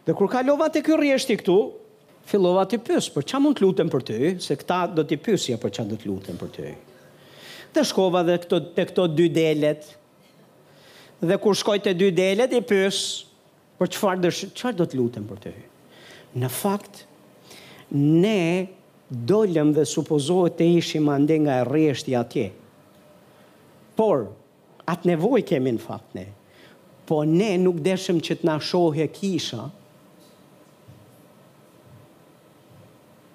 Dhe 0.09 0.17
kur 0.17 0.31
kalova 0.33 0.71
te 0.73 0.81
ky 0.87 0.97
rrieshti 0.97 1.37
këtu, 1.43 1.57
fillova 2.25 2.65
ti 2.69 2.79
pyes, 2.81 3.11
por 3.13 3.27
çfarë 3.29 3.45
mund 3.45 3.59
të 3.59 3.65
lutem 3.67 3.91
për 3.93 4.07
ty, 4.09 4.19
se 4.41 4.57
këta 4.57 4.79
do 4.97 5.05
ti 5.05 5.19
pyesi 5.21 5.53
apo 5.53 5.69
çfarë 5.69 5.91
do 5.91 5.99
të 6.01 6.09
lutem 6.09 6.39
për 6.41 6.53
ty. 6.57 6.73
Dhe 7.77 7.85
shkova 7.85 8.25
dhe 8.25 8.39
këto 8.41 8.63
te 8.73 8.87
këto 8.89 9.05
dy 9.13 9.29
delet. 9.37 9.85
Dhe 11.21 11.37
kur 11.43 11.53
shkoj 11.57 11.83
te 11.85 11.93
dy 11.93 12.09
delet 12.17 12.57
i 12.57 12.63
pyes, 12.65 13.03
Por 13.85 13.91
qëfar 13.93 14.17
qëfar 14.57 14.73
do 14.79 14.85
të 14.89 14.97
lutëm 14.97 15.25
për 15.29 15.41
të 15.43 15.51
hy? 15.53 15.63
Në 16.41 16.49
fakt, 16.49 17.03
ne 17.93 18.71
dollëm 19.29 19.75
dhe 19.77 19.83
supozohet 19.85 20.55
të 20.57 20.69
ishim 20.79 21.11
ande 21.13 21.37
nga 21.45 21.59
rreshti 21.69 22.15
atje. 22.17 22.47
Por, 23.99 24.23
atë 24.89 25.11
nevoj 25.11 25.43
kemi 25.47 25.75
në 25.77 25.85
fakt 25.85 26.17
ne. 26.19 26.25
por 27.05 27.27
ne 27.29 27.51
nuk 27.61 27.83
deshëm 27.85 28.23
që 28.25 28.35
të 28.41 28.47
nashohe 28.49 29.05
kisha, 29.13 29.67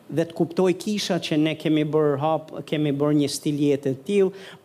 dhe 0.09 0.23
të 0.25 0.33
kuptoj 0.39 0.71
kisha 0.81 1.19
që 1.21 1.37
ne 1.37 1.53
kemi 1.61 1.83
bërë 1.85 2.15
hap, 2.23 2.49
kemi 2.65 2.89
bërë 2.97 3.19
një 3.21 3.29
stil 3.29 3.57
jetë 3.69 3.93
të 4.07 4.17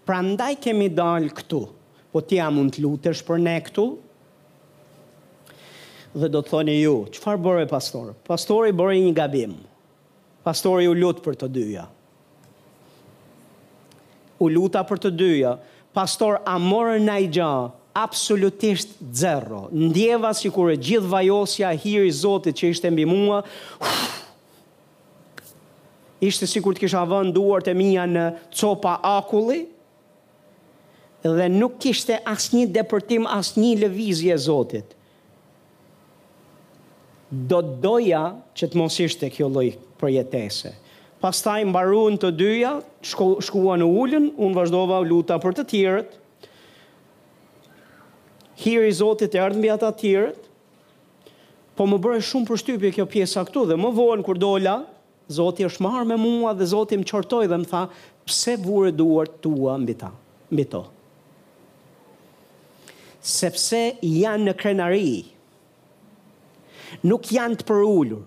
pra 0.09 0.23
ndaj 0.25 0.55
kemi 0.65 0.89
dalë 0.97 1.29
këtu, 1.37 1.61
po 2.13 2.25
tja 2.25 2.49
mund 2.57 2.73
të 2.73 2.81
lutësh 2.87 3.21
për 3.29 3.39
ne 3.45 3.59
këtu, 3.67 3.85
dhe 6.15 6.29
do 6.31 6.41
të 6.43 6.51
thoni 6.51 6.75
ju, 6.79 6.95
qëfar 7.11 7.41
bërë 7.43 7.65
e 7.65 7.71
Pastori 7.71 8.13
Pastorë 8.29 8.69
i 8.71 8.75
bërë 8.79 8.99
i 8.99 9.05
një 9.09 9.15
gabim. 9.19 9.55
Pastori 10.45 10.85
i 10.87 10.89
u 10.91 10.95
lutë 10.95 11.23
për 11.25 11.39
të 11.43 11.49
dyja. 11.55 11.87
U 14.45 14.49
luta 14.53 14.83
për 14.85 14.99
të 15.07 15.11
dyja. 15.21 15.55
pastor 15.95 16.39
a 16.45 16.59
morë 16.59 16.97
në 17.01 17.15
i 17.23 17.27
gjahë, 17.37 17.69
absolutisht 17.95 18.97
zero. 19.15 19.69
Ndjeva 19.71 20.33
si 20.35 20.51
kur 20.51 20.73
e 20.73 20.77
gjithë 20.83 21.07
vajosja, 21.13 21.69
hiri 21.79 22.11
zotit 22.11 22.59
që 22.59 22.71
ishte 22.75 22.91
mbi 22.91 23.05
mua, 23.07 23.45
uff, 23.79 24.25
ishte 26.29 26.49
si 26.51 26.61
kur 26.65 26.75
të 26.75 26.83
kisha 26.83 27.05
vënë 27.07 27.31
duart 27.37 27.69
të 27.71 27.77
mija 27.79 28.09
në 28.11 28.25
copa 28.59 28.97
akulli, 29.13 29.61
dhe 31.23 31.47
nuk 31.55 31.79
kishte 31.85 32.19
asë 32.27 32.57
një 32.57 32.67
depërtim, 32.75 33.31
asë 33.31 33.61
një 33.63 33.73
levizje 33.87 34.35
zotit 34.51 34.99
do 37.35 37.59
të 37.63 37.77
doja 37.83 38.21
që 38.57 38.69
të 38.71 38.79
mos 38.79 38.97
ishte 39.03 39.29
kjo 39.33 39.49
lloj 39.51 39.67
përjetese. 40.01 40.71
Pastaj 41.23 41.63
mbaruan 41.71 42.19
të 42.21 42.31
dyja, 42.37 42.73
shku, 43.11 43.35
shkuan 43.45 43.81
në 43.81 43.89
ulën, 43.97 44.31
un 44.45 44.57
vazhdova 44.57 44.99
luta 45.09 45.39
për 45.41 45.55
të 45.59 45.65
tjerët. 45.71 46.19
Here 48.61 48.87
is 48.87 49.01
all 49.03 49.17
the 49.19 49.27
earth 49.35 49.59
mbi 49.59 49.71
ata 49.73 49.89
të 49.91 50.01
tjerët. 50.03 50.49
Po 51.75 51.89
më 51.91 51.99
bëre 52.05 52.21
shumë 52.23 52.51
përshtypje 52.53 52.93
kjo 52.99 53.09
pjesa 53.11 53.43
këtu 53.49 53.65
dhe 53.73 53.79
më 53.83 53.95
vuan 53.97 54.23
kur 54.25 54.39
dola, 54.41 54.83
Zoti 55.33 55.65
është 55.65 55.81
më 55.89 56.03
me 56.05 56.17
mua 56.21 56.51
dhe 56.53 56.67
Zoti 56.69 56.99
më 57.01 57.07
qortoi 57.09 57.47
dhe 57.49 57.57
më 57.57 57.65
tha, 57.71 57.87
pse 58.29 58.59
vure 58.61 58.91
duart 58.93 59.39
tua 59.41 59.79
mbi 59.81 59.95
ta? 59.97 60.11
Mbi 60.53 60.67
to. 60.69 60.83
Sepse 63.25 63.81
janë 64.05 64.51
në 64.51 64.53
krenari, 64.61 65.23
nuk 67.03 67.27
janë 67.33 67.61
të 67.63 67.69
përullur 67.69 68.23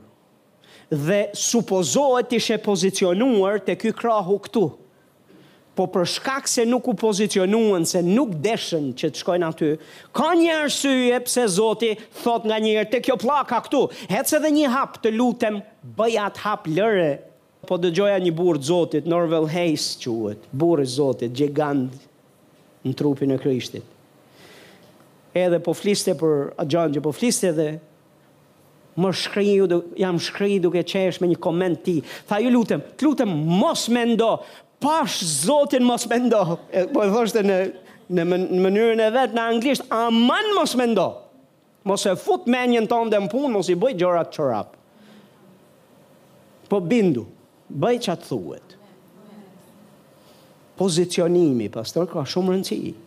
dhe 0.88 1.22
supozohet 1.36 2.32
ishe 2.38 2.56
pozicionuar 2.64 3.58
të 3.64 3.74
ky 3.82 3.90
krahu 3.96 4.38
këtu. 4.46 4.62
Po 5.76 5.84
për 5.94 6.08
shkak 6.10 6.46
se 6.50 6.64
nuk 6.66 6.86
u 6.90 6.94
pozicionuan, 6.98 7.84
se 7.86 8.00
nuk 8.02 8.32
deshen 8.42 8.94
që 8.98 9.10
të 9.12 9.20
shkojnë 9.22 9.46
aty, 9.50 9.68
ka 10.16 10.30
një 10.40 10.54
arsye 10.64 11.20
pse 11.26 11.44
Zoti 11.58 11.92
thot 12.22 12.48
nga 12.48 12.56
njërë 12.64 12.88
të 12.88 12.94
te 12.96 13.02
kjo 13.06 13.18
pllaka 13.20 13.60
këtu, 13.68 13.82
ec 14.08 14.32
edhe 14.40 14.54
një 14.58 14.72
hap 14.74 14.96
të 15.04 15.12
lutem, 15.18 15.60
bëj 16.00 16.16
at 16.24 16.40
hap 16.46 16.72
lëre. 16.72 17.18
Po 17.68 17.76
dëgjoja 17.82 18.16
një 18.24 18.32
burr 18.34 18.62
Zotit, 18.64 19.10
Norvel 19.12 19.50
Hayes 19.52 19.92
quhet, 20.02 20.46
burë 20.56 20.86
i 20.88 20.94
Zotit, 20.96 21.34
gjigant 21.36 21.98
në 22.88 22.96
trupin 22.98 23.36
e 23.36 23.40
Krishtit. 23.44 23.84
Edhe 25.36 25.60
po 25.62 25.76
fliste 25.76 26.16
për 26.16 26.64
gjanë 26.64 26.96
që 26.96 27.04
po 27.06 27.12
fliste 27.14 27.52
dhe 27.60 27.74
më 28.98 29.10
shkrij 29.14 29.52
ju 29.62 29.68
jam 30.02 30.18
shkri 30.20 30.58
duke 30.64 30.82
qesh 30.90 31.20
me 31.22 31.30
një 31.30 31.38
koment 31.44 31.82
ti 31.86 31.98
tha 32.28 32.40
ju 32.42 32.50
lutem 32.50 32.82
të 32.98 33.06
lutem 33.06 33.30
mos 33.60 33.86
mendo, 33.94 34.14
ndo 34.14 34.32
pash 34.82 35.24
zotin 35.46 35.86
mos 35.86 36.08
mendo. 36.10 36.42
ndo 36.42 36.90
po 36.94 37.00
e 37.06 37.10
thoshte 37.14 37.44
në 37.46 37.58
në 38.16 38.24
në 38.38 38.60
mënyrën 38.64 39.02
e 39.06 39.10
vet 39.14 39.36
në 39.36 39.44
anglisht 39.54 39.86
aman 39.92 40.48
mos 40.58 40.74
mendo. 40.80 41.08
ndo 41.08 41.86
mos 41.88 42.06
e 42.10 42.16
fut 42.24 42.48
me 42.52 42.66
njën 42.72 42.90
tonë 42.90 43.12
dhe 43.14 43.20
mpunë, 43.26 43.52
mos 43.56 43.70
i 43.72 43.76
bëj 43.80 43.94
gjorat 44.00 44.34
qërap. 44.36 44.74
Po 46.68 46.82
bindu, 46.84 47.24
bëj 47.72 47.96
që 48.04 48.10
atë 48.12 48.28
thuet. 48.28 48.76
Pozicionimi, 50.78 51.70
pastor, 51.72 52.10
ka 52.12 52.26
shumë 52.28 52.52
rëndësi. 52.58 52.76
Amen 52.92 53.06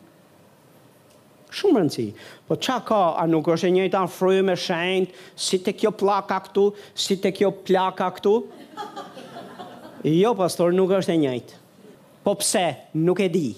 shumë 1.54 1.80
rëndësi. 1.82 2.06
Po 2.48 2.56
qa 2.58 2.78
ka, 2.86 3.00
a 3.20 3.24
nuk 3.30 3.48
është 3.52 3.68
e 3.68 3.74
njëta 3.76 4.04
frujë 4.10 4.44
me 4.46 4.56
shendë 4.58 5.22
si 5.40 5.58
të 5.64 5.74
kjo 5.80 5.92
plaka 6.00 6.38
këtu, 6.46 6.66
si 6.94 7.16
të 7.22 7.32
kjo 7.38 7.50
plaka 7.66 8.08
këtu? 8.18 8.34
Jo, 10.06 10.34
pastor, 10.38 10.72
nuk 10.76 10.94
është 10.98 11.14
e 11.14 11.20
njëjtë. 11.24 11.58
Po 12.24 12.34
pse, 12.40 12.66
nuk 13.06 13.22
e 13.24 13.30
di. 13.32 13.48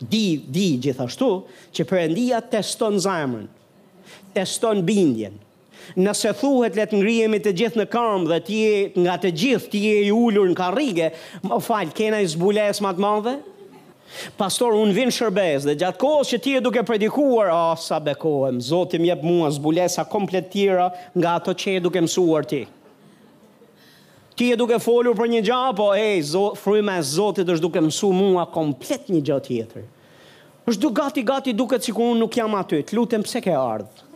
Di, 0.00 0.24
di 0.48 0.68
gjithashtu, 0.80 1.30
që 1.76 1.84
përëndia 1.90 2.38
teston 2.50 2.96
zemrën, 3.04 3.46
teston 4.32 4.80
bindjen. 4.88 5.34
Nëse 6.00 6.30
thuhet 6.38 6.76
letë 6.78 6.96
ngrijemi 7.00 7.40
të 7.42 7.52
gjithë 7.58 7.80
në 7.82 7.86
kërmë 7.92 8.30
dhe 8.30 8.38
ti 8.46 8.58
nga 9.02 9.14
të 9.20 9.30
gjithë 9.42 9.70
ti 9.72 9.80
e 9.90 9.96
i 10.06 10.10
ullur 10.14 10.48
në 10.52 10.56
karrige, 10.56 11.10
më 11.44 11.60
falë, 11.66 11.94
kena 11.98 12.20
i 12.24 12.28
zbules 12.32 12.80
matë 12.84 13.04
madhe? 13.04 13.34
Pastor, 14.36 14.74
unë 14.76 14.94
vinë 14.96 15.12
shërbes 15.14 15.64
dhe 15.68 15.74
gjatë 15.80 15.98
kohës 16.02 16.30
që 16.32 16.38
ti 16.44 16.54
e 16.58 16.64
duke 16.64 16.82
predikuar, 16.86 17.50
a, 17.54 17.60
oh, 17.70 17.76
sa 17.78 18.00
bekohem, 18.02 18.58
zotim 18.62 19.06
jep 19.06 19.22
mua, 19.24 19.48
zbulesa 19.54 20.04
komplet 20.10 20.50
tjera 20.52 20.90
nga 21.18 21.36
ato 21.38 21.54
që 21.54 21.76
e 21.78 21.84
duke 21.86 22.02
mësuar 22.04 22.48
ti. 22.50 22.64
Ti 24.36 24.48
e 24.50 24.56
duke 24.58 24.78
folur 24.82 25.16
për 25.18 25.30
një 25.34 25.40
gjatë, 25.48 25.76
po, 25.80 25.88
e, 25.94 26.02
hey, 26.02 26.20
zot, 26.32 26.58
fryme 26.60 26.98
e 27.00 27.06
zotit 27.10 27.48
është 27.54 27.64
duke 27.66 27.82
mësu 27.86 28.12
mua 28.16 28.44
komplet 28.56 29.10
një 29.14 29.22
gjatë 29.30 29.48
tjetër. 29.52 29.88
është 30.70 30.82
du 30.82 30.90
gati, 30.94 31.22
gati 31.26 31.52
duke 31.56 31.78
që 31.82 31.94
unë 31.94 32.18
nuk 32.20 32.36
jam 32.38 32.52
aty, 32.54 32.82
të 32.82 32.96
lutem 32.98 33.22
pse 33.26 33.40
ke 33.42 33.54
ardhë 33.58 34.09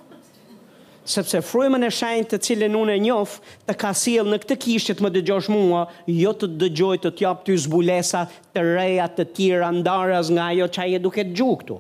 sepse 1.05 1.41
fruimën 1.45 1.85
e 1.85 1.91
shenjtë 1.93 2.31
të 2.33 2.39
cilën 2.47 2.77
unë 2.81 2.95
e 2.97 3.01
njoh 3.05 3.33
të 3.69 3.75
ka 3.81 3.91
sjell 3.97 4.31
në 4.33 4.39
këtë 4.45 4.57
kishë 4.65 4.95
të 4.97 5.05
më 5.05 5.11
dëgjosh 5.19 5.51
mua, 5.53 5.83
jo 6.09 6.33
të 6.33 6.49
dëgjoj 6.61 6.97
të 7.05 7.11
jap 7.25 7.43
ty 7.45 7.57
zbulesa 7.61 8.25
të 8.55 8.63
reja 8.73 9.07
të 9.13 9.27
tjera 9.37 9.69
ndarës 9.77 10.31
nga 10.33 10.47
ajo 10.55 10.69
që 10.73 10.81
aje 10.87 11.03
duket 11.05 11.35
gju 11.37 11.51
këtu. 11.61 11.77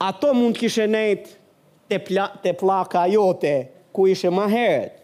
Ato 0.00 0.32
mund 0.34 0.56
kishe 0.56 0.86
nejt 0.88 1.28
të, 1.90 1.98
pla, 2.06 2.26
të 2.42 2.54
plaka 2.60 3.04
jote, 3.12 3.54
ku 3.92 4.08
ishe 4.08 4.32
ma 4.32 4.48
heret. 4.48 4.96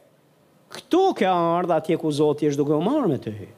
Këtu 0.73 1.03
ke 1.21 1.29
ardhë 1.31 1.77
atje 1.77 1.97
ku 2.01 2.11
Zotë 2.11 2.49
jeshtë 2.49 2.59
duke 2.59 2.75
o 2.75 2.81
marrë 2.83 3.13
me 3.13 3.19
të 3.23 3.35
hy. 3.37 3.51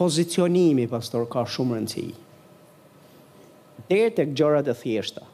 Pozicionimi, 0.00 0.88
pastor, 0.90 1.28
ka 1.30 1.44
shumë 1.46 1.76
rëndësi. 1.76 2.08
Dhe 3.92 4.02
të 4.16 4.30
gjërat 4.32 4.72
e 4.72 4.78
thjeshta 4.80 5.28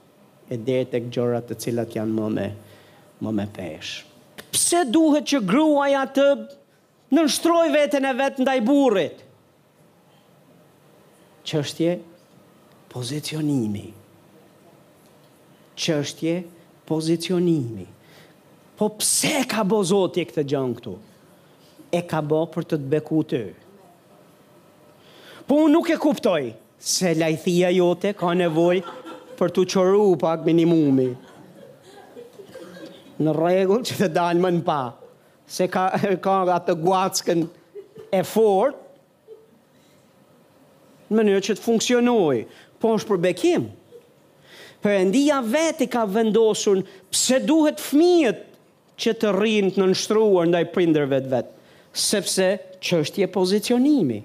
e 0.50 0.58
deri 0.66 0.86
tek 0.90 1.06
gjërat 1.14 1.46
të 1.48 1.56
cilat 1.64 1.94
janë 1.94 2.14
më 2.18 2.28
me 2.36 2.48
më 3.20 3.32
me 3.36 3.44
pesh. 3.54 3.90
Pse 4.50 4.80
duhet 4.88 5.26
që 5.30 5.38
gruaja 5.46 6.02
të 6.16 6.24
nënshtroj 7.14 7.66
veten 7.74 8.06
e 8.08 8.12
vet 8.18 8.38
ndaj 8.42 8.58
burrit? 8.66 9.20
Çështje 11.46 11.94
pozicionimi. 12.90 13.84
Çështje 15.78 16.34
pozicionimi. 16.88 17.84
Po 18.80 18.88
pse 18.98 19.44
ka 19.46 19.62
bo 19.68 19.78
Zoti 19.84 20.24
këtë 20.30 20.46
gjë 20.50 20.64
këtu? 20.80 20.96
E 21.92 22.00
ka 22.10 22.22
bo 22.22 22.40
për 22.54 22.70
të 22.72 22.76
të 22.80 22.92
beku 22.96 23.20
ty. 23.30 23.44
Po 25.46 25.60
unë 25.60 25.74
nuk 25.76 25.90
e 25.92 25.98
kuptoj 26.00 26.46
se 26.80 27.12
lajthia 27.18 27.68
jote 27.74 28.14
ka 28.18 28.32
nevojë 28.38 28.99
për 29.40 29.54
të 29.56 29.62
qëru 29.72 30.04
pak 30.20 30.44
minimumi. 30.44 31.08
Në 33.24 33.32
regullë 33.36 33.88
që 33.88 33.96
të 34.02 34.08
dalë 34.16 34.44
më 34.44 34.50
në 34.58 34.62
pa, 34.68 34.78
se 35.50 35.66
ka, 35.72 35.84
ka 36.24 36.34
atë 36.58 36.74
guatskën 36.80 37.46
e 38.16 38.20
fort, 38.28 38.76
në 41.10 41.16
mënyrë 41.18 41.44
që 41.48 41.56
të 41.58 41.64
funksionoj, 41.64 42.36
po 42.80 42.92
është 42.98 43.10
për 43.10 43.22
bekim. 43.26 43.64
Përëndia 44.84 45.40
vetë 45.44 45.86
i 45.88 45.92
ka 45.92 46.04
vendosur 46.08 46.82
pse 47.12 47.40
duhet 47.44 47.80
fmijët 47.84 48.44
që 49.00 49.14
të 49.24 49.32
rinë 49.36 49.72
të 49.74 49.80
nënështruar 49.82 50.48
ndaj 50.52 50.64
prinderve 50.76 51.18
të 51.24 51.32
vetë, 51.32 51.54
sepse 52.06 52.46
që 52.80 53.02
është 53.06 53.24
je 53.24 53.28
pozicionimi 53.40 54.20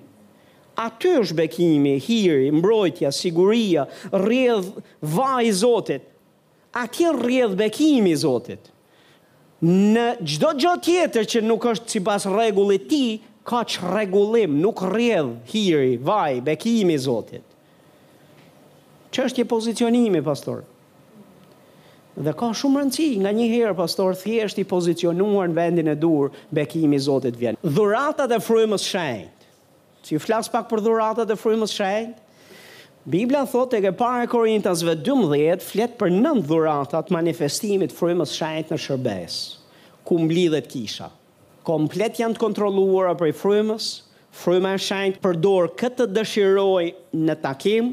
aty 0.76 1.11
është 1.22 1.35
bekimi, 1.39 1.95
hiri, 2.03 2.52
mbrojtja, 2.56 3.11
siguria, 3.15 3.85
rrjedh 4.11 4.69
vaj 5.15 5.45
i 5.49 5.53
Zotit. 5.53 6.06
Aty 6.76 7.11
rrjedh 7.15 7.56
bekimi 7.60 8.11
i 8.14 8.19
Zotit. 8.19 8.72
Në 9.65 10.07
gjdo 10.19 10.49
gjë 10.61 10.73
tjetër 10.85 11.27
që 11.31 11.43
nuk 11.47 11.65
është 11.72 11.95
si 11.95 12.02
pas 12.03 12.27
regullit 12.30 12.89
ti, 12.91 13.03
ka 13.47 13.64
që 13.69 13.91
regullim, 13.93 14.60
nuk 14.61 14.81
rrjedh 14.89 15.34
hiri, 15.52 15.95
vaj, 16.02 16.39
bekimi 16.47 16.95
i 16.97 17.02
Zotit. 17.02 17.43
Që 19.15 19.30
është 19.30 19.45
pozicionimi, 19.47 20.19
pastor? 20.26 20.65
Dhe 22.15 22.31
ka 22.39 22.49
shumë 22.56 22.81
rëndësi, 22.81 23.07
nga 23.23 23.31
një 23.35 23.47
herë, 23.52 23.73
pastor, 23.76 24.15
thjesht 24.15 24.60
i 24.61 24.65
pozicionuar 24.68 25.49
në 25.52 25.56
vendin 25.57 25.89
e 25.91 25.95
dur, 25.99 26.31
bekimi 26.56 26.99
i 26.99 27.03
Zotit 27.06 27.38
vjen. 27.39 27.57
Dhuratat 27.64 28.31
e 28.31 28.39
frymës 28.45 28.85
shenjë, 28.88 29.26
që 30.07 30.15
ju 30.18 30.22
flasë 30.23 30.53
pak 30.53 30.68
për 30.69 30.84
dhuratat 30.86 31.34
e 31.34 31.38
frujmës 31.40 31.73
shajnë, 31.73 32.14
Biblia 33.06 33.44
thot 33.45 33.73
e 33.77 33.84
ke 33.86 33.91
pare 33.94 34.26
Korintasve 34.30 34.95
12, 35.06 35.61
fletë 35.72 35.99
për 35.99 36.14
nëndë 36.15 36.48
dhuratat 36.49 37.11
manifestimit 37.14 37.94
frujmës 37.94 38.32
shajnë 38.34 38.72
në 38.73 38.80
shërbes, 38.82 39.36
ku 40.07 40.18
mbli 40.23 40.48
kisha. 40.65 41.11
Komplet 41.65 42.18
janë 42.22 42.38
të 42.38 42.41
kontroluara 42.41 43.14
për 43.18 43.30
i 43.32 43.36
frujmës, 43.38 43.86
frujmë 44.41 44.73
e 44.73 44.82
shajnë 44.88 45.19
përdor 45.22 45.69
këtë 45.77 45.98
të 46.02 46.07
dëshiroj 46.14 46.86
në 47.27 47.36
takim 47.45 47.91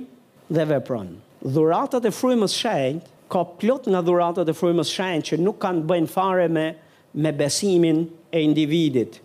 dhe 0.52 0.66
vepron. 0.72 1.10
Dhuratat 1.44 2.08
e 2.08 2.12
frujmës 2.12 2.56
shajnë, 2.62 3.04
ka 3.32 3.44
plot 3.60 3.88
nga 3.92 4.00
dhuratat 4.04 4.48
e 4.52 4.56
frujmës 4.56 4.92
shajnë 4.96 5.26
që 5.28 5.40
nuk 5.44 5.60
kanë 5.64 5.84
bëjnë 5.92 6.12
fare 6.12 6.48
me, 6.52 6.66
me 7.14 7.32
besimin 7.36 8.04
e 8.32 8.44
individit, 8.44 9.20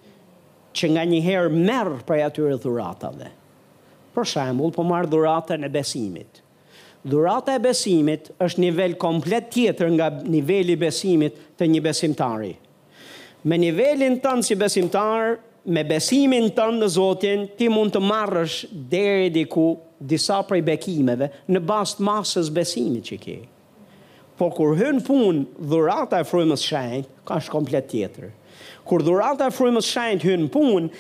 që 0.78 0.90
nga 0.94 1.04
një 1.10 1.20
herë 1.26 1.54
merë 1.54 1.96
prej 2.08 2.22
atyre 2.28 2.58
dhuratave. 2.62 3.32
Për 4.14 4.28
shambull, 4.30 4.74
po 4.78 4.86
marë 4.86 5.10
dhuratën 5.12 5.66
e 5.68 5.72
besimit. 5.74 6.42
Dhurata 7.08 7.54
e 7.56 7.62
besimit 7.64 8.32
është 8.44 8.62
nivel 8.66 8.96
komplet 9.00 9.50
tjetër 9.54 9.92
nga 9.96 10.08
niveli 10.28 10.76
besimit 10.82 11.36
të 11.58 11.68
një 11.72 11.84
besimtari. 11.90 12.54
Me 13.48 13.60
nivelin 13.62 14.18
tënë 14.24 14.44
si 14.48 14.58
besimtar, 14.60 15.38
me 15.76 15.84
besimin 15.88 16.50
tënë 16.58 16.80
në 16.82 16.88
Zotin, 16.94 17.46
ti 17.58 17.70
mund 17.72 17.94
të 17.96 18.02
marrësh 18.04 18.58
deri 18.92 19.30
diku 19.38 19.68
disa 19.98 20.42
prej 20.48 20.62
bekimeve 20.68 21.30
në 21.54 21.62
bast 21.70 22.00
të 22.02 22.08
masës 22.10 22.50
besimit 22.58 23.08
që 23.12 23.22
ke. 23.24 23.38
Po 24.38 24.52
kur 24.54 24.76
hën 24.78 25.00
punë 25.06 25.62
dhurata 25.72 26.20
e 26.22 26.28
frymës 26.30 26.66
shenjtë, 26.70 27.14
ka 27.26 27.40
është 27.42 27.54
komplet 27.56 27.88
tjetër 27.94 28.28
kur 28.90 29.04
dhurata 29.06 29.48
e 29.50 29.54
frymës 29.58 29.92
shajnë 29.94 30.24
hyn 30.28 30.50
punë, 30.56 30.92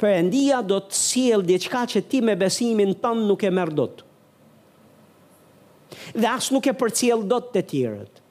Perëndia 0.00 0.62
do 0.64 0.78
të 0.80 0.96
sjell 0.96 1.42
diçka 1.44 1.82
që 1.92 2.00
ti 2.08 2.22
me 2.24 2.32
besimin 2.40 2.94
tënd 3.02 3.26
nuk 3.28 3.42
e 3.44 3.50
merr 3.52 3.68
dot. 3.76 3.98
Dhe 6.16 6.24
as 6.30 6.46
nuk 6.54 6.64
e 6.64 6.72
përcjell 6.80 7.26
dot 7.28 7.50
të 7.52 7.62
tjerët. 7.74 8.22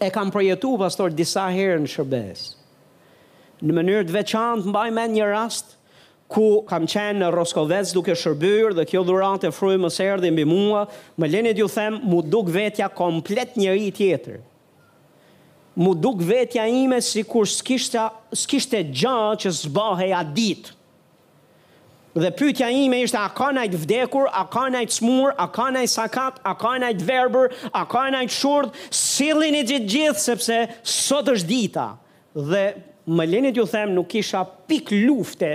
E 0.00 0.08
kam 0.14 0.32
projetuar 0.32 0.80
pastor 0.86 1.12
disa 1.12 1.44
herë 1.52 1.82
në 1.84 1.90
shërbes. 1.98 2.46
Në 3.60 3.76
mënyrë 3.76 4.08
të 4.08 4.16
veçantë 4.16 4.72
mbaj 4.72 4.86
mend 4.96 5.18
një 5.18 5.26
rast 5.34 5.76
ku 6.32 6.46
kam 6.72 6.88
qenë 6.88 7.26
në 7.26 7.28
Roskovec 7.36 7.92
duke 7.92 8.16
shërbyrë 8.16 8.72
dhe 8.80 8.86
kjo 8.88 9.04
dhurat 9.04 9.44
e 9.44 9.52
frujë 9.52 9.82
më 9.84 9.92
dhe 10.24 10.30
mbi 10.32 10.48
mua, 10.54 10.86
më 11.20 11.26
lenit 11.28 11.60
ju 11.60 11.68
them, 11.68 12.00
mu 12.08 12.22
duk 12.22 12.48
vetja 12.56 12.88
komplet 12.88 13.52
njëri 13.60 13.92
tjetër 13.98 14.40
mu 15.76 15.94
duk 15.94 16.22
vetja 16.24 16.66
ime 16.66 17.00
si 17.02 17.22
kur 17.24 17.46
s'kishte 17.46 18.80
gja 18.94 19.18
që 19.38 19.52
s'bahej 19.60 20.12
a 20.16 20.22
ditë. 20.26 20.74
Dhe 22.10 22.30
pytja 22.34 22.66
ime 22.74 23.04
ishte, 23.04 23.14
a 23.22 23.28
ka 23.30 23.52
najt 23.54 23.76
vdekur, 23.78 24.26
a 24.34 24.42
ka 24.50 24.64
najt 24.74 24.90
smur, 24.96 25.30
a 25.38 25.46
ka 25.46 25.68
najt 25.70 25.92
sakat, 25.92 26.40
a 26.42 26.56
ka 26.58 26.72
najt 26.82 27.04
verber, 27.06 27.52
a 27.70 27.84
ka 27.86 28.08
najt 28.10 28.34
shurd, 28.34 28.72
silin 28.90 29.54
i 29.54 29.60
gjithë 29.62 29.86
gjithë, 29.92 30.22
sepse 30.24 30.56
sot 30.82 31.30
është 31.30 31.50
dita. 31.52 31.84
Dhe 32.34 32.64
më 33.06 33.28
linit 33.30 33.60
ju 33.60 33.66
them, 33.70 33.94
nuk 33.94 34.10
isha 34.18 34.42
pik 34.66 34.90
lufte, 35.06 35.52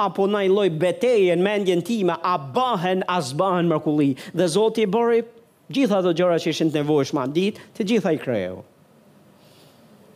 apo 0.00 0.24
i 0.40 0.48
loj 0.48 0.70
beteje 0.80 1.36
në 1.36 1.44
mendjen 1.44 1.84
time, 1.84 2.16
a 2.24 2.38
bahen, 2.40 3.04
a 3.04 3.20
zbahen 3.20 3.68
mërkulli. 3.68 4.14
Dhe 4.32 4.48
Zotë 4.48 4.86
i 4.88 4.88
bëri, 4.96 5.20
gjitha 5.68 6.00
të 6.02 6.16
gjëra 6.18 6.40
që 6.40 6.54
ishin 6.56 6.72
të 6.72 6.80
nevojshma 6.80 7.28
ditë, 7.36 7.68
të 7.76 7.88
gjitha 7.92 8.16
i 8.16 8.24
krejo 8.24 8.60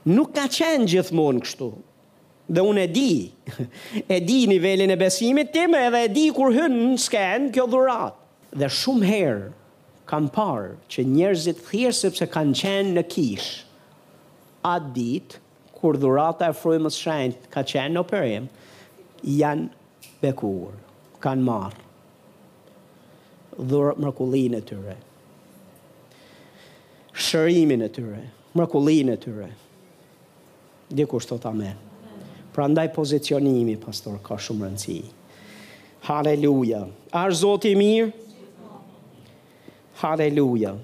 nuk 0.05 0.35
ka 0.36 0.47
qenë 0.52 0.86
gjithmonë 0.93 1.43
kështu. 1.44 1.68
Dhe 2.44 2.62
unë 2.68 2.82
e 2.86 2.90
di, 2.93 3.10
e 4.16 4.20
di 4.20 4.43
nivelin 4.51 4.93
e 4.93 4.97
besimit 5.01 5.52
tim, 5.55 5.74
edhe 5.78 6.02
e 6.06 6.10
di 6.12 6.26
kur 6.36 6.52
hynë 6.52 6.81
në 6.93 6.98
skenë 7.06 7.52
kjo 7.55 7.64
dhurat. 7.72 8.16
Dhe 8.55 8.68
shumë 8.70 9.09
herë 9.10 9.47
kanë 10.10 10.32
parë 10.36 10.74
që 10.93 11.05
njerëzit 11.14 11.62
thjerë 11.70 11.97
sepse 11.97 12.28
kanë 12.32 12.59
qenë 12.60 12.93
në 12.98 13.06
kish, 13.10 13.48
atë 14.64 14.93
ditë, 14.98 15.40
kur 15.78 15.97
dhurata 16.01 16.51
e 16.52 16.56
frujmës 16.56 16.97
shenjt 17.01 17.48
ka 17.52 17.64
qenë 17.66 17.97
në 17.97 18.05
përim, 18.12 18.51
janë 19.24 19.70
bekurë, 20.20 20.76
kanë 21.24 21.48
marë 21.48 21.81
dhurë 23.70 23.97
mërkullinë 24.02 24.59
të 24.60 24.68
tëre, 24.68 24.94
shërimin 27.28 27.85
të 27.86 27.90
tëre, 27.97 28.22
mërkullinë 28.59 29.14
të 29.16 29.22
tëre, 29.28 29.52
Dhe 30.94 31.04
kur 31.06 31.20
shtot 31.20 31.44
amen. 31.50 31.74
Pra 32.54 32.66
ndaj 32.70 32.92
pozicionimi, 32.94 33.74
pastor, 33.82 34.20
ka 34.22 34.36
shumë 34.38 34.68
rëndësi. 34.68 34.98
Haleluja. 36.06 36.84
Arë 37.24 37.38
zotë 37.42 37.72
i 37.74 37.76
mirë? 37.82 38.10
Haleluja. 40.04 40.74